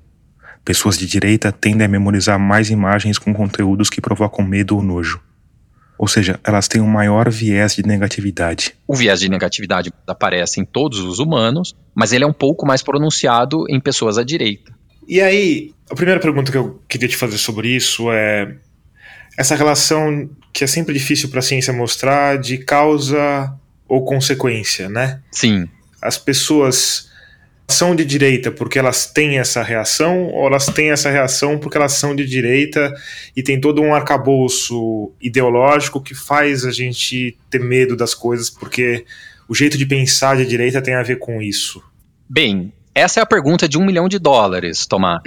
Pessoas 0.65 0.97
de 0.97 1.07
direita 1.07 1.53
tendem 1.53 1.85
a 1.85 1.89
memorizar 1.89 2.39
mais 2.39 2.71
imagens 2.71 3.19
com 3.19 3.35
conteúdos 3.35 3.91
que 3.91 4.01
provocam 4.01 4.45
medo 4.45 4.77
ou 4.77 4.83
nojo. 4.83 5.21
Ou 5.99 6.09
seja, 6.09 6.41
elas 6.43 6.69
têm 6.69 6.81
um 6.81 6.89
maior 6.89 7.29
viés 7.31 7.75
de 7.75 7.83
negatividade. 7.83 8.75
O 8.87 8.97
viés 8.97 9.21
de 9.21 9.29
negatividade 9.29 9.93
aparece 10.07 10.59
em 10.59 10.65
todos 10.65 11.01
os 11.01 11.19
humanos, 11.19 11.75
mas 11.95 12.15
ele 12.15 12.25
é 12.25 12.27
um 12.27 12.33
pouco 12.33 12.67
mais 12.67 12.83
pronunciado 12.83 13.65
em 13.69 13.79
pessoas 13.79 14.17
à 14.17 14.25
direita. 14.25 14.73
E 15.11 15.21
aí, 15.21 15.75
a 15.91 15.95
primeira 15.97 16.21
pergunta 16.21 16.53
que 16.53 16.57
eu 16.57 16.81
queria 16.89 17.09
te 17.09 17.17
fazer 17.17 17.37
sobre 17.37 17.69
isso 17.69 18.13
é 18.13 18.55
essa 19.37 19.57
relação 19.57 20.31
que 20.53 20.63
é 20.63 20.69
sempre 20.69 20.95
difícil 20.95 21.29
para 21.29 21.41
a 21.41 21.43
ciência 21.43 21.73
mostrar 21.73 22.39
de 22.39 22.59
causa 22.59 23.53
ou 23.89 24.05
consequência, 24.05 24.89
né? 24.89 25.21
Sim. 25.33 25.69
As 26.01 26.17
pessoas 26.17 27.11
são 27.67 27.97
de 27.97 28.05
direita 28.05 28.53
porque 28.53 28.79
elas 28.79 29.05
têm 29.05 29.41
essa 29.41 29.65
reação 29.65 30.29
ou 30.29 30.47
elas 30.47 30.67
têm 30.67 30.93
essa 30.93 31.11
reação 31.11 31.59
porque 31.59 31.77
elas 31.77 31.95
são 31.95 32.15
de 32.15 32.25
direita 32.25 32.95
e 33.37 33.43
tem 33.43 33.61
todo 33.61 33.83
um 33.83 33.93
arcabouço 33.93 35.13
ideológico 35.21 36.01
que 36.01 36.15
faz 36.15 36.65
a 36.65 36.71
gente 36.71 37.37
ter 37.51 37.61
medo 37.61 37.97
das 37.97 38.15
coisas 38.15 38.49
porque 38.49 39.05
o 39.49 39.57
jeito 39.57 39.77
de 39.77 39.87
pensar 39.87 40.37
de 40.37 40.47
direita 40.47 40.81
tem 40.81 40.95
a 40.95 41.03
ver 41.03 41.19
com 41.19 41.43
isso. 41.43 41.83
Bem, 42.29 42.73
essa 43.01 43.21
é 43.21 43.23
a 43.23 43.27
pergunta 43.27 43.69
de 43.69 43.79
um 43.79 43.85
milhão 43.85 44.09
de 44.09 44.19
dólares, 44.19 44.87
Tomás. 44.87 45.23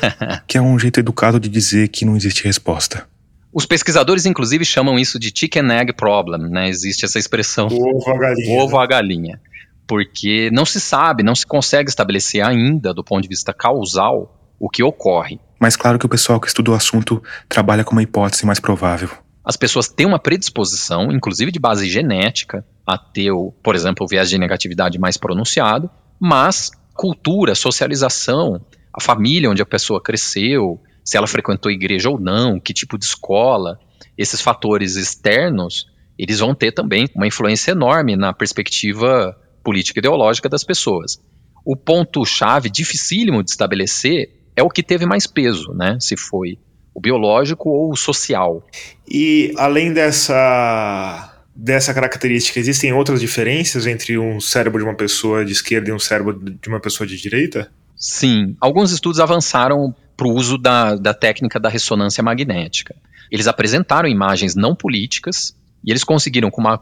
que 0.46 0.58
é 0.58 0.60
um 0.60 0.78
jeito 0.78 1.00
educado 1.00 1.38
de 1.38 1.48
dizer 1.48 1.88
que 1.88 2.04
não 2.04 2.16
existe 2.16 2.44
resposta. 2.44 3.06
Os 3.52 3.66
pesquisadores, 3.66 4.26
inclusive, 4.26 4.64
chamam 4.64 4.98
isso 4.98 5.18
de 5.18 5.32
chicken 5.34 5.70
egg 5.72 5.92
problem, 5.94 6.50
né? 6.50 6.68
Existe 6.68 7.04
essa 7.04 7.18
expressão. 7.18 7.68
O 7.68 7.96
ovo 7.96 8.10
a 8.10 8.18
galinha. 8.18 8.62
Ovo 8.62 8.78
a 8.78 8.86
galinha. 8.86 9.40
Porque 9.86 10.50
não 10.52 10.64
se 10.64 10.80
sabe, 10.80 11.22
não 11.22 11.34
se 11.34 11.46
consegue 11.46 11.88
estabelecer 11.88 12.44
ainda, 12.44 12.92
do 12.92 13.02
ponto 13.02 13.22
de 13.22 13.28
vista 13.28 13.54
causal, 13.54 14.54
o 14.60 14.68
que 14.68 14.82
ocorre. 14.82 15.40
Mas 15.58 15.76
claro 15.76 15.98
que 15.98 16.06
o 16.06 16.08
pessoal 16.08 16.38
que 16.38 16.46
estuda 16.46 16.70
o 16.70 16.74
assunto 16.74 17.22
trabalha 17.48 17.84
com 17.84 17.92
uma 17.92 18.02
hipótese 18.02 18.44
mais 18.44 18.60
provável. 18.60 19.08
As 19.44 19.56
pessoas 19.56 19.88
têm 19.88 20.06
uma 20.06 20.18
predisposição, 20.18 21.10
inclusive 21.10 21.50
de 21.50 21.58
base 21.58 21.88
genética, 21.88 22.64
a 22.86 22.98
ter, 22.98 23.30
o, 23.30 23.50
por 23.62 23.74
exemplo, 23.74 24.04
o 24.04 24.08
viés 24.08 24.28
de 24.28 24.38
negatividade 24.38 24.98
mais 24.98 25.16
pronunciado, 25.16 25.90
mas 26.20 26.70
cultura, 26.98 27.54
socialização, 27.54 28.60
a 28.92 29.00
família 29.00 29.48
onde 29.48 29.62
a 29.62 29.66
pessoa 29.66 30.02
cresceu, 30.02 30.80
se 31.04 31.16
ela 31.16 31.28
frequentou 31.28 31.70
igreja 31.70 32.10
ou 32.10 32.18
não, 32.18 32.58
que 32.58 32.74
tipo 32.74 32.98
de 32.98 33.04
escola, 33.04 33.78
esses 34.16 34.40
fatores 34.40 34.96
externos, 34.96 35.86
eles 36.18 36.40
vão 36.40 36.56
ter 36.56 36.72
também 36.72 37.08
uma 37.14 37.28
influência 37.28 37.70
enorme 37.70 38.16
na 38.16 38.32
perspectiva 38.32 39.38
política 39.62 40.00
ideológica 40.00 40.48
das 40.48 40.64
pessoas. 40.64 41.22
O 41.64 41.76
ponto-chave 41.76 42.68
dificílimo 42.68 43.44
de 43.44 43.50
estabelecer 43.50 44.30
é 44.56 44.62
o 44.64 44.68
que 44.68 44.82
teve 44.82 45.06
mais 45.06 45.24
peso, 45.24 45.72
né? 45.74 45.98
Se 46.00 46.16
foi 46.16 46.58
o 46.92 47.00
biológico 47.00 47.70
ou 47.70 47.92
o 47.92 47.96
social. 47.96 48.66
E 49.08 49.54
além 49.56 49.92
dessa 49.92 51.37
dessa 51.60 51.92
característica, 51.92 52.60
existem 52.60 52.92
outras 52.92 53.20
diferenças 53.20 53.84
entre 53.84 54.16
um 54.16 54.40
cérebro 54.40 54.78
de 54.78 54.84
uma 54.84 54.94
pessoa 54.94 55.44
de 55.44 55.50
esquerda 55.50 55.90
e 55.90 55.92
um 55.92 55.98
cérebro 55.98 56.38
de 56.38 56.68
uma 56.68 56.78
pessoa 56.78 57.04
de 57.04 57.20
direita? 57.20 57.68
Sim. 57.96 58.56
Alguns 58.60 58.92
estudos 58.92 59.18
avançaram 59.18 59.92
para 60.16 60.28
o 60.28 60.32
uso 60.32 60.56
da, 60.56 60.94
da 60.94 61.12
técnica 61.12 61.58
da 61.58 61.68
ressonância 61.68 62.22
magnética. 62.22 62.94
Eles 63.28 63.48
apresentaram 63.48 64.08
imagens 64.08 64.54
não 64.54 64.76
políticas 64.76 65.52
e 65.84 65.90
eles 65.90 66.04
conseguiram, 66.04 66.48
com 66.48 66.60
uma, 66.60 66.80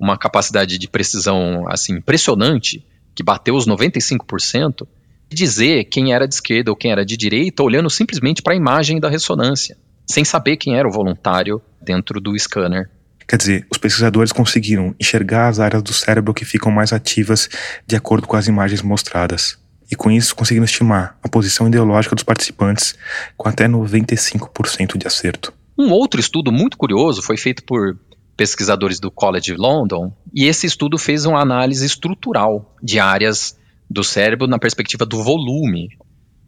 uma 0.00 0.16
capacidade 0.16 0.78
de 0.78 0.88
precisão 0.88 1.68
assim 1.68 1.96
impressionante, 1.96 2.82
que 3.14 3.22
bateu 3.22 3.54
os 3.54 3.66
95%, 3.66 4.88
dizer 5.28 5.84
quem 5.84 6.14
era 6.14 6.26
de 6.26 6.34
esquerda 6.34 6.70
ou 6.70 6.76
quem 6.76 6.90
era 6.90 7.04
de 7.04 7.16
direita 7.16 7.62
olhando 7.62 7.90
simplesmente 7.90 8.40
para 8.40 8.54
a 8.54 8.56
imagem 8.56 8.98
da 8.98 9.10
ressonância, 9.10 9.76
sem 10.06 10.24
saber 10.24 10.56
quem 10.56 10.78
era 10.78 10.88
o 10.88 10.92
voluntário 10.92 11.60
dentro 11.82 12.20
do 12.20 12.34
scanner. 12.38 12.88
Quer 13.26 13.36
dizer, 13.36 13.66
os 13.70 13.78
pesquisadores 13.78 14.32
conseguiram 14.32 14.94
enxergar 15.00 15.48
as 15.48 15.58
áreas 15.58 15.82
do 15.82 15.92
cérebro 15.92 16.34
que 16.34 16.44
ficam 16.44 16.70
mais 16.70 16.92
ativas 16.92 17.48
de 17.86 17.96
acordo 17.96 18.26
com 18.26 18.36
as 18.36 18.46
imagens 18.46 18.82
mostradas. 18.82 19.58
E 19.90 19.96
com 19.96 20.10
isso 20.10 20.34
conseguiram 20.34 20.64
estimar 20.64 21.18
a 21.22 21.28
posição 21.28 21.68
ideológica 21.68 22.14
dos 22.14 22.24
participantes 22.24 22.94
com 23.36 23.48
até 23.48 23.66
95% 23.66 24.96
de 24.96 25.06
acerto. 25.06 25.52
Um 25.78 25.90
outro 25.90 26.20
estudo 26.20 26.52
muito 26.52 26.76
curioso 26.76 27.22
foi 27.22 27.36
feito 27.36 27.64
por 27.64 27.98
pesquisadores 28.36 28.98
do 28.98 29.10
College 29.10 29.54
London, 29.54 30.12
e 30.34 30.46
esse 30.46 30.66
estudo 30.66 30.98
fez 30.98 31.24
uma 31.24 31.40
análise 31.40 31.84
estrutural 31.86 32.74
de 32.82 32.98
áreas 32.98 33.56
do 33.88 34.02
cérebro 34.02 34.46
na 34.46 34.58
perspectiva 34.58 35.06
do 35.06 35.22
volume. 35.22 35.88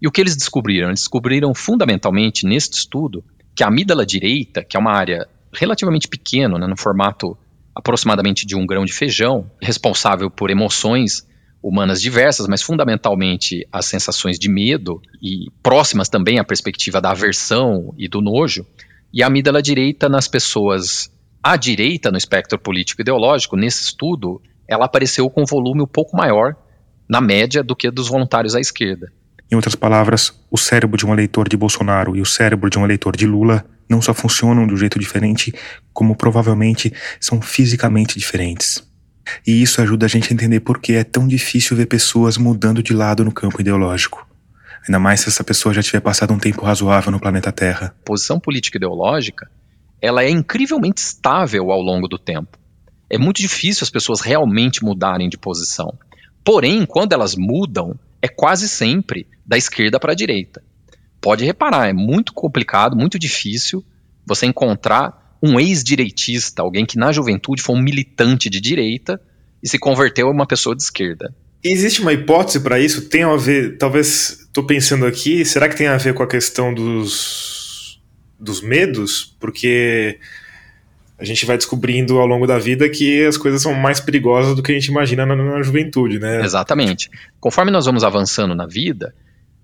E 0.01 0.09
o 0.09 0.11
que 0.11 0.21
eles 0.21 0.37
descobriram? 0.37 0.89
Eles 0.89 1.01
descobriram 1.01 1.55
fundamentalmente 1.55 2.47
neste 2.47 2.79
estudo 2.79 3.25
que 3.55 3.63
a 3.63 3.69
amígdala 3.69 4.05
direita, 4.05 4.65
que 4.65 4.77
é 4.77 4.81
uma 4.81 4.93
área 4.93 5.27
relativamente 5.57 6.09
pequeno, 6.09 6.59
né, 6.59 6.67
no 6.67 6.77
formato 6.77 7.37
aproximadamente 7.75 8.47
de 8.47 8.57
um 8.57 8.67
grão 8.67 8.85
de 8.85 8.93
feijão, 8.93 9.51
responsável 9.61 10.31
por 10.31 10.51
emoções 10.51 11.27
humanas 11.63 12.01
diversas, 12.01 12.47
mas 12.47 12.63
fundamentalmente 12.63 13.67
as 13.73 13.87
sensações 13.87 14.39
de 14.39 14.49
medo 14.49 15.01
e 15.21 15.51
próximas 15.63 16.09
também 16.09 16.39
à 16.39 16.45
perspectiva 16.45 17.01
da 17.01 17.11
aversão 17.11 17.93
e 17.99 18.09
do 18.09 18.21
nojo. 18.21 18.65
E 19.13 19.23
a 19.23 19.27
amígdala 19.27 19.61
direita 19.61 20.09
nas 20.09 20.29
pessoas 20.29 21.11
à 21.43 21.57
direita 21.57 22.11
no 22.11 22.19
espectro 22.19 22.59
político 22.59 23.03
ideológico, 23.03 23.57
nesse 23.57 23.85
estudo, 23.85 24.41
ela 24.69 24.87
apareceu 24.87 25.29
com 25.31 25.43
um 25.43 25.47
volume 25.47 25.83
um 25.83 25.87
pouco 25.87 26.17
maior 26.17 26.57
na 27.09 27.21
média 27.21 27.63
do 27.63 27.77
que 27.77 27.91
dos 27.91 28.09
voluntários 28.09 28.55
à 28.55 28.61
esquerda. 28.61 29.13
Em 29.51 29.55
outras 29.55 29.75
palavras, 29.75 30.33
o 30.51 30.59
cérebro 30.59 30.97
de 30.97 31.07
um 31.07 31.13
eleitor 31.13 31.49
de 31.49 31.57
Bolsonaro 31.57 32.17
e 32.17 32.21
o 32.21 32.27
cérebro 32.27 32.69
de 32.69 32.79
um 32.79 32.85
eleitor 32.85 33.17
de 33.17 33.27
Lula 33.27 33.65
não 33.89 34.03
só 34.03 34.13
funcionam 34.13 34.67
de 34.67 34.75
um 34.75 34.77
jeito 34.77 34.99
diferente, 34.99 35.55
como 35.93 36.17
provavelmente 36.17 36.93
são 37.21 37.41
fisicamente 37.41 38.19
diferentes. 38.19 38.85
E 39.47 39.63
isso 39.63 39.81
ajuda 39.81 40.07
a 40.07 40.09
gente 40.09 40.31
a 40.31 40.35
entender 40.35 40.61
por 40.61 40.81
que 40.81 40.95
é 40.95 41.05
tão 41.05 41.27
difícil 41.27 41.77
ver 41.77 41.87
pessoas 41.87 42.37
mudando 42.37 42.83
de 42.83 42.93
lado 42.93 43.25
no 43.25 43.33
campo 43.33 43.61
ideológico. 43.61 44.27
Ainda 44.87 44.99
mais 44.99 45.21
se 45.21 45.29
essa 45.29 45.43
pessoa 45.43 45.75
já 45.75 45.83
tiver 45.83 46.01
passado 46.01 46.33
um 46.33 46.39
tempo 46.39 46.65
razoável 46.65 47.11
no 47.11 47.19
planeta 47.19 47.51
Terra. 47.51 47.95
Posição 48.05 48.39
política 48.39 48.79
ideológica, 48.79 49.51
ela 50.01 50.23
é 50.23 50.31
incrivelmente 50.31 51.01
estável 51.01 51.71
ao 51.73 51.81
longo 51.81 52.07
do 52.07 52.19
tempo. 52.19 52.57
É 53.11 53.19
muito 53.19 53.41
difícil 53.41 53.85
as 53.85 53.91
pessoas 53.91 54.21
realmente 54.21 54.85
mudarem 54.85 55.29
de 55.29 55.39
posição. 55.39 55.97
Porém, 56.45 56.87
quando 56.87 57.13
elas 57.13 57.35
mudam, 57.37 57.99
é 58.27 58.29
quase 58.29 58.69
sempre 58.69 59.27
da 59.45 59.57
esquerda 59.57 59.99
para 59.99 60.13
a 60.13 60.15
direita. 60.15 60.63
Pode 61.21 61.45
reparar, 61.45 61.89
é 61.89 61.93
muito 61.93 62.33
complicado, 62.33 62.97
muito 62.97 63.19
difícil 63.19 63.85
você 64.27 64.47
encontrar 64.47 65.39
um 65.43 65.59
ex-direitista, 65.59 66.63
alguém 66.63 66.85
que 66.85 66.99
na 66.99 67.13
juventude 67.13 67.63
foi 67.63 67.77
um 67.77 67.83
militante 67.83 68.51
de 68.51 68.61
direita 68.61 69.21
e 69.63 69.69
se 69.69 69.79
converteu 69.79 70.29
em 70.29 70.33
uma 70.33 70.47
pessoa 70.47 70.75
de 70.75 70.83
esquerda. 70.83 71.35
Existe 71.63 72.01
uma 72.01 72.13
hipótese 72.13 72.61
para 72.61 72.79
isso? 72.79 73.09
Tem 73.09 73.23
a 73.23 73.37
ver, 73.37 73.79
talvez, 73.79 74.41
estou 74.41 74.65
pensando 74.65 75.07
aqui, 75.07 75.45
será 75.45 75.69
que 75.69 75.77
tem 75.77 75.87
a 75.87 75.97
ver 75.97 76.15
com 76.15 76.23
a 76.23 76.29
questão 76.29 76.75
dos, 76.75 78.01
dos 78.39 78.61
medos? 78.61 79.37
Porque 79.41 80.19
a 81.19 81.25
gente 81.25 81.47
vai 81.47 81.57
descobrindo 81.57 82.19
ao 82.19 82.27
longo 82.27 82.47
da 82.47 82.59
vida 82.59 82.89
que 82.89 83.25
as 83.25 83.37
coisas 83.37 83.63
são 83.63 83.73
mais 83.75 84.01
perigosas 84.01 84.55
do 84.55 84.63
que 84.63 84.73
a 84.73 84.75
gente 84.75 84.87
imagina 84.87 85.25
na, 85.25 85.35
na 85.35 85.63
juventude, 85.63 86.19
né? 86.19 86.43
Exatamente. 86.45 87.11
Conforme 87.41 87.71
nós 87.71 87.87
vamos 87.87 88.05
avançando 88.05 88.55
na 88.55 88.67
vida, 88.67 89.15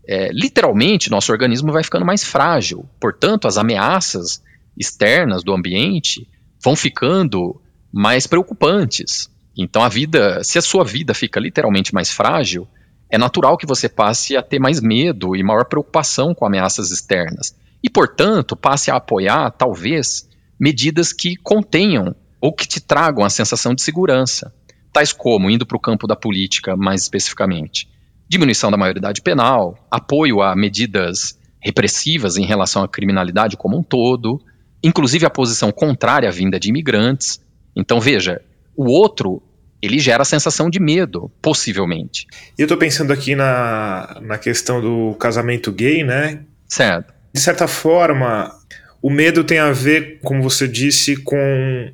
é, 0.06 0.30
literalmente 0.32 1.10
nosso 1.10 1.30
organismo 1.30 1.70
vai 1.70 1.84
ficando 1.84 2.06
mais 2.06 2.24
frágil. 2.24 2.86
Portanto, 2.98 3.46
as 3.46 3.58
ameaças 3.58 4.42
externas 4.78 5.44
do 5.44 5.52
ambiente 5.52 6.26
vão 6.62 6.74
ficando 6.74 7.60
mais 7.92 8.26
preocupantes. 8.26 9.30
Então 9.56 9.82
a 9.82 9.88
vida, 9.88 10.42
se 10.42 10.58
a 10.58 10.62
sua 10.62 10.84
vida 10.84 11.12
fica 11.12 11.38
literalmente 11.38 11.92
mais 11.92 12.10
frágil, 12.10 12.66
é 13.10 13.18
natural 13.18 13.58
que 13.58 13.66
você 13.66 13.90
passe 13.90 14.34
a 14.38 14.42
ter 14.42 14.58
mais 14.58 14.80
medo 14.80 15.36
e 15.36 15.42
maior 15.42 15.66
preocupação 15.66 16.34
com 16.34 16.46
ameaças 16.46 16.90
externas. 16.90 17.54
E, 17.84 17.90
portanto, 17.90 18.56
passe 18.56 18.90
a 18.90 18.96
apoiar, 18.96 19.50
talvez, 19.50 20.26
medidas 20.62 21.12
que 21.12 21.34
contenham 21.34 22.14
ou 22.40 22.52
que 22.52 22.68
te 22.68 22.78
tragam 22.80 23.24
a 23.24 23.30
sensação 23.30 23.74
de 23.74 23.82
segurança, 23.82 24.54
tais 24.92 25.12
como, 25.12 25.50
indo 25.50 25.66
para 25.66 25.76
o 25.76 25.80
campo 25.80 26.06
da 26.06 26.14
política 26.14 26.76
mais 26.76 27.02
especificamente, 27.02 27.88
diminuição 28.28 28.70
da 28.70 28.76
maioridade 28.76 29.20
penal, 29.22 29.76
apoio 29.90 30.40
a 30.40 30.54
medidas 30.54 31.36
repressivas 31.60 32.36
em 32.36 32.46
relação 32.46 32.84
à 32.84 32.88
criminalidade 32.88 33.56
como 33.56 33.76
um 33.76 33.82
todo, 33.82 34.40
inclusive 34.84 35.26
a 35.26 35.30
posição 35.30 35.72
contrária 35.72 36.28
à 36.28 36.32
vinda 36.32 36.60
de 36.60 36.68
imigrantes. 36.68 37.40
Então, 37.74 38.00
veja, 38.00 38.40
o 38.76 38.88
outro, 38.88 39.42
ele 39.82 39.98
gera 39.98 40.22
a 40.22 40.24
sensação 40.24 40.70
de 40.70 40.78
medo, 40.78 41.28
possivelmente. 41.42 42.28
E 42.56 42.62
eu 42.62 42.66
estou 42.66 42.78
pensando 42.78 43.12
aqui 43.12 43.34
na, 43.34 44.16
na 44.22 44.38
questão 44.38 44.80
do 44.80 45.16
casamento 45.16 45.72
gay, 45.72 46.04
né? 46.04 46.44
Certo. 46.68 47.12
De 47.34 47.40
certa 47.40 47.66
forma, 47.66 48.54
o 49.02 49.10
medo 49.10 49.42
tem 49.42 49.58
a 49.58 49.72
ver, 49.72 50.20
como 50.22 50.42
você 50.42 50.68
disse, 50.68 51.16
com 51.16 51.92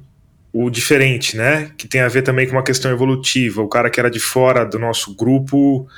o 0.52 0.68
diferente, 0.68 1.36
né? 1.36 1.70
Que 1.76 1.88
tem 1.88 2.02
a 2.02 2.08
ver 2.08 2.22
também 2.22 2.46
com 2.46 2.52
uma 2.52 2.62
questão 2.62 2.90
evolutiva. 2.90 3.62
O 3.62 3.68
cara 3.68 3.88
que 3.88 3.98
era 3.98 4.10
de 4.10 4.20
fora 4.20 4.64
do 4.64 4.78
nosso 4.78 5.14
grupo 5.14 5.88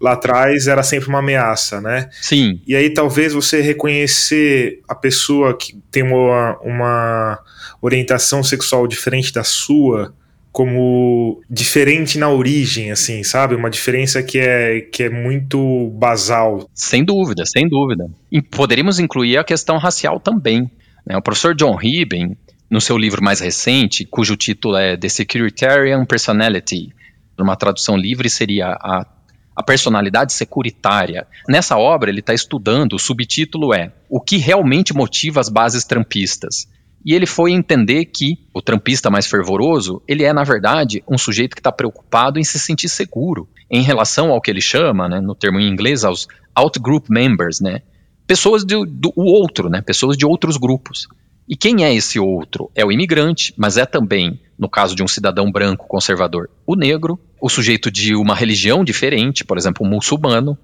lá 0.00 0.12
atrás 0.12 0.66
era 0.66 0.82
sempre 0.82 1.08
uma 1.08 1.18
ameaça, 1.18 1.80
né? 1.80 2.08
Sim. 2.22 2.60
E 2.66 2.74
aí 2.74 2.88
talvez 2.90 3.32
você 3.32 3.60
reconhecer 3.60 4.80
a 4.88 4.94
pessoa 4.94 5.56
que 5.56 5.76
tem 5.90 6.02
uma, 6.02 6.56
uma 6.60 7.38
orientação 7.82 8.42
sexual 8.42 8.86
diferente 8.86 9.32
da 9.32 9.44
sua 9.44 10.14
como 10.52 11.40
diferente 11.48 12.18
na 12.18 12.28
origem, 12.28 12.90
assim, 12.90 13.22
sabe? 13.22 13.54
Uma 13.54 13.70
diferença 13.70 14.22
que 14.22 14.38
é, 14.38 14.80
que 14.80 15.04
é 15.04 15.10
muito 15.10 15.90
basal. 15.94 16.68
Sem 16.74 17.04
dúvida, 17.04 17.46
sem 17.46 17.68
dúvida. 17.68 18.10
E 18.30 18.42
poderíamos 18.42 18.98
incluir 18.98 19.36
a 19.36 19.44
questão 19.44 19.78
racial 19.78 20.18
também. 20.18 20.70
Né? 21.06 21.16
O 21.16 21.22
professor 21.22 21.54
John 21.54 21.76
Ribben, 21.76 22.36
no 22.68 22.80
seu 22.80 22.98
livro 22.98 23.22
mais 23.22 23.40
recente, 23.40 24.04
cujo 24.04 24.36
título 24.36 24.76
é 24.76 24.96
The 24.96 25.08
Securitarian 25.08 26.04
Personality, 26.04 26.92
numa 27.38 27.56
tradução 27.56 27.96
livre 27.96 28.28
seria 28.28 28.68
a, 28.72 29.06
a 29.54 29.62
personalidade 29.62 30.32
securitária. 30.32 31.26
Nessa 31.48 31.76
obra 31.76 32.10
ele 32.10 32.20
está 32.20 32.34
estudando, 32.34 32.94
o 32.94 32.98
subtítulo 32.98 33.74
é 33.74 33.92
O 34.08 34.20
que 34.20 34.36
realmente 34.36 34.94
motiva 34.94 35.40
as 35.40 35.48
bases 35.48 35.84
trampistas? 35.84 36.68
E 37.04 37.14
ele 37.14 37.26
foi 37.26 37.52
entender 37.52 38.04
que 38.04 38.38
o 38.52 38.60
trampista 38.60 39.10
mais 39.10 39.26
fervoroso, 39.26 40.02
ele 40.06 40.24
é, 40.24 40.32
na 40.32 40.44
verdade, 40.44 41.02
um 41.08 41.16
sujeito 41.16 41.54
que 41.54 41.60
está 41.60 41.72
preocupado 41.72 42.38
em 42.38 42.44
se 42.44 42.58
sentir 42.58 42.88
seguro 42.88 43.48
em 43.70 43.82
relação 43.82 44.30
ao 44.30 44.40
que 44.40 44.50
ele 44.50 44.60
chama, 44.60 45.08
né, 45.08 45.20
no 45.20 45.34
termo 45.34 45.58
em 45.58 45.68
inglês, 45.68 46.04
aos 46.04 46.28
outgroup 46.54 47.08
members, 47.08 47.60
né, 47.60 47.80
pessoas 48.26 48.64
do, 48.64 48.84
do 48.84 49.12
outro, 49.16 49.70
né, 49.70 49.80
pessoas 49.80 50.16
de 50.16 50.26
outros 50.26 50.56
grupos. 50.56 51.08
E 51.48 51.56
quem 51.56 51.84
é 51.84 51.92
esse 51.92 52.18
outro? 52.18 52.70
É 52.76 52.84
o 52.84 52.92
imigrante, 52.92 53.52
mas 53.56 53.76
é 53.76 53.84
também, 53.84 54.40
no 54.56 54.68
caso 54.68 54.94
de 54.94 55.02
um 55.02 55.08
cidadão 55.08 55.50
branco 55.50 55.88
conservador, 55.88 56.48
o 56.64 56.76
negro, 56.76 57.18
o 57.40 57.48
sujeito 57.48 57.90
de 57.90 58.14
uma 58.14 58.36
religião 58.36 58.84
diferente, 58.84 59.44
por 59.44 59.58
exemplo, 59.58 59.84
o 59.84 59.88
muçulmano. 59.88 60.56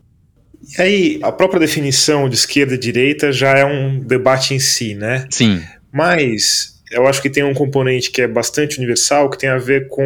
E 0.79 0.81
aí, 0.81 1.21
a 1.23 1.33
própria 1.33 1.59
definição 1.59 2.29
de 2.29 2.37
esquerda 2.37 2.75
e 2.75 2.79
direita 2.79 3.33
já 3.33 3.59
é 3.59 3.65
um 3.65 3.99
debate 3.99 4.55
em 4.55 4.61
si, 4.61 4.95
né? 4.95 5.27
Sim. 5.29 5.61
Mas 5.97 6.83
eu 6.91 7.07
acho 7.07 7.23
que 7.23 7.31
tem 7.31 7.43
um 7.43 7.55
componente 7.55 8.11
que 8.11 8.21
é 8.21 8.29
bastante 8.29 8.77
universal, 8.77 9.31
que 9.31 9.39
tem 9.39 9.49
a 9.49 9.57
ver 9.57 9.89
com 9.89 10.05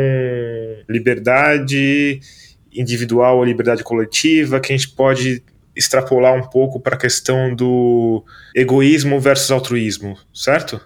liberdade 0.89 2.21
individual 2.73 3.39
ou 3.39 3.45
liberdade 3.45 3.83
coletiva, 3.83 4.61
que 4.61 4.73
a 4.73 4.77
gente 4.77 4.91
pode 4.91 5.43
extrapolar 5.75 6.33
um 6.33 6.49
pouco 6.49 6.79
para 6.79 6.95
a 6.95 6.99
questão 6.99 7.53
do 7.57 8.25
egoísmo 8.55 9.19
versus 9.19 9.51
altruísmo, 9.51 10.17
certo? 10.33 10.81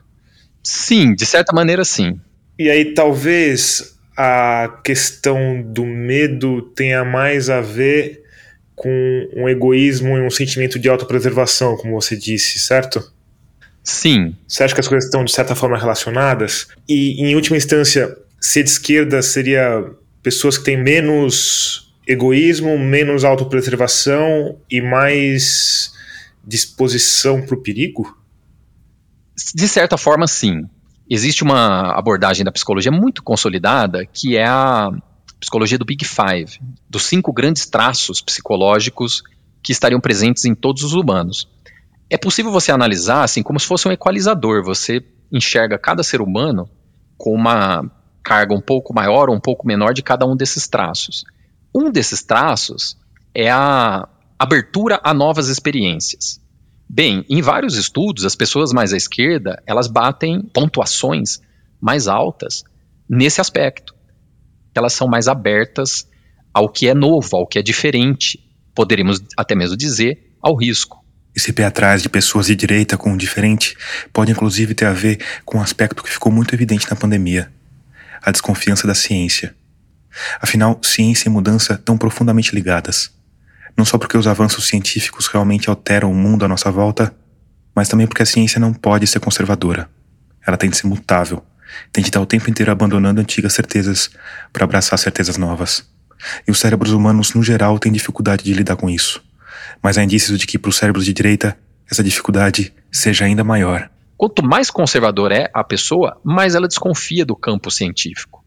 Sim, 0.63 1.15
de 1.15 1.27
certa 1.27 1.53
maneira 1.53 1.85
sim. 1.85 2.19
E 2.59 2.71
aí 2.71 2.95
talvez 2.95 3.99
a 4.17 4.81
questão 4.83 5.61
do 5.61 5.85
medo 5.85 6.63
tenha 6.63 7.05
mais 7.05 7.51
a 7.51 7.61
ver 7.61 8.23
com 8.75 9.29
um 9.37 9.47
egoísmo 9.51 10.17
e 10.17 10.23
um 10.23 10.31
sentimento 10.31 10.79
de 10.79 10.89
autopreservação, 10.89 11.77
como 11.77 12.01
você 12.01 12.17
disse, 12.17 12.59
certo? 12.59 13.13
Sim. 13.85 14.35
Você 14.49 14.65
acha 14.65 14.75
que 14.75 14.81
as 14.81 14.89
coisas 14.89 15.05
estão 15.05 15.23
de 15.25 15.31
certa 15.31 15.55
forma 15.55 15.79
relacionadas? 15.79 16.69
E, 16.89 17.23
em 17.23 17.35
última 17.35 17.59
instância, 17.59 18.17
ser 18.41 18.63
de 18.63 18.71
esquerda 18.71 19.21
seria 19.21 19.85
pessoas 20.23 20.57
que 20.57 20.65
têm 20.65 20.83
menos 20.83 21.95
egoísmo, 22.09 22.79
menos 22.79 23.25
autopreservação 23.25 24.59
e 24.71 24.81
mais 24.81 25.93
disposição 26.43 27.43
para 27.43 27.55
o 27.55 27.63
perigo? 27.63 28.17
De 29.55 29.69
certa 29.69 29.99
forma, 29.99 30.27
sim. 30.27 30.63
Existe 31.09 31.43
uma 31.43 31.93
abordagem 31.99 32.45
da 32.45 32.53
psicologia 32.53 32.91
muito 32.91 33.23
consolidada 33.23 34.07
que 34.07 34.37
é 34.37 34.47
a 34.47 34.91
psicologia 35.39 35.77
do 35.77 35.85
Big 35.85 36.07
Five, 36.07 36.59
dos 36.89 37.05
cinco 37.05 37.31
grandes 37.31 37.67
traços 37.67 38.23
psicológicos 38.23 39.23
que 39.63 39.73
estariam 39.73 40.01
presentes 40.01 40.47
em 40.47 40.55
todos 40.55 40.83
os 40.83 40.95
humanos 40.95 41.47
é 42.11 42.17
possível 42.17 42.53
você 42.53 42.71
analisar 42.71 43.23
assim 43.23 43.43
como 43.43 43.59
se 43.59 43.67
fosse 43.67 43.89
um 43.89 43.93
equalizador. 43.93 44.63
Você 44.65 45.05
enxerga 45.33 45.79
cada 45.79 46.03
ser 46.03 46.21
humano 46.21 46.69
com 47.17 47.33
uma 47.33 47.91
carga 48.23 48.55
um 48.55 48.61
pouco 48.61 48.95
maior 48.95 49.29
ou 49.29 49.37
um 49.37 49.41
pouco 49.41 49.67
menor 49.67 49.93
de 49.93 50.03
cada 50.03 50.27
um 50.27 50.37
desses 50.37 50.67
traços. 50.69 51.25
Um 51.75 51.91
desses 51.91 52.23
traços 52.23 52.97
é 53.35 53.51
a 53.51 54.09
abertura 54.39 55.01
a 55.03 55.13
novas 55.13 55.49
experiências. 55.49 56.41
Bem, 56.89 57.25
em 57.29 57.43
vários 57.43 57.77
estudos, 57.77 58.25
as 58.25 58.37
pessoas 58.37 58.73
mais 58.73 58.93
à 58.93 58.97
esquerda, 58.97 59.63
elas 59.67 59.89
batem 59.89 60.43
pontuações 60.43 61.41
mais 61.81 62.07
altas 62.07 62.63
nesse 63.09 63.41
aspecto. 63.41 63.95
Elas 64.75 64.93
são 64.93 65.09
mais 65.09 65.29
abertas 65.29 66.09
ao 66.53 66.69
que 66.69 66.89
é 66.89 66.95
novo, 66.95 67.37
ao 67.37 67.47
que 67.47 67.59
é 67.59 67.63
diferente, 67.63 68.39
poderíamos 68.75 69.21
até 69.37 69.55
mesmo 69.55 69.77
dizer, 69.77 70.37
ao 70.41 70.55
risco. 70.55 71.04
Esse 71.35 71.53
pé 71.53 71.65
atrás 71.65 72.01
de 72.01 72.09
pessoas 72.09 72.47
de 72.47 72.55
direita 72.55 72.97
com 72.97 73.13
o 73.13 73.19
diferente 73.19 73.77
pode 74.13 74.31
inclusive 74.31 74.73
ter 74.73 74.85
a 74.85 74.93
ver 74.93 75.19
com 75.45 75.59
um 75.59 75.61
aspecto 75.61 76.03
que 76.03 76.11
ficou 76.11 76.31
muito 76.31 76.55
evidente 76.55 76.89
na 76.89 76.95
pandemia: 76.95 77.51
a 78.23 78.31
desconfiança 78.31 78.87
da 78.87 78.95
ciência. 78.95 79.55
Afinal, 80.41 80.79
ciência 80.81 81.29
e 81.29 81.33
mudança 81.33 81.75
estão 81.75 81.99
profundamente 81.99 82.55
ligadas. 82.55 83.11
Não 83.77 83.85
só 83.85 83.99
porque 83.99 84.17
os 84.17 84.29
avanços 84.29 84.69
científicos 84.69 85.27
realmente 85.27 85.69
alteram 85.69 86.13
o 86.13 86.15
mundo 86.15 86.45
à 86.45 86.49
nossa 86.49 86.71
volta, 86.71 87.13
mas 87.75 87.89
também 87.89 88.07
porque 88.07 88.23
a 88.23 88.27
ciência 88.27 88.61
não 88.61 88.73
pode 88.73 89.05
ser 89.09 89.19
conservadora. 89.19 89.91
Ela 90.47 90.57
tem 90.57 90.71
de 90.71 90.77
ser 90.77 90.87
mutável, 90.87 91.45
tem 91.93 92.03
de 92.03 92.11
estar 92.11 92.21
o 92.21 92.27
tempo 92.27 92.49
inteiro 92.49 92.71
abandonando 92.71 93.21
antigas 93.21 93.55
certezas 93.55 94.11
para 94.53 94.63
abraçar 94.63 94.97
certezas 95.01 95.37
novas. 95.37 95.85
E 96.47 96.53
os 96.53 96.61
cérebros 96.61 96.93
humanos, 96.93 97.35
no 97.35 97.43
geral, 97.43 97.77
têm 97.81 97.91
dificuldade 97.91 98.45
de 98.45 98.55
lidar 98.55 98.77
com 98.77 98.89
isso 98.89 99.21
mas 99.85 99.99
há 99.99 100.03
indícios 100.03 100.39
de 100.39 100.47
que 100.47 100.59
para 100.59 100.71
os 100.71 100.77
cérebros 100.77 101.05
de 101.05 101.13
direita 101.13 101.59
essa 101.91 102.03
dificuldade 102.03 102.73
seja 102.91 103.27
ainda 103.27 103.45
maior. 103.45 103.91
Quanto 104.17 104.43
mais 104.43 104.71
conservador 104.71 105.31
é 105.31 105.51
a 105.53 105.63
pessoa, 105.63 106.19
mais 106.25 106.55
ela 106.55 106.67
desconfia 106.67 107.27
do 107.27 107.37
campo 107.37 107.71
científico. 107.71 108.43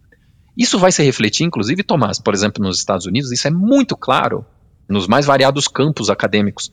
Isso 0.57 0.79
vai 0.79 0.91
se 0.91 1.03
refletir, 1.03 1.45
inclusive, 1.45 1.83
Tomás, 1.83 2.17
por 2.19 2.33
exemplo, 2.33 2.63
nos 2.63 2.79
Estados 2.79 3.05
Unidos, 3.05 3.31
isso 3.31 3.47
é 3.47 3.51
muito 3.51 3.95
claro 3.95 4.43
nos 4.89 5.07
mais 5.07 5.27
variados 5.27 5.67
campos 5.67 6.09
acadêmicos. 6.09 6.71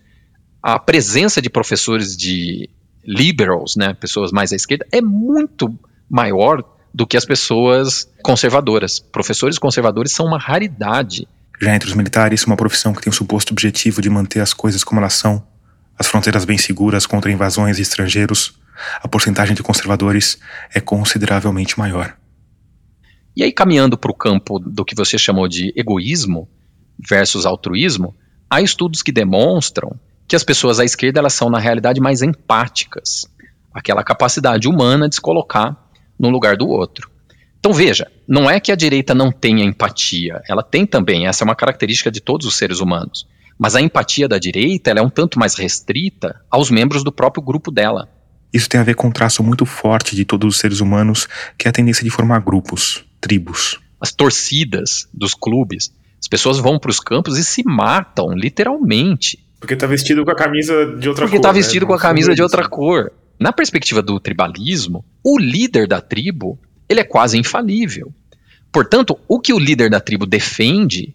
A 0.62 0.78
presença 0.78 1.42
de 1.42 1.50
professores 1.50 2.16
de 2.16 2.70
liberals, 3.04 3.76
né, 3.76 3.92
pessoas 3.92 4.32
mais 4.32 4.50
à 4.50 4.56
esquerda, 4.56 4.86
é 4.90 5.02
muito 5.02 5.68
maior 6.08 6.64
do 6.94 7.06
que 7.06 7.18
as 7.18 7.26
pessoas 7.26 8.10
conservadoras. 8.22 8.98
Professores 8.98 9.58
conservadores 9.58 10.12
são 10.12 10.24
uma 10.24 10.38
raridade. 10.38 11.28
Já 11.60 11.74
entre 11.74 11.88
os 11.88 11.94
militares, 11.94 12.44
uma 12.44 12.56
profissão 12.56 12.92
que 12.92 13.02
tem 13.02 13.10
o 13.10 13.14
suposto 13.14 13.52
objetivo 13.52 14.02
de 14.02 14.10
manter 14.10 14.40
as 14.40 14.52
coisas 14.52 14.82
como 14.82 15.00
elas 15.00 15.14
são, 15.14 15.46
as 15.98 16.06
fronteiras 16.06 16.44
bem 16.44 16.58
seguras 16.58 17.06
contra 17.06 17.30
invasões 17.30 17.76
de 17.76 17.82
estrangeiros, 17.82 18.58
a 19.02 19.06
porcentagem 19.06 19.54
de 19.54 19.62
conservadores 19.62 20.38
é 20.74 20.80
consideravelmente 20.80 21.78
maior. 21.78 22.16
E 23.36 23.42
aí, 23.42 23.52
caminhando 23.52 23.96
para 23.96 24.10
o 24.10 24.14
campo 24.14 24.58
do 24.58 24.84
que 24.84 24.94
você 24.94 25.18
chamou 25.18 25.48
de 25.48 25.72
egoísmo 25.76 26.48
versus 26.98 27.46
altruísmo, 27.46 28.14
há 28.48 28.60
estudos 28.60 29.02
que 29.02 29.12
demonstram 29.12 29.98
que 30.26 30.36
as 30.36 30.44
pessoas 30.44 30.80
à 30.80 30.84
esquerda 30.84 31.20
elas 31.20 31.34
são, 31.34 31.50
na 31.50 31.58
realidade, 31.58 32.00
mais 32.00 32.22
empáticas. 32.22 33.26
Aquela 33.72 34.04
capacidade 34.04 34.68
humana 34.68 35.08
de 35.08 35.16
se 35.16 35.20
colocar 35.20 35.76
no 36.18 36.30
lugar 36.30 36.56
do 36.56 36.68
outro. 36.68 37.10
Então 37.64 37.72
veja, 37.72 38.12
não 38.28 38.50
é 38.50 38.60
que 38.60 38.70
a 38.70 38.76
direita 38.76 39.14
não 39.14 39.32
tenha 39.32 39.64
empatia, 39.64 40.42
ela 40.46 40.62
tem 40.62 40.84
também, 40.84 41.26
essa 41.26 41.42
é 41.42 41.46
uma 41.46 41.54
característica 41.56 42.10
de 42.10 42.20
todos 42.20 42.46
os 42.46 42.58
seres 42.58 42.78
humanos. 42.78 43.26
Mas 43.58 43.74
a 43.74 43.80
empatia 43.80 44.28
da 44.28 44.38
direita 44.38 44.90
ela 44.90 45.00
é 45.00 45.02
um 45.02 45.08
tanto 45.08 45.38
mais 45.38 45.54
restrita 45.54 46.42
aos 46.50 46.70
membros 46.70 47.02
do 47.02 47.10
próprio 47.10 47.42
grupo 47.42 47.70
dela. 47.70 48.06
Isso 48.52 48.68
tem 48.68 48.78
a 48.78 48.84
ver 48.84 48.94
com 48.94 49.08
um 49.08 49.10
traço 49.10 49.42
muito 49.42 49.64
forte 49.64 50.14
de 50.14 50.26
todos 50.26 50.56
os 50.56 50.60
seres 50.60 50.80
humanos, 50.80 51.26
que 51.56 51.66
é 51.66 51.70
a 51.70 51.72
tendência 51.72 52.04
de 52.04 52.10
formar 52.10 52.40
grupos, 52.40 53.02
tribos. 53.18 53.80
As 53.98 54.12
torcidas 54.12 55.08
dos 55.10 55.32
clubes, 55.32 55.90
as 56.20 56.28
pessoas 56.28 56.58
vão 56.58 56.78
para 56.78 56.90
os 56.90 57.00
campos 57.00 57.38
e 57.38 57.42
se 57.42 57.62
matam, 57.64 58.34
literalmente. 58.34 59.38
Porque 59.58 59.74
tá 59.74 59.86
vestido 59.86 60.22
com 60.22 60.30
a 60.30 60.36
camisa 60.36 60.84
de 60.98 61.08
outra 61.08 61.24
Porque 61.24 61.38
cor. 61.38 61.42
tá 61.42 61.48
né? 61.48 61.54
vestido 61.54 61.86
com 61.86 61.94
a 61.94 61.98
camisa 61.98 62.34
de 62.34 62.42
outra 62.42 62.68
cor. 62.68 63.10
Na 63.40 63.54
perspectiva 63.54 64.02
do 64.02 64.20
tribalismo, 64.20 65.02
o 65.24 65.38
líder 65.38 65.88
da 65.88 66.02
tribo, 66.02 66.58
ele 66.88 67.00
é 67.00 67.04
quase 67.04 67.38
infalível. 67.38 68.12
Portanto, 68.72 69.18
o 69.28 69.38
que 69.38 69.52
o 69.52 69.58
líder 69.58 69.88
da 69.88 70.00
tribo 70.00 70.26
defende 70.26 71.14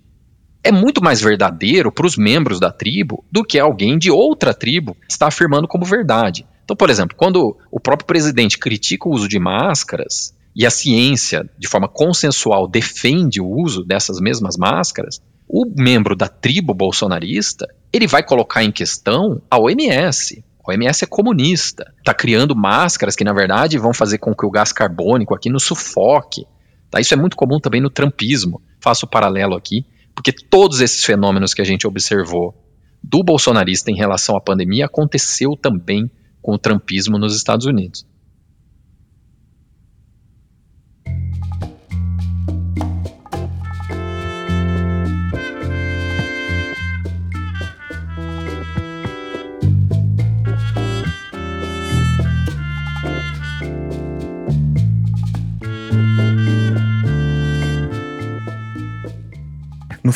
é 0.64 0.72
muito 0.72 1.02
mais 1.04 1.22
verdadeiro 1.22 1.92
para 1.92 2.06
os 2.06 2.18
membros 2.18 2.60
da 2.60 2.72
tribo 2.72 3.24
do 3.32 3.44
que 3.44 3.60
alguém 3.60 3.98
de 3.98 4.12
outra 4.12 4.54
tribo 4.54 4.96
está 5.08 5.28
afirmando 5.28 5.68
como 5.68 5.86
verdade. 5.86 6.46
Então, 6.64 6.76
por 6.76 6.90
exemplo, 6.90 7.16
quando 7.18 7.58
o 7.72 7.80
próprio 7.80 8.06
presidente 8.06 8.58
critica 8.58 9.08
o 9.08 9.14
uso 9.14 9.28
de 9.28 9.40
máscaras 9.40 10.36
e 10.56 10.66
a 10.66 10.70
ciência, 10.70 11.50
de 11.58 11.68
forma 11.68 11.88
consensual, 11.88 12.68
defende 12.68 13.42
o 13.42 13.48
uso 13.48 13.84
dessas 13.84 14.20
mesmas 14.20 14.56
máscaras, 14.58 15.22
o 15.48 15.66
membro 15.66 16.16
da 16.16 16.28
tribo 16.28 16.74
bolsonarista 16.74 17.68
ele 17.92 18.06
vai 18.06 18.22
colocar 18.22 18.64
em 18.64 18.72
questão 18.72 19.42
a 19.50 19.60
OMS. 19.60 20.44
OMS 20.70 21.04
é 21.04 21.08
comunista, 21.08 21.94
está 22.00 22.14
criando 22.14 22.56
máscaras 22.56 23.16
que, 23.16 23.24
na 23.24 23.34
verdade, 23.34 23.78
vão 23.78 23.94
fazer 23.94 24.18
com 24.18 24.34
que 24.34 24.46
o 24.46 24.52
gás 24.52 24.72
carbônico 24.72 25.36
aqui 25.36 25.50
nos 25.50 25.64
sufoque. 25.64 26.46
Tá? 26.90 27.00
Isso 27.00 27.14
é 27.14 27.18
muito 27.18 27.36
comum 27.36 27.60
também 27.60 27.82
no 27.82 27.90
trumpismo. 27.90 28.62
Faço 28.80 29.06
o 29.06 29.10
paralelo 29.10 29.56
aqui, 29.56 29.86
porque 30.16 30.32
todos 30.32 30.82
esses 30.82 31.04
fenômenos 31.04 31.54
que 31.54 31.62
a 31.62 31.66
gente 31.66 31.86
observou 31.86 32.56
do 33.04 33.24
bolsonarista 33.24 33.92
em 33.92 33.96
relação 33.96 34.36
à 34.36 34.42
pandemia 34.42 34.86
aconteceu 34.86 35.56
também 35.56 36.10
com 36.42 36.54
o 36.54 36.58
trumpismo 36.58 37.18
nos 37.18 37.36
Estados 37.36 37.66
Unidos. 37.66 38.06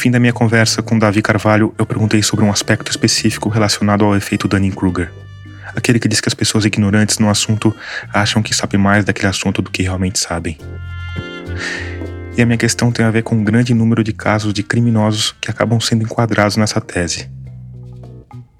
Fim 0.03 0.11
da 0.11 0.19
minha 0.19 0.33
conversa 0.33 0.83
com 0.83 0.99
Davi 0.99 1.21
Carvalho, 1.21 1.73
eu 1.77 1.85
perguntei 1.85 2.21
sobre 2.21 2.43
um 2.43 2.51
aspecto 2.51 2.91
específico 2.91 3.47
relacionado 3.47 4.03
ao 4.03 4.17
efeito 4.17 4.49
Dunning-Kruger. 4.49 5.09
Aquele 5.73 5.97
que 5.97 6.09
diz 6.09 6.19
que 6.19 6.27
as 6.27 6.33
pessoas 6.33 6.65
ignorantes 6.65 7.19
no 7.19 7.29
assunto 7.29 7.73
acham 8.13 8.43
que 8.43 8.53
sabem 8.53 8.77
mais 8.77 9.05
daquele 9.05 9.29
assunto 9.29 9.61
do 9.61 9.71
que 9.71 9.81
realmente 9.81 10.19
sabem. 10.19 10.57
E 12.35 12.41
a 12.41 12.45
minha 12.45 12.57
questão 12.57 12.91
tem 12.91 13.05
a 13.05 13.11
ver 13.11 13.23
com 13.23 13.35
um 13.35 13.45
grande 13.45 13.73
número 13.73 14.03
de 14.03 14.11
casos 14.11 14.53
de 14.53 14.61
criminosos 14.61 15.33
que 15.39 15.49
acabam 15.49 15.79
sendo 15.79 16.03
enquadrados 16.03 16.57
nessa 16.57 16.81
tese. 16.81 17.29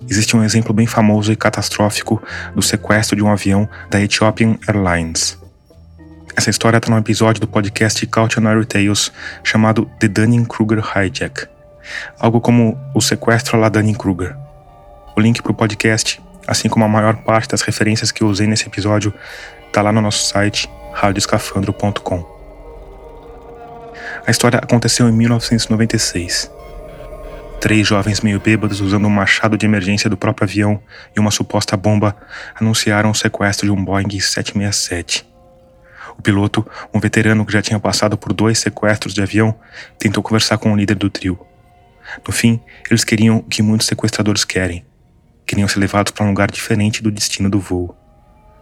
Existe 0.09 0.37
um 0.37 0.45
exemplo 0.45 0.73
bem 0.73 0.87
famoso 0.87 1.29
e 1.29 1.35
catastrófico 1.35 2.23
do 2.55 2.61
sequestro 2.61 3.17
de 3.17 3.21
um 3.21 3.29
avião 3.29 3.67
da 3.89 3.99
Ethiopian 3.99 4.55
Airlines. 4.65 5.42
Essa 6.35 6.49
história 6.49 6.77
está 6.77 6.89
num 6.89 6.97
episódio 6.97 7.39
do 7.39 7.47
podcast 7.47 8.05
Cautionary 8.07 8.65
Tales 8.65 9.11
chamado 9.43 9.89
The 9.99 10.07
Dunning-Kruger 10.07 10.79
Hijack, 10.79 11.47
algo 12.19 12.41
como 12.41 12.79
o 12.93 13.01
sequestro 13.01 13.59
lá 13.59 13.69
Dunning-Kruger. 13.69 14.35
O 15.15 15.21
link 15.21 15.43
para 15.43 15.51
o 15.51 15.55
podcast, 15.55 16.19
assim 16.47 16.67
como 16.67 16.85
a 16.85 16.87
maior 16.87 17.17
parte 17.17 17.49
das 17.49 17.61
referências 17.61 18.11
que 18.11 18.23
eu 18.23 18.27
usei 18.27 18.47
nesse 18.47 18.65
episódio, 18.65 19.13
está 19.67 19.83
lá 19.83 19.91
no 19.91 20.01
nosso 20.01 20.25
site 20.25 20.67
radioscafandro.com. 20.93 22.33
A 24.25 24.31
história 24.31 24.57
aconteceu 24.57 25.07
em 25.07 25.11
1996. 25.11 26.51
Três 27.61 27.87
jovens 27.87 28.21
meio 28.21 28.39
bêbados 28.39 28.81
usando 28.81 29.05
um 29.05 29.09
machado 29.09 29.55
de 29.55 29.67
emergência 29.67 30.09
do 30.09 30.17
próprio 30.17 30.45
avião 30.45 30.81
e 31.15 31.19
uma 31.19 31.31
suposta 31.31 31.77
bomba 31.77 32.15
anunciaram 32.59 33.11
o 33.11 33.15
sequestro 33.15 33.67
de 33.67 33.71
um 33.71 33.85
Boeing 33.85 34.19
767. 34.19 35.32
O 36.17 36.21
piloto, 36.21 36.65
um 36.93 36.99
veterano 36.99 37.45
que 37.45 37.53
já 37.53 37.61
tinha 37.61 37.79
passado 37.79 38.17
por 38.17 38.33
dois 38.33 38.59
sequestros 38.59 39.13
de 39.13 39.21
avião, 39.21 39.55
tentou 39.97 40.23
conversar 40.23 40.57
com 40.57 40.71
o 40.71 40.75
líder 40.75 40.95
do 40.95 41.09
trio. 41.09 41.39
No 42.25 42.33
fim, 42.33 42.61
eles 42.89 43.03
queriam 43.03 43.37
o 43.37 43.43
que 43.43 43.61
muitos 43.61 43.87
sequestradores 43.87 44.45
querem. 44.45 44.85
Queriam 45.45 45.67
ser 45.67 45.79
levados 45.79 46.11
para 46.11 46.25
um 46.25 46.29
lugar 46.29 46.49
diferente 46.49 47.01
do 47.01 47.11
destino 47.11 47.49
do 47.49 47.59
voo. 47.59 47.95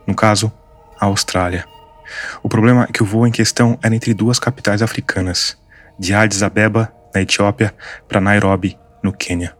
No 0.08 0.16
caso, 0.16 0.52
a 1.00 1.06
Austrália. 1.06 1.66
O 2.44 2.50
problema 2.50 2.86
é 2.90 2.92
que 2.92 3.04
o 3.04 3.06
voo 3.06 3.26
em 3.26 3.32
questão 3.32 3.78
era 3.82 3.96
entre 3.96 4.14
duas 4.14 4.40
capitais 4.40 4.82
africanas, 4.82 5.58
de 5.98 6.14
Addis 6.14 6.44
Abeba, 6.44 6.92
na 7.14 7.22
Etiópia, 7.22 7.74
para 8.08 8.22
Nairobi, 8.22 8.78
no 9.04 9.14
Quênia. 9.14 9.56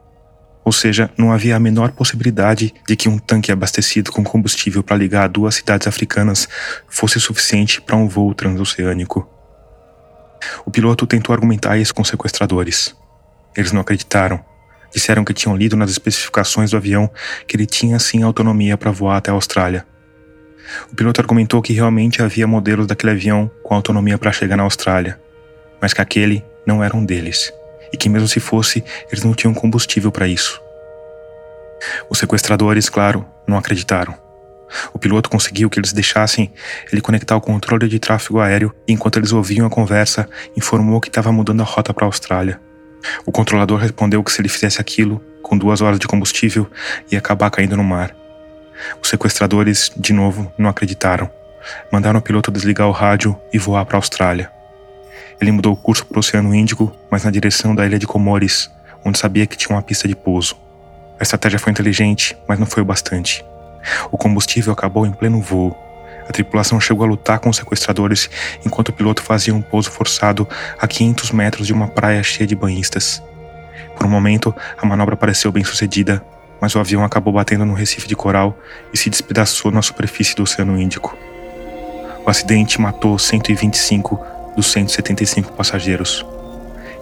Ou 0.72 0.74
seja, 0.74 1.10
não 1.18 1.34
havia 1.34 1.58
a 1.58 1.60
menor 1.60 1.92
possibilidade 1.92 2.74
de 2.88 2.96
que 2.96 3.10
um 3.10 3.18
tanque 3.18 3.52
abastecido 3.52 4.10
com 4.10 4.24
combustível 4.24 4.82
para 4.82 4.96
ligar 4.96 5.28
duas 5.28 5.56
cidades 5.56 5.86
africanas 5.86 6.48
fosse 6.88 7.20
suficiente 7.20 7.82
para 7.82 7.98
um 7.98 8.08
voo 8.08 8.34
transoceânico. 8.34 9.30
O 10.66 10.72
piloto 10.72 11.06
tentou 11.06 11.34
argumentar 11.34 11.78
isso 11.78 11.94
com 11.94 12.06
sequestradores. 12.06 12.96
Eles 13.54 13.74
não 13.74 13.82
acreditaram. 13.82 14.40
Disseram 14.96 15.26
que 15.26 15.34
tinham 15.34 15.58
lido 15.58 15.76
nas 15.76 15.92
especificações 15.92 16.72
do 16.72 16.78
avião 16.78 17.12
que 17.46 17.58
ele 17.58 17.66
tinha 17.66 18.00
sim 18.00 18.24
autonomia 18.24 18.78
para 18.78 18.92
voar 18.92 19.18
até 19.18 19.30
a 19.30 19.34
Austrália. 19.34 19.86
O 20.90 20.96
piloto 20.96 21.20
argumentou 21.20 21.62
que 21.62 21.74
realmente 21.74 22.22
havia 22.22 22.48
modelos 22.48 22.88
daquele 22.88 23.12
avião 23.12 23.52
com 23.62 23.76
autonomia 23.76 24.18
para 24.18 24.32
chegar 24.32 24.56
na 24.56 24.64
Austrália, 24.64 25.20
mas 25.82 25.94
que 25.94 26.00
aquele 26.00 26.42
não 26.66 26.82
era 26.82 26.96
um 26.96 27.04
deles 27.04 27.52
e 27.94 27.98
que, 27.98 28.10
mesmo 28.10 28.28
se 28.28 28.40
fosse, 28.40 28.84
eles 29.12 29.24
não 29.24 29.34
tinham 29.34 29.54
combustível 29.54 30.12
para 30.12 30.28
isso. 30.28 30.62
Os 32.10 32.20
sequestradores, 32.20 32.90
claro, 32.90 33.26
não 33.48 33.58
acreditaram. 33.58 34.16
O 34.94 35.00
piloto 35.00 35.30
conseguiu 35.30 35.70
que 35.70 35.80
eles 35.80 35.92
deixassem 35.92 36.52
ele 36.92 37.02
conectar 37.02 37.36
o 37.36 37.42
controle 37.42 37.88
de 37.88 38.00
tráfego 38.00 38.40
aéreo 38.40 38.74
e, 38.88 38.94
enquanto 38.94 39.18
eles 39.18 39.34
ouviam 39.34 39.68
a 39.68 39.70
conversa, 39.70 40.30
informou 40.56 41.02
que 41.02 41.10
estava 41.10 41.32
mudando 41.32 41.62
a 41.62 41.66
rota 41.66 41.94
para 41.94 42.06
a 42.06 42.08
Austrália. 42.08 42.60
O 43.26 43.32
controlador 43.32 43.80
respondeu 43.80 44.24
que 44.24 44.32
se 44.32 44.42
ele 44.42 44.48
fizesse 44.50 44.80
aquilo, 44.80 45.22
com 45.42 45.58
duas 45.58 45.82
horas 45.82 46.00
de 46.00 46.08
combustível, 46.08 46.70
ia 47.12 47.20
acabar 47.20 47.50
caindo 47.50 47.76
no 47.76 47.84
mar. 47.84 48.16
Os 49.02 49.10
sequestradores, 49.10 49.92
de 49.98 50.14
novo, 50.14 50.52
não 50.58 50.70
acreditaram. 50.70 51.30
Mandaram 51.92 52.20
o 52.20 52.24
piloto 52.24 52.52
desligar 52.52 52.88
o 52.88 52.92
rádio 52.92 53.38
e 53.52 53.58
voar 53.58 53.86
para 53.86 53.98
a 53.98 54.00
Austrália. 54.00 54.52
Ele 55.42 55.52
mudou 55.52 55.74
o 55.74 55.76
curso 55.76 56.06
para 56.06 56.18
o 56.18 56.20
Oceano 56.20 56.54
Índico, 56.54 56.96
mas 57.10 57.24
na 57.24 57.32
direção 57.32 57.74
da 57.74 57.84
ilha 57.84 57.98
de 57.98 58.06
Comores, 58.06 58.70
onde 59.04 59.18
sabia 59.18 59.48
que 59.48 59.58
tinha 59.58 59.76
uma 59.76 59.82
pista 59.82 60.08
de 60.08 60.16
pouso. 60.16 60.56
A 61.20 61.24
estratégia 61.24 61.58
foi 61.58 61.72
inteligente, 61.72 62.38
mas 62.48 62.60
não 62.60 62.68
foi 62.68 62.84
o 62.84 62.86
bastante. 62.86 63.44
O 64.12 64.18
combustível 64.18 64.72
acabou 64.72 65.04
em 65.04 65.12
pleno 65.12 65.42
voo. 65.42 65.76
A 66.30 66.32
tripulação 66.32 66.80
chegou 66.80 67.08
a 67.08 67.10
lutar 67.10 67.40
com 67.40 67.50
os 67.50 67.58
sequestradores 67.58 68.30
enquanto 68.64 68.90
o 68.90 68.94
piloto 68.94 69.24
fazia 69.24 69.54
um 69.54 69.64
pouso 69.64 69.90
forçado 69.90 70.48
a 70.80 70.88
500 70.88 71.32
metros 71.32 71.66
de 71.66 71.74
uma 71.74 71.88
praia 71.88 72.22
cheia 72.22 72.46
de 72.46 72.56
banhistas. 72.56 73.22
Por 73.98 74.06
um 74.06 74.10
momento, 74.10 74.56
a 74.78 74.86
manobra 74.86 75.18
pareceu 75.18 75.52
bem 75.52 75.64
sucedida, 75.64 76.24
mas 76.62 76.76
o 76.76 76.80
avião 76.80 77.04
acabou 77.04 77.34
batendo 77.34 77.66
no 77.66 77.74
recife 77.74 78.08
de 78.08 78.16
coral 78.16 78.56
e 78.94 78.98
se 78.98 79.10
despedaçou 79.10 79.72
na 79.72 79.82
superfície 79.82 80.36
do 80.36 80.44
Oceano 80.44 80.80
Índico. 80.80 81.18
O 82.24 82.30
acidente 82.30 82.80
matou 82.80 83.18
125 83.18 84.41
dos 84.56 84.72
175 84.72 85.54
passageiros, 85.54 86.26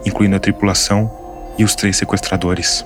incluindo 0.06 0.36
a 0.36 0.40
tripulação 0.40 1.12
e 1.58 1.64
os 1.64 1.76
três 1.76 1.98
sequestradores. 1.98 2.86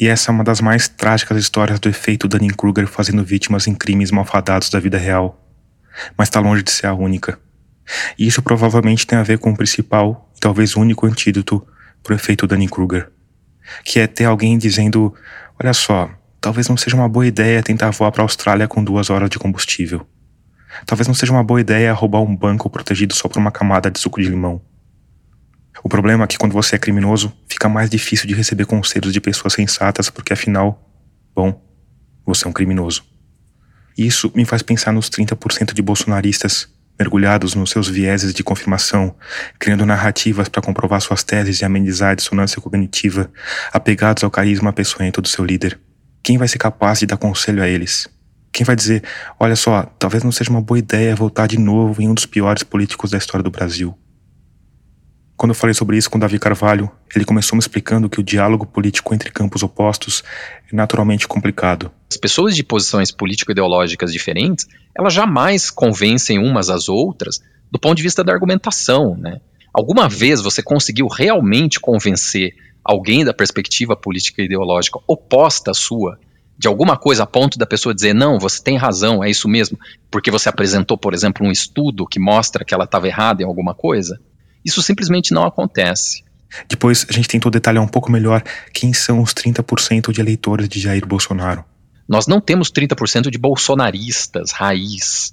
E 0.00 0.08
essa 0.08 0.30
é 0.30 0.34
uma 0.34 0.42
das 0.42 0.60
mais 0.60 0.88
trágicas 0.88 1.38
histórias 1.38 1.78
do 1.78 1.88
efeito 1.88 2.26
Dunning-Kruger 2.26 2.86
fazendo 2.86 3.24
vítimas 3.24 3.66
em 3.66 3.74
crimes 3.74 4.10
malfadados 4.10 4.68
da 4.68 4.80
vida 4.80 4.98
real. 4.98 5.40
Mas 6.18 6.28
está 6.28 6.40
longe 6.40 6.62
de 6.62 6.72
ser 6.72 6.88
a 6.88 6.92
única. 6.92 7.38
E 8.18 8.26
isso 8.26 8.42
provavelmente 8.42 9.06
tem 9.06 9.18
a 9.18 9.22
ver 9.22 9.38
com 9.38 9.52
o 9.52 9.56
principal 9.56 10.30
e 10.36 10.40
talvez 10.40 10.74
único 10.74 11.06
antídoto 11.06 11.66
para 12.02 12.12
o 12.12 12.16
efeito 12.16 12.46
Dunning-Kruger, 12.46 13.08
que 13.84 14.00
é 14.00 14.06
ter 14.06 14.24
alguém 14.24 14.58
dizendo: 14.58 15.14
olha 15.64 15.72
só, 15.72 16.10
talvez 16.42 16.68
não 16.68 16.76
seja 16.76 16.94
uma 16.94 17.08
boa 17.08 17.26
ideia 17.26 17.62
tentar 17.62 17.90
voar 17.90 18.12
para 18.12 18.22
a 18.22 18.24
Austrália 18.26 18.68
com 18.68 18.84
duas 18.84 19.08
horas 19.08 19.30
de 19.30 19.38
combustível. 19.38 20.06
Talvez 20.84 21.08
não 21.08 21.14
seja 21.14 21.32
uma 21.32 21.42
boa 21.42 21.58
ideia 21.58 21.90
roubar 21.94 22.20
um 22.20 22.36
banco 22.36 22.68
protegido 22.68 23.14
só 23.14 23.28
por 23.28 23.38
uma 23.38 23.50
camada 23.50 23.90
de 23.90 23.98
suco 23.98 24.20
de 24.20 24.28
limão. 24.28 24.60
O 25.82 25.88
problema 25.88 26.24
é 26.24 26.26
que 26.26 26.36
quando 26.36 26.52
você 26.52 26.76
é 26.76 26.78
criminoso, 26.78 27.32
fica 27.48 27.66
mais 27.66 27.88
difícil 27.88 28.28
de 28.28 28.34
receber 28.34 28.66
conselhos 28.66 29.10
de 29.10 29.20
pessoas 29.22 29.54
sensatas, 29.54 30.10
porque 30.10 30.34
afinal, 30.34 30.86
bom, 31.34 31.58
você 32.26 32.46
é 32.46 32.50
um 32.50 32.52
criminoso. 32.52 33.02
Isso 33.96 34.30
me 34.34 34.44
faz 34.44 34.60
pensar 34.60 34.92
nos 34.92 35.08
30% 35.08 35.72
de 35.72 35.80
bolsonaristas 35.80 36.68
mergulhados 36.98 37.54
nos 37.54 37.70
seus 37.70 37.88
vieses 37.88 38.32
de 38.32 38.42
confirmação, 38.42 39.14
criando 39.58 39.84
narrativas 39.84 40.48
para 40.48 40.62
comprovar 40.62 41.00
suas 41.00 41.22
teses 41.22 41.58
de 41.58 41.64
amenizar 41.64 42.10
a 42.10 42.14
dissonância 42.14 42.60
cognitiva, 42.60 43.30
apegados 43.72 44.22
ao 44.22 44.30
carisma 44.30 44.72
peçonhento 44.72 45.20
do 45.20 45.28
seu 45.28 45.44
líder. 45.44 45.78
Quem 46.22 46.38
vai 46.38 46.48
ser 46.48 46.58
capaz 46.58 47.00
de 47.00 47.06
dar 47.06 47.16
conselho 47.16 47.62
a 47.62 47.68
eles? 47.68 48.08
Quem 48.52 48.64
vai 48.64 48.76
dizer, 48.76 49.02
olha 49.38 49.56
só, 49.56 49.82
talvez 49.98 50.22
não 50.22 50.30
seja 50.30 50.50
uma 50.50 50.62
boa 50.62 50.78
ideia 50.78 51.16
voltar 51.16 51.48
de 51.48 51.58
novo 51.58 52.00
em 52.00 52.08
um 52.08 52.14
dos 52.14 52.26
piores 52.26 52.62
políticos 52.62 53.10
da 53.10 53.18
história 53.18 53.42
do 53.42 53.50
Brasil? 53.50 53.98
Quando 55.36 55.50
eu 55.50 55.54
falei 55.54 55.74
sobre 55.74 55.96
isso 55.96 56.08
com 56.08 56.18
Davi 56.18 56.38
Carvalho, 56.38 56.90
ele 57.14 57.24
começou 57.24 57.56
me 57.56 57.60
explicando 57.60 58.08
que 58.08 58.20
o 58.20 58.22
diálogo 58.22 58.64
político 58.64 59.12
entre 59.14 59.30
campos 59.30 59.62
opostos 59.62 60.22
é 60.72 60.76
naturalmente 60.76 61.26
complicado. 61.26 61.90
As 62.10 62.16
pessoas 62.16 62.54
de 62.54 62.62
posições 62.62 63.10
político-ideológicas 63.10 64.12
diferentes, 64.12 64.66
elas 64.96 65.12
jamais 65.12 65.70
convencem 65.70 66.38
umas 66.38 66.70
às 66.70 66.88
outras 66.88 67.40
do 67.70 67.78
ponto 67.78 67.96
de 67.96 68.04
vista 68.04 68.22
da 68.22 68.32
argumentação, 68.32 69.16
né? 69.16 69.40
Alguma 69.72 70.08
vez 70.08 70.40
você 70.40 70.62
conseguiu 70.62 71.08
realmente 71.08 71.80
convencer 71.80 72.54
alguém 72.84 73.24
da 73.24 73.34
perspectiva 73.34 73.96
política 73.96 74.40
ideológica 74.40 75.00
oposta 75.08 75.72
à 75.72 75.74
sua 75.74 76.18
de 76.56 76.68
alguma 76.68 76.96
coisa 76.96 77.24
a 77.24 77.26
ponto 77.26 77.58
da 77.58 77.66
pessoa 77.66 77.92
dizer, 77.92 78.14
não, 78.14 78.38
você 78.38 78.62
tem 78.62 78.76
razão, 78.76 79.24
é 79.24 79.28
isso 79.28 79.48
mesmo, 79.48 79.76
porque 80.08 80.30
você 80.30 80.48
apresentou, 80.48 80.96
por 80.96 81.12
exemplo, 81.12 81.44
um 81.44 81.50
estudo 81.50 82.06
que 82.06 82.20
mostra 82.20 82.64
que 82.64 82.72
ela 82.72 82.84
estava 82.84 83.08
errada 83.08 83.42
em 83.42 83.46
alguma 83.46 83.74
coisa? 83.74 84.20
Isso 84.64 84.82
simplesmente 84.82 85.32
não 85.32 85.44
acontece. 85.44 86.24
Depois 86.68 87.04
a 87.08 87.12
gente 87.12 87.28
tentou 87.28 87.50
detalhar 87.50 87.82
um 87.82 87.88
pouco 87.88 88.10
melhor 88.10 88.42
quem 88.72 88.92
são 88.92 89.20
os 89.20 89.34
30% 89.34 90.12
de 90.12 90.20
eleitores 90.20 90.68
de 90.68 90.80
Jair 90.80 91.06
Bolsonaro. 91.06 91.64
Nós 92.08 92.26
não 92.26 92.40
temos 92.40 92.70
30% 92.70 93.30
de 93.30 93.38
bolsonaristas, 93.38 94.52
raiz. 94.52 95.32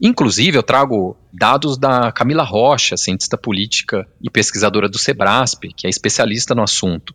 Inclusive, 0.00 0.58
eu 0.58 0.62
trago 0.62 1.16
dados 1.32 1.78
da 1.78 2.10
Camila 2.10 2.42
Rocha, 2.42 2.96
cientista 2.96 3.38
política 3.38 4.06
e 4.20 4.28
pesquisadora 4.28 4.88
do 4.88 4.98
Sebrasp, 4.98 5.68
que 5.76 5.86
é 5.86 5.90
especialista 5.90 6.54
no 6.54 6.62
assunto. 6.62 7.14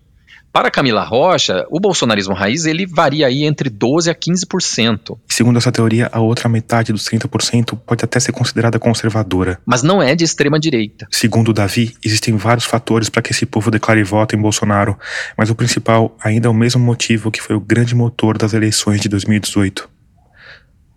Para 0.51 0.71
Camila 0.71 1.03
Rocha, 1.03 1.65
o 1.69 1.79
bolsonarismo 1.79 2.33
raiz 2.33 2.65
ele 2.65 2.85
varia 2.87 3.27
aí 3.27 3.43
entre 3.43 3.69
12 3.69 4.09
a 4.09 4.15
15%. 4.15 5.17
Segundo 5.27 5.57
essa 5.57 5.71
teoria, 5.71 6.09
a 6.11 6.19
outra 6.19 6.49
metade 6.49 6.91
dos 6.91 7.05
30% 7.07 7.77
pode 7.85 8.03
até 8.03 8.19
ser 8.19 8.31
considerada 8.31 8.79
conservadora. 8.79 9.59
Mas 9.65 9.83
não 9.83 10.01
é 10.01 10.15
de 10.15 10.23
extrema 10.23 10.59
direita. 10.59 11.07
Segundo 11.11 11.53
Davi, 11.53 11.95
existem 12.03 12.35
vários 12.35 12.65
fatores 12.65 13.09
para 13.09 13.21
que 13.21 13.31
esse 13.31 13.45
povo 13.45 13.69
declare 13.69 14.03
voto 14.03 14.35
em 14.35 14.41
Bolsonaro, 14.41 14.97
mas 15.37 15.49
o 15.49 15.55
principal 15.55 16.15
ainda 16.19 16.47
é 16.47 16.49
o 16.49 16.55
mesmo 16.55 16.81
motivo 16.81 17.29
que 17.29 17.41
foi 17.41 17.55
o 17.55 17.61
grande 17.61 17.93
motor 17.93 18.37
das 18.37 18.53
eleições 18.53 18.99
de 18.99 19.09
2018. 19.09 19.87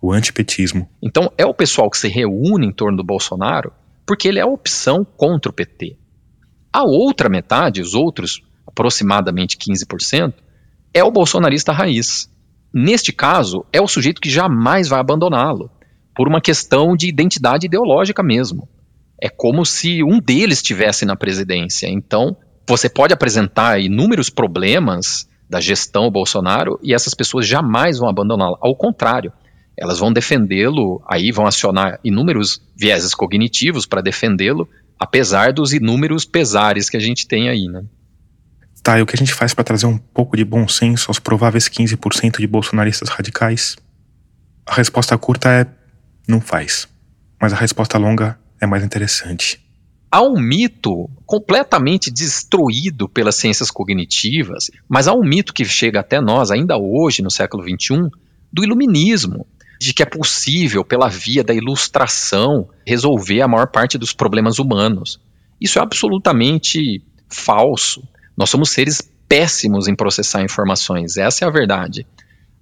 O 0.01 0.11
antipetismo. 0.11 0.89
Então 1.03 1.31
é 1.37 1.45
o 1.45 1.53
pessoal 1.53 1.89
que 1.89 1.97
se 1.97 2.07
reúne 2.07 2.65
em 2.65 2.71
torno 2.71 2.97
do 2.97 3.03
Bolsonaro 3.03 3.71
porque 4.05 4.27
ele 4.27 4.39
é 4.39 4.41
a 4.41 4.47
opção 4.47 5.05
contra 5.05 5.51
o 5.51 5.53
PT. 5.53 5.97
A 6.73 6.83
outra 6.83 7.29
metade, 7.29 7.81
os 7.81 7.93
outros 7.93 8.41
aproximadamente 8.71 9.57
15%, 9.57 10.33
é 10.93 11.03
o 11.03 11.11
bolsonarista 11.11 11.71
raiz. 11.71 12.29
Neste 12.73 13.11
caso, 13.11 13.65
é 13.71 13.81
o 13.81 13.87
sujeito 13.87 14.21
que 14.21 14.29
jamais 14.29 14.87
vai 14.87 14.99
abandoná-lo, 14.99 15.69
por 16.15 16.27
uma 16.27 16.41
questão 16.41 16.95
de 16.95 17.07
identidade 17.07 17.65
ideológica 17.65 18.23
mesmo. 18.23 18.67
É 19.21 19.29
como 19.29 19.65
se 19.65 20.03
um 20.03 20.19
deles 20.19 20.57
estivesse 20.57 21.05
na 21.05 21.15
presidência. 21.15 21.87
Então, 21.87 22.35
você 22.67 22.89
pode 22.89 23.13
apresentar 23.13 23.79
inúmeros 23.79 24.29
problemas 24.29 25.27
da 25.49 25.59
gestão 25.59 26.09
Bolsonaro 26.09 26.79
e 26.81 26.93
essas 26.93 27.13
pessoas 27.13 27.45
jamais 27.45 27.99
vão 27.99 28.09
abandoná-lo. 28.09 28.57
Ao 28.61 28.75
contrário, 28.75 29.31
elas 29.77 29.99
vão 29.99 30.11
defendê-lo, 30.11 31.01
aí 31.09 31.31
vão 31.31 31.45
acionar 31.45 31.99
inúmeros 32.03 32.61
vieses 32.75 33.13
cognitivos 33.13 33.85
para 33.85 34.01
defendê-lo, 34.01 34.67
apesar 34.99 35.51
dos 35.51 35.73
inúmeros 35.73 36.23
pesares 36.23 36.89
que 36.89 36.97
a 36.97 36.99
gente 36.99 37.27
tem 37.27 37.49
aí, 37.49 37.65
né? 37.65 37.83
Tá, 38.83 38.97
e 38.97 39.01
o 39.01 39.05
que 39.05 39.15
a 39.15 39.17
gente 39.17 39.33
faz 39.33 39.53
para 39.53 39.63
trazer 39.63 39.85
um 39.85 39.97
pouco 39.97 40.35
de 40.35 40.43
bom 40.43 40.67
senso 40.67 41.09
aos 41.09 41.19
prováveis 41.19 41.69
15% 41.69 42.39
de 42.39 42.47
bolsonaristas 42.47 43.09
radicais? 43.09 43.75
A 44.65 44.73
resposta 44.73 45.17
curta 45.17 45.49
é 45.49 45.67
não 46.27 46.41
faz. 46.41 46.87
Mas 47.39 47.53
a 47.53 47.55
resposta 47.55 47.97
longa 47.97 48.39
é 48.59 48.65
mais 48.65 48.83
interessante. 48.83 49.59
Há 50.11 50.21
um 50.21 50.39
mito 50.39 51.09
completamente 51.25 52.11
destruído 52.11 53.07
pelas 53.07 53.35
ciências 53.35 53.71
cognitivas, 53.71 54.69
mas 54.87 55.07
há 55.07 55.13
um 55.13 55.23
mito 55.23 55.53
que 55.53 55.63
chega 55.63 56.01
até 56.01 56.19
nós, 56.19 56.51
ainda 56.51 56.77
hoje, 56.77 57.21
no 57.21 57.31
século 57.31 57.63
XXI, 57.63 58.09
do 58.51 58.63
iluminismo, 58.63 59.47
de 59.79 59.93
que 59.93 60.03
é 60.03 60.05
possível, 60.05 60.83
pela 60.83 61.07
via 61.07 61.43
da 61.43 61.53
ilustração, 61.53 62.69
resolver 62.85 63.41
a 63.41 63.47
maior 63.47 63.67
parte 63.67 63.97
dos 63.97 64.11
problemas 64.11 64.59
humanos. 64.59 65.19
Isso 65.59 65.79
é 65.79 65.81
absolutamente 65.81 67.01
falso. 67.29 68.03
Nós 68.35 68.49
somos 68.49 68.69
seres 68.71 69.01
péssimos 69.27 69.87
em 69.87 69.95
processar 69.95 70.43
informações, 70.43 71.17
essa 71.17 71.45
é 71.45 71.47
a 71.47 71.51
verdade. 71.51 72.05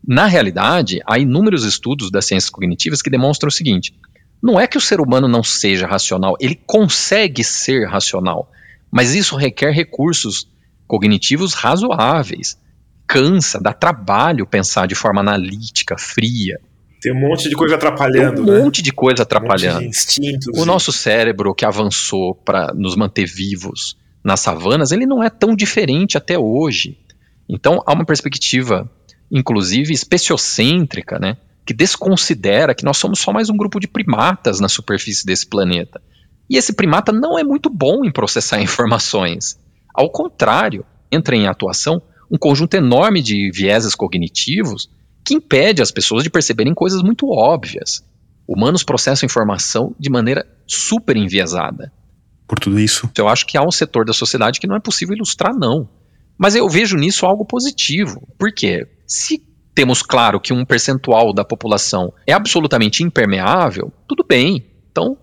Na 0.07 0.25
realidade, 0.25 1.01
há 1.05 1.19
inúmeros 1.19 1.63
estudos 1.63 2.09
das 2.11 2.25
ciências 2.25 2.49
cognitivas 2.49 3.01
que 3.01 3.09
demonstram 3.09 3.49
o 3.49 3.51
seguinte: 3.51 3.93
não 4.41 4.59
é 4.59 4.67
que 4.67 4.77
o 4.77 4.81
ser 4.81 5.01
humano 5.01 5.27
não 5.27 5.43
seja 5.43 5.87
racional, 5.87 6.35
ele 6.39 6.55
consegue 6.65 7.43
ser 7.43 7.87
racional, 7.87 8.51
mas 8.91 9.13
isso 9.13 9.35
requer 9.35 9.71
recursos 9.71 10.47
cognitivos 10.87 11.53
razoáveis. 11.53 12.57
Cansa, 13.05 13.59
dá 13.59 13.73
trabalho 13.73 14.45
pensar 14.45 14.87
de 14.87 14.93
forma 14.93 15.21
analítica, 15.21 15.97
fria. 15.97 16.59
Tem 17.01 17.11
um 17.11 17.19
monte 17.19 17.49
de 17.49 17.55
coisa 17.55 17.75
atrapalhando. 17.75 18.43
Tem 18.43 18.53
um 18.53 18.57
né? 18.57 18.63
monte 18.63 18.81
de 18.81 18.91
coisa 18.91 19.23
atrapalhando. 19.23 19.77
Um 19.77 19.81
de 19.81 19.87
instintos 19.87 20.57
o 20.57 20.65
nosso 20.65 20.91
cérebro 20.91 21.55
que 21.55 21.65
avançou 21.65 22.35
para 22.35 22.73
nos 22.73 22.95
manter 22.95 23.25
vivos 23.25 23.97
nas 24.29 24.41
savanas, 24.41 24.91
ele 24.91 25.07
não 25.07 25.23
é 25.23 25.29
tão 25.29 25.55
diferente 25.55 26.15
até 26.15 26.37
hoje. 26.37 26.99
Então 27.49 27.81
há 27.83 27.93
uma 27.93 28.05
perspectiva, 28.05 28.87
inclusive 29.31 29.91
especiocêntrica, 29.91 31.17
né, 31.17 31.37
que 31.65 31.73
desconsidera 31.73 32.75
que 32.75 32.85
nós 32.85 32.97
somos 32.97 33.19
só 33.19 33.33
mais 33.33 33.49
um 33.49 33.57
grupo 33.57 33.79
de 33.79 33.87
primatas 33.87 34.59
na 34.59 34.69
superfície 34.69 35.25
desse 35.25 35.47
planeta. 35.47 35.99
E 36.47 36.57
esse 36.57 36.73
primata 36.73 37.11
não 37.11 37.39
é 37.39 37.43
muito 37.43 37.71
bom 37.71 38.05
em 38.05 38.11
processar 38.11 38.61
informações. 38.61 39.59
Ao 39.95 40.11
contrário, 40.11 40.85
entra 41.11 41.35
em 41.35 41.47
atuação 41.47 41.99
um 42.31 42.37
conjunto 42.37 42.75
enorme 42.75 43.23
de 43.23 43.49
vieses 43.51 43.95
cognitivos 43.95 44.91
que 45.25 45.33
impede 45.33 45.81
as 45.81 45.89
pessoas 45.89 46.23
de 46.23 46.29
perceberem 46.29 46.75
coisas 46.75 47.01
muito 47.01 47.27
óbvias. 47.27 48.03
Humanos 48.47 48.83
processam 48.83 49.25
informação 49.25 49.95
de 49.99 50.09
maneira 50.11 50.45
super 50.67 51.17
enviesada. 51.17 51.91
Por 52.49 52.57
tudo 52.57 52.79
isso, 52.79 53.07
Eu 53.15 53.27
acho 53.27 53.45
que 53.45 53.55
há 53.55 53.61
um 53.61 53.71
setor 53.71 54.03
da 54.03 54.11
sociedade 54.11 54.59
que 54.59 54.65
não 54.65 54.75
é 54.75 54.79
possível 54.79 55.15
ilustrar, 55.15 55.53
não. 55.53 55.87
Mas 56.35 56.55
eu 56.55 56.67
vejo 56.67 56.97
nisso 56.97 57.27
algo 57.27 57.45
positivo. 57.45 58.27
Por 58.39 58.51
quê? 58.51 58.87
Se 59.05 59.39
temos 59.75 60.01
claro 60.01 60.39
que 60.39 60.51
um 60.51 60.65
percentual 60.65 61.31
da 61.31 61.45
população 61.45 62.11
é 62.25 62.33
absolutamente 62.33 63.03
impermeável, 63.03 63.93
tudo 64.07 64.25
bem. 64.27 64.65
Então, 64.91 65.15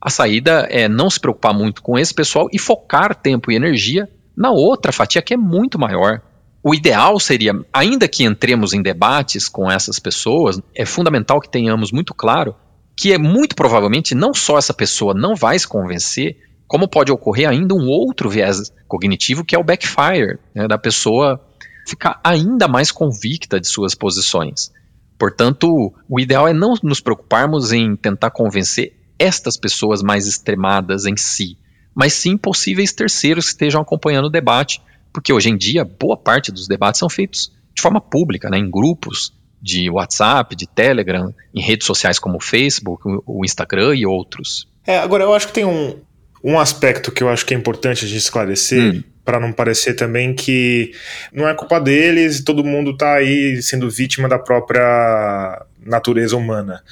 a 0.00 0.08
saída 0.08 0.68
é 0.70 0.88
não 0.88 1.10
se 1.10 1.18
preocupar 1.18 1.52
muito 1.52 1.82
com 1.82 1.98
esse 1.98 2.14
pessoal 2.14 2.46
e 2.52 2.58
focar 2.58 3.16
tempo 3.16 3.50
e 3.50 3.56
energia 3.56 4.08
na 4.36 4.52
outra 4.52 4.92
fatia 4.92 5.20
que 5.20 5.34
é 5.34 5.36
muito 5.36 5.76
maior. 5.76 6.22
O 6.62 6.72
ideal 6.72 7.18
seria, 7.18 7.52
ainda 7.72 8.06
que 8.06 8.22
entremos 8.22 8.72
em 8.72 8.80
debates 8.80 9.48
com 9.48 9.68
essas 9.68 9.98
pessoas, 9.98 10.60
é 10.72 10.86
fundamental 10.86 11.40
que 11.40 11.50
tenhamos 11.50 11.90
muito 11.90 12.14
claro 12.14 12.54
que 13.00 13.14
é 13.14 13.18
muito 13.18 13.56
provavelmente 13.56 14.14
não 14.14 14.34
só 14.34 14.58
essa 14.58 14.74
pessoa 14.74 15.14
não 15.14 15.34
vai 15.34 15.58
se 15.58 15.66
convencer, 15.66 16.36
como 16.70 16.86
pode 16.86 17.10
ocorrer 17.10 17.48
ainda 17.48 17.74
um 17.74 17.88
outro 17.88 18.30
viés 18.30 18.72
cognitivo 18.86 19.44
que 19.44 19.56
é 19.56 19.58
o 19.58 19.64
backfire, 19.64 20.38
né, 20.54 20.68
da 20.68 20.78
pessoa 20.78 21.44
ficar 21.84 22.20
ainda 22.22 22.68
mais 22.68 22.92
convicta 22.92 23.58
de 23.58 23.66
suas 23.66 23.92
posições. 23.92 24.70
Portanto, 25.18 25.92
o 26.08 26.20
ideal 26.20 26.46
é 26.46 26.52
não 26.52 26.74
nos 26.80 27.00
preocuparmos 27.00 27.72
em 27.72 27.96
tentar 27.96 28.30
convencer 28.30 28.92
estas 29.18 29.56
pessoas 29.56 30.00
mais 30.00 30.28
extremadas 30.28 31.06
em 31.06 31.16
si, 31.16 31.58
mas 31.92 32.12
sim 32.12 32.36
possíveis 32.36 32.92
terceiros 32.92 33.46
que 33.46 33.50
estejam 33.50 33.82
acompanhando 33.82 34.26
o 34.26 34.30
debate, 34.30 34.80
porque 35.12 35.32
hoje 35.32 35.50
em 35.50 35.56
dia 35.56 35.84
boa 35.84 36.16
parte 36.16 36.52
dos 36.52 36.68
debates 36.68 37.00
são 37.00 37.08
feitos 37.08 37.52
de 37.74 37.82
forma 37.82 38.00
pública, 38.00 38.48
né, 38.48 38.58
em 38.58 38.70
grupos 38.70 39.32
de 39.60 39.90
WhatsApp, 39.90 40.54
de 40.54 40.68
Telegram, 40.68 41.34
em 41.52 41.60
redes 41.60 41.84
sociais 41.84 42.20
como 42.20 42.36
o 42.36 42.40
Facebook, 42.40 43.02
o 43.26 43.44
Instagram 43.44 43.96
e 43.96 44.06
outros. 44.06 44.68
É, 44.86 44.98
agora 45.00 45.24
eu 45.24 45.34
acho 45.34 45.48
que 45.48 45.52
tem 45.52 45.64
um, 45.64 45.96
um 46.42 46.58
aspecto 46.58 47.12
que 47.12 47.22
eu 47.22 47.28
acho 47.28 47.44
que 47.44 47.54
é 47.54 47.56
importante 47.56 48.04
a 48.04 48.08
gente 48.08 48.18
esclarecer, 48.18 48.94
hum. 48.94 49.02
para 49.24 49.38
não 49.38 49.52
parecer 49.52 49.94
também 49.94 50.34
que 50.34 50.92
não 51.32 51.48
é 51.48 51.54
culpa 51.54 51.80
deles 51.80 52.38
e 52.38 52.44
todo 52.44 52.64
mundo 52.64 52.92
está 52.92 53.14
aí 53.14 53.62
sendo 53.62 53.90
vítima 53.90 54.28
da 54.28 54.38
própria 54.38 55.64
natureza 55.84 56.36
humana. 56.36 56.82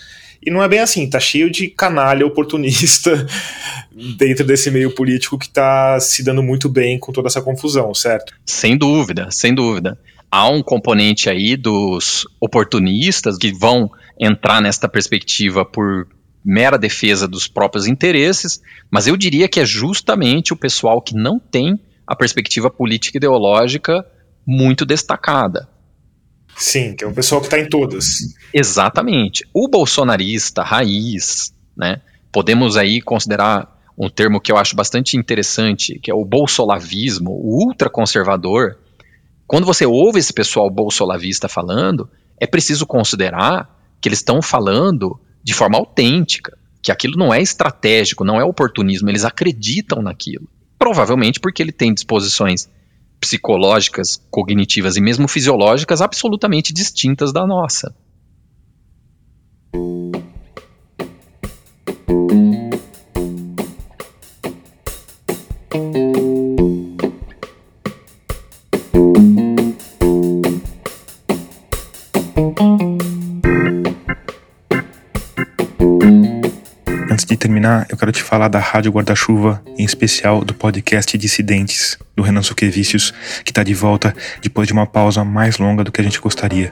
E 0.44 0.50
não 0.50 0.62
é 0.62 0.68
bem 0.68 0.78
assim, 0.78 1.08
tá 1.08 1.18
cheio 1.18 1.50
de 1.50 1.68
canalha 1.68 2.24
oportunista 2.24 3.26
dentro 4.16 4.44
desse 4.44 4.70
meio 4.70 4.94
político 4.94 5.38
que 5.38 5.48
tá 5.48 5.98
se 5.98 6.22
dando 6.22 6.42
muito 6.42 6.68
bem 6.68 6.98
com 6.98 7.12
toda 7.12 7.28
essa 7.28 7.42
confusão, 7.42 7.92
certo? 7.92 8.34
Sem 8.46 8.76
dúvida, 8.76 9.28
sem 9.30 9.54
dúvida. 9.54 9.98
Há 10.30 10.48
um 10.48 10.62
componente 10.62 11.28
aí 11.28 11.56
dos 11.56 12.26
oportunistas 12.40 13.36
que 13.36 13.52
vão 13.52 13.90
entrar 14.20 14.60
nesta 14.60 14.88
perspectiva 14.88 15.64
por 15.64 16.06
mera 16.48 16.78
defesa 16.78 17.28
dos 17.28 17.46
próprios 17.46 17.86
interesses, 17.86 18.62
mas 18.90 19.06
eu 19.06 19.18
diria 19.18 19.46
que 19.46 19.60
é 19.60 19.66
justamente 19.66 20.50
o 20.50 20.56
pessoal 20.56 21.02
que 21.02 21.14
não 21.14 21.38
tem 21.38 21.78
a 22.06 22.16
perspectiva 22.16 22.70
política 22.70 23.18
ideológica 23.18 24.02
muito 24.46 24.86
destacada. 24.86 25.68
Sim, 26.56 26.96
que 26.96 27.04
é 27.04 27.06
o 27.06 27.12
pessoal 27.12 27.42
que 27.42 27.48
está 27.48 27.58
em 27.58 27.68
todas. 27.68 28.06
Exatamente. 28.54 29.46
O 29.52 29.68
bolsonarista 29.68 30.62
raiz, 30.62 31.52
né? 31.76 32.00
Podemos 32.32 32.78
aí 32.78 33.02
considerar 33.02 33.78
um 33.98 34.08
termo 34.08 34.40
que 34.40 34.50
eu 34.50 34.56
acho 34.56 34.74
bastante 34.74 35.18
interessante, 35.18 35.98
que 35.98 36.10
é 36.10 36.14
o 36.14 36.24
bolsolavismo, 36.24 37.30
o 37.30 37.66
ultraconservador. 37.66 38.78
Quando 39.46 39.66
você 39.66 39.84
ouve 39.84 40.18
esse 40.18 40.32
pessoal 40.32 40.70
bolsolavista 40.70 41.46
falando, 41.46 42.08
é 42.40 42.46
preciso 42.46 42.86
considerar 42.86 43.68
que 44.00 44.08
eles 44.08 44.20
estão 44.20 44.40
falando 44.40 45.20
de 45.48 45.54
forma 45.54 45.78
autêntica, 45.78 46.58
que 46.82 46.92
aquilo 46.92 47.16
não 47.16 47.32
é 47.32 47.40
estratégico, 47.40 48.22
não 48.22 48.38
é 48.38 48.44
oportunismo, 48.44 49.08
eles 49.08 49.24
acreditam 49.24 50.02
naquilo. 50.02 50.46
Provavelmente 50.78 51.40
porque 51.40 51.62
ele 51.62 51.72
tem 51.72 51.94
disposições 51.94 52.68
psicológicas, 53.18 54.22
cognitivas 54.30 54.98
e 54.98 55.00
mesmo 55.00 55.26
fisiológicas 55.26 56.02
absolutamente 56.02 56.74
distintas 56.74 57.32
da 57.32 57.46
nossa. 57.46 57.96
Terminar, 77.58 77.86
eu 77.88 77.96
quero 77.96 78.12
te 78.12 78.22
falar 78.22 78.46
da 78.46 78.60
Rádio 78.60 78.92
Guarda-Chuva, 78.92 79.60
em 79.76 79.84
especial 79.84 80.44
do 80.44 80.54
podcast 80.54 81.18
Dissidentes, 81.18 81.98
do 82.14 82.22
Renan 82.22 82.40
Suquevicius, 82.40 83.12
que 83.44 83.50
está 83.50 83.64
de 83.64 83.74
volta 83.74 84.14
depois 84.40 84.68
de 84.68 84.72
uma 84.72 84.86
pausa 84.86 85.24
mais 85.24 85.58
longa 85.58 85.82
do 85.82 85.90
que 85.90 86.00
a 86.00 86.04
gente 86.04 86.20
gostaria. 86.20 86.70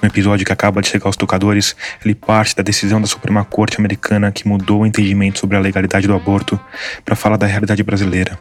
No 0.00 0.08
episódio 0.08 0.46
que 0.46 0.52
acaba 0.52 0.80
de 0.80 0.88
chegar 0.88 1.06
aos 1.06 1.16
tocadores, 1.16 1.76
ele 2.02 2.14
parte 2.14 2.56
da 2.56 2.62
decisão 2.62 3.02
da 3.02 3.06
Suprema 3.06 3.44
Corte 3.44 3.76
Americana 3.78 4.32
que 4.32 4.48
mudou 4.48 4.80
o 4.80 4.86
entendimento 4.86 5.38
sobre 5.38 5.58
a 5.58 5.60
legalidade 5.60 6.06
do 6.06 6.14
aborto 6.14 6.58
para 7.04 7.14
falar 7.14 7.36
da 7.36 7.46
realidade 7.46 7.82
brasileira. 7.82 8.38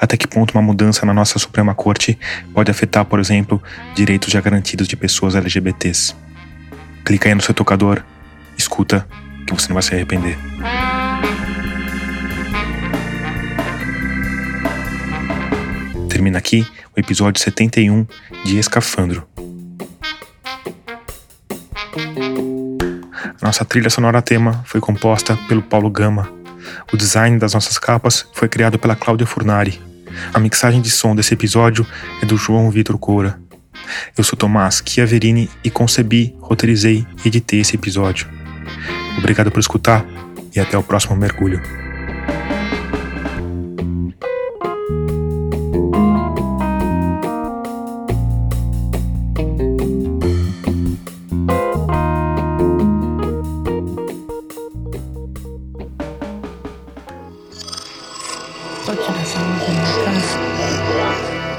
Até 0.00 0.16
que 0.16 0.28
ponto 0.28 0.52
uma 0.54 0.62
mudança 0.62 1.04
na 1.04 1.12
nossa 1.12 1.36
Suprema 1.40 1.74
Corte 1.74 2.16
pode 2.52 2.70
afetar, 2.70 3.04
por 3.04 3.18
exemplo, 3.18 3.60
direitos 3.92 4.32
já 4.32 4.40
garantidos 4.40 4.86
de 4.86 4.94
pessoas 4.94 5.34
LGBTs? 5.34 6.14
Clica 7.04 7.28
aí 7.28 7.34
no 7.34 7.42
seu 7.42 7.52
tocador 7.52 8.04
Escuta, 8.56 9.06
que 9.46 9.54
você 9.54 9.68
não 9.68 9.74
vai 9.74 9.82
se 9.82 9.94
arrepender. 9.94 10.36
Termina 16.08 16.38
aqui 16.38 16.66
o 16.96 17.00
episódio 17.00 17.42
71 17.42 18.06
de 18.44 18.58
Escafandro. 18.58 19.26
Nossa 23.42 23.64
trilha 23.64 23.90
sonora 23.90 24.22
tema 24.22 24.64
foi 24.64 24.80
composta 24.80 25.36
pelo 25.48 25.62
Paulo 25.62 25.90
Gama. 25.90 26.32
O 26.92 26.96
design 26.96 27.38
das 27.38 27.52
nossas 27.52 27.78
capas 27.78 28.26
foi 28.32 28.48
criado 28.48 28.78
pela 28.78 28.96
Cláudia 28.96 29.26
Furnari. 29.26 29.80
A 30.32 30.38
mixagem 30.38 30.80
de 30.80 30.90
som 30.90 31.14
desse 31.14 31.34
episódio 31.34 31.86
é 32.22 32.26
do 32.26 32.36
João 32.36 32.70
Vitor 32.70 32.96
Coura. 32.96 33.38
Eu 34.16 34.24
sou 34.24 34.38
Tomás 34.38 34.82
Chiaverini 34.84 35.50
e 35.62 35.70
concebi, 35.70 36.34
roteirizei 36.40 37.06
e 37.24 37.28
editei 37.28 37.60
esse 37.60 37.76
episódio. 37.76 38.43
Obrigado 39.18 39.50
por 39.50 39.60
escutar 39.60 40.04
e 40.54 40.60
até 40.60 40.78
o 40.78 40.82
próximo 40.82 41.16
mergulho. 41.16 41.60